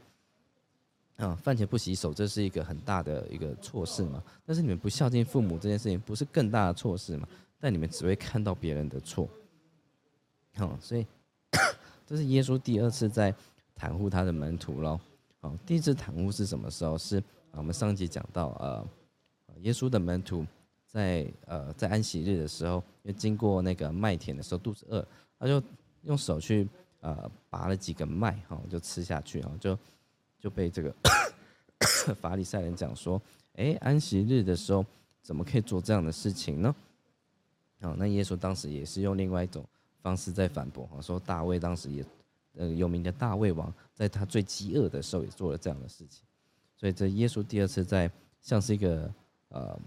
[1.15, 4.21] 啊，饭前不洗手，这是一个很大的一个错事嘛。
[4.45, 7.25] 但是你们不孝敬父母这件事情，不是更大的错事吗？
[7.61, 9.29] 但你们只会看到别人的错。
[10.55, 11.07] 好，所以
[12.05, 13.33] 这是耶稣第二次在
[13.79, 14.99] 袒护他的门徒喽。
[15.39, 16.97] 好，第一次袒护是什么时候？
[16.97, 17.23] 是。
[17.57, 18.87] 我们上集讲到，呃，
[19.61, 20.45] 耶稣的门徒
[20.87, 25.07] 在呃在安息日的时候，因为经过那个麦田的时候肚子饿，
[25.39, 25.61] 他就
[26.01, 26.67] 用手去
[27.01, 29.77] 呃拔了几个麦，哈，就吃下去，然后就
[30.39, 30.93] 就被这个
[32.19, 33.21] 法利赛人讲说，
[33.53, 34.83] 哎，安息日的时候
[35.21, 36.75] 怎么可以做这样的事情呢？
[37.81, 39.63] 好，那耶稣当时也是用另外一种
[40.01, 42.05] 方式在反驳，哈，说大卫当时也
[42.55, 46.25] 呃有名的大卫王，在他最饥饿的时候也做了这样的事情。
[46.75, 49.13] 所以这耶稣第二次在像是一个
[49.49, 49.79] 呃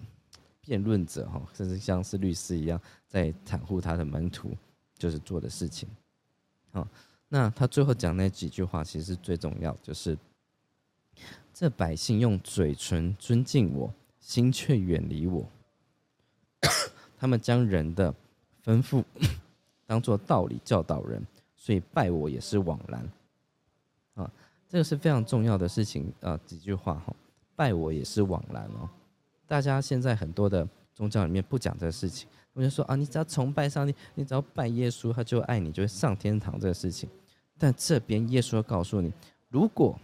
[0.61, 4.57] 辩论者哈，甚至像是律师一样，在袒护他的门徒
[4.97, 5.89] 就是做的事情。
[6.73, 6.87] 好，
[7.29, 10.17] 那他最后讲那几句话，其实最重要，就是
[11.53, 15.47] 这百姓用嘴唇尊敬我，心却远离我。
[17.19, 18.15] 他们将人的
[18.65, 19.05] 吩咐
[19.87, 21.25] 当做道理教导人，
[21.57, 23.09] 所以拜我也是枉然。
[24.77, 26.39] 这个是非常重要的事情啊。
[26.45, 27.17] 几句话哈，
[27.55, 28.87] 拜我也是枉然哦。
[29.47, 37.09] 大家现在很多的宗教里面不讲这个事情，我就说啊，你只要崇拜上帝，你只要拜耶稣，他就爱你，就会上天堂这个事情。
[37.57, 39.11] 但这边耶稣要告诉你，
[39.49, 39.99] 如果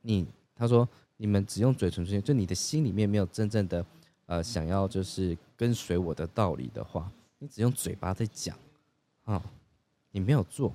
[0.00, 0.88] 你他说
[1.18, 3.84] 你们只用嘴唇出现，就你的心里面没有真正的
[4.24, 8.56] 呃想要就是跟随我的道理的话，你只用嘴巴在讲
[9.24, 9.42] 啊，
[10.12, 10.72] 你没有做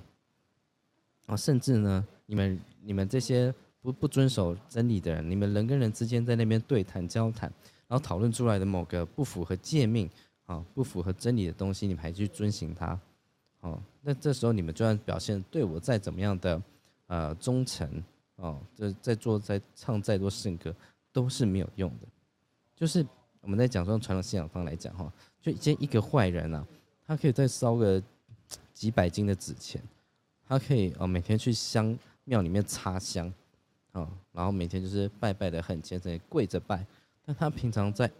[1.26, 3.54] 啊，甚至呢，你们你们这些。
[3.84, 7.52] 不不遵守真理的人，你们人跟人之间在那边对谈交谈，
[7.88, 10.08] 然后讨论出来的某个不符合诫命
[10.46, 12.96] 啊、不符合真理的东西，你们还去遵行它，
[13.58, 16.62] 哦，那这时候你们就算表现对我再怎么样的
[17.08, 18.00] 呃忠诚
[18.36, 20.72] 哦，这在做在唱再多圣歌
[21.12, 22.06] 都是没有用的。
[22.76, 23.04] 就是
[23.40, 26.64] 我们在讲说传统信仰方来讲哈，就今天一个坏人啊，
[27.04, 28.00] 他可以再烧个
[28.72, 29.82] 几百斤的纸钱，
[30.52, 33.32] 他可以哦每天去香庙里面插香。
[33.92, 36.84] 哦，然后每天就是拜拜的很虔诚，跪着拜。
[37.24, 38.10] 但他平常在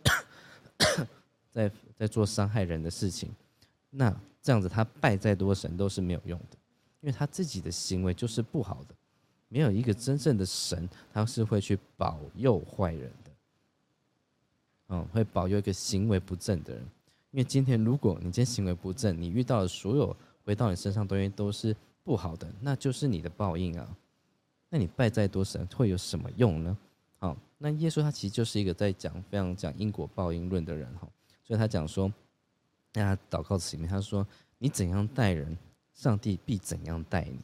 [1.53, 3.31] 在在做伤害人的事情，
[3.91, 6.57] 那这样子他拜再多神都是没有用的，
[7.03, 8.95] 因为他自己的行为就是不好的。
[9.49, 13.31] 没有一个真正的神，他是会去保佑坏人的，
[14.89, 16.83] 嗯，会保佑一个行为不正的人。
[17.31, 23.97] 因为今天如果你今天行为不正，你遇到的所有回到你身上东西都是不好的，那就是你的报应啊。
[24.69, 26.77] 那你拜再多神会有什么用呢？
[27.19, 31.07] 好，那耶稣他其实就是一个在讲非常讲因果报应论的人哈，
[31.45, 32.13] 所以他讲说，
[32.91, 34.27] 大家祷告词里面他说，
[34.59, 35.57] 你怎样待人，
[35.93, 37.39] 上帝必怎样待你。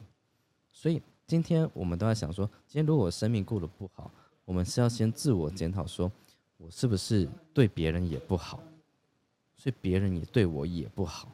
[0.71, 4.11] 所以今天我们都在想说，今天如果生命过得不好，
[4.43, 6.11] 我们是要先自我检讨，说
[6.57, 8.61] 我是不是对别人也不好，
[9.55, 11.31] 所以别人也对我也不好。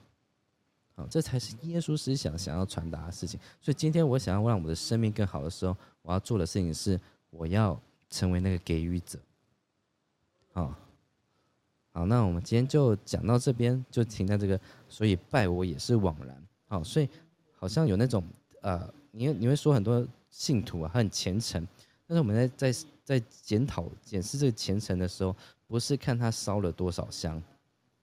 [0.95, 3.39] 啊，这才是耶稣思想想要传达的事情。
[3.61, 6.99] 所以今天我想要让我的生命更好的时候，我要做的事情是，
[7.30, 9.19] 我要成为那个给予者。
[10.53, 10.73] 好，
[11.91, 14.59] 好，那我们今天就讲到这边，就停在这个。
[14.88, 16.43] 所以拜我也是枉然。
[16.67, 17.09] 好，所以
[17.57, 18.23] 好像有那种
[18.61, 21.67] 呃，你你会说很多信徒啊，他很虔诚，
[22.07, 25.35] 但是我们在在在检讨检视这个虔诚的时候，
[25.67, 27.41] 不是看他烧了多少香，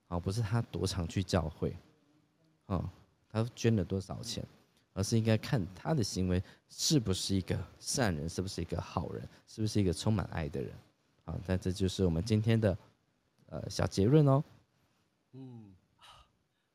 [0.08, 1.74] 好，不是他多常去教会。
[2.72, 2.90] 哦，
[3.28, 4.42] 他捐了多少钱，
[4.94, 10.74] 而是应该看他的行为是不是一个善人，是不是一个好人，是不是一个充满爱的人。
[11.24, 12.76] 好，那这就是我们今天的
[13.46, 14.42] 呃小结论哦。
[15.32, 15.74] 嗯，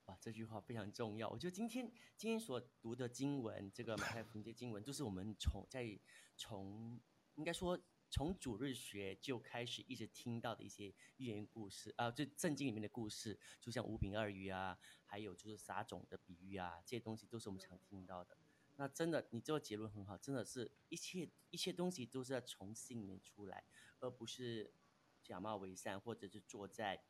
[0.06, 1.28] 哇，这句话非常重要。
[1.30, 5.98] 我觉得今天今天所读的经文，这个马太福音的经文，就是我们从在
[6.36, 7.00] 从
[7.36, 7.80] 应该说。
[8.10, 18.38] 从主日学就开始一直听到的一些寓言故事啊，就圣经里面的故事，就像五饼二鱼啊，还有就是撒种的比喻啊，这些东西都是我们常听到的。
[18.78, 23.66] 那真的，你这个结论很好，真的是一切一切东西都是要从心里面出来，
[24.00, 24.74] 而不是
[25.22, 27.04] 假冒伪善，或者是坐在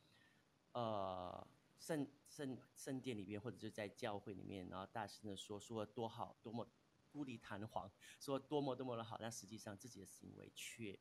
[0.72, 1.48] 呃
[1.78, 6.68] 圣圣圣殿里面，或者是在教会里面，然后大声的说说多好，多么。
[7.12, 11.00] 富丽堂皇，说多么多么的好，但实际上自己的行为却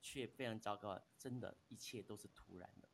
[0.00, 1.00] 却非常糟糕。
[1.18, 2.88] 真的，一切都是突然的。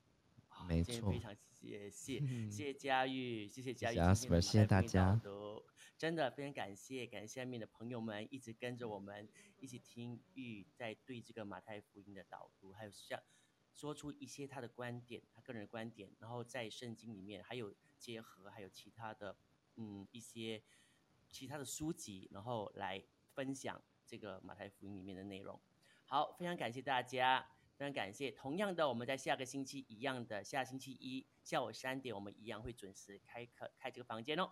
[0.67, 5.21] 没错，非常谢谢谢谢佳玉，谢谢佳玉，谢谢大家。
[5.97, 9.29] 真的非常感谢，感谢下面的朋友们一直跟着我们
[9.59, 13.23] 一起听玉在对这个马太福音的导读，还有像
[13.75, 19.37] 说出一些他的观点，他个人的观点，然后在圣经里面还有结合，还有其他的
[19.77, 20.63] 嗯一些。
[21.31, 23.03] 其他的书籍，然后来
[23.35, 25.61] 分享这个马太福音里面的内容。
[26.05, 27.47] 好，非常感谢大家，
[27.77, 28.31] 非常感谢。
[28.31, 34.51] 同样的，我们在下个星期一样的下星期一下午三点，我们一样会准时开课开这个房间哦。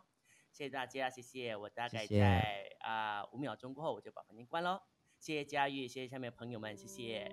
[0.52, 1.55] 谢谢大家，谢谢。
[1.55, 4.80] 我大概在啊五秒钟过后，我就把房间关喽。
[5.18, 7.28] 谢谢佳玉，谢谢下面朋友们，谢谢。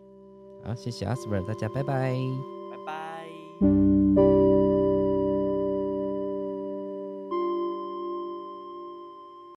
[0.63, 2.11] 好，谢谢阿斯伯，大家拜拜，
[2.71, 3.44] 拜拜。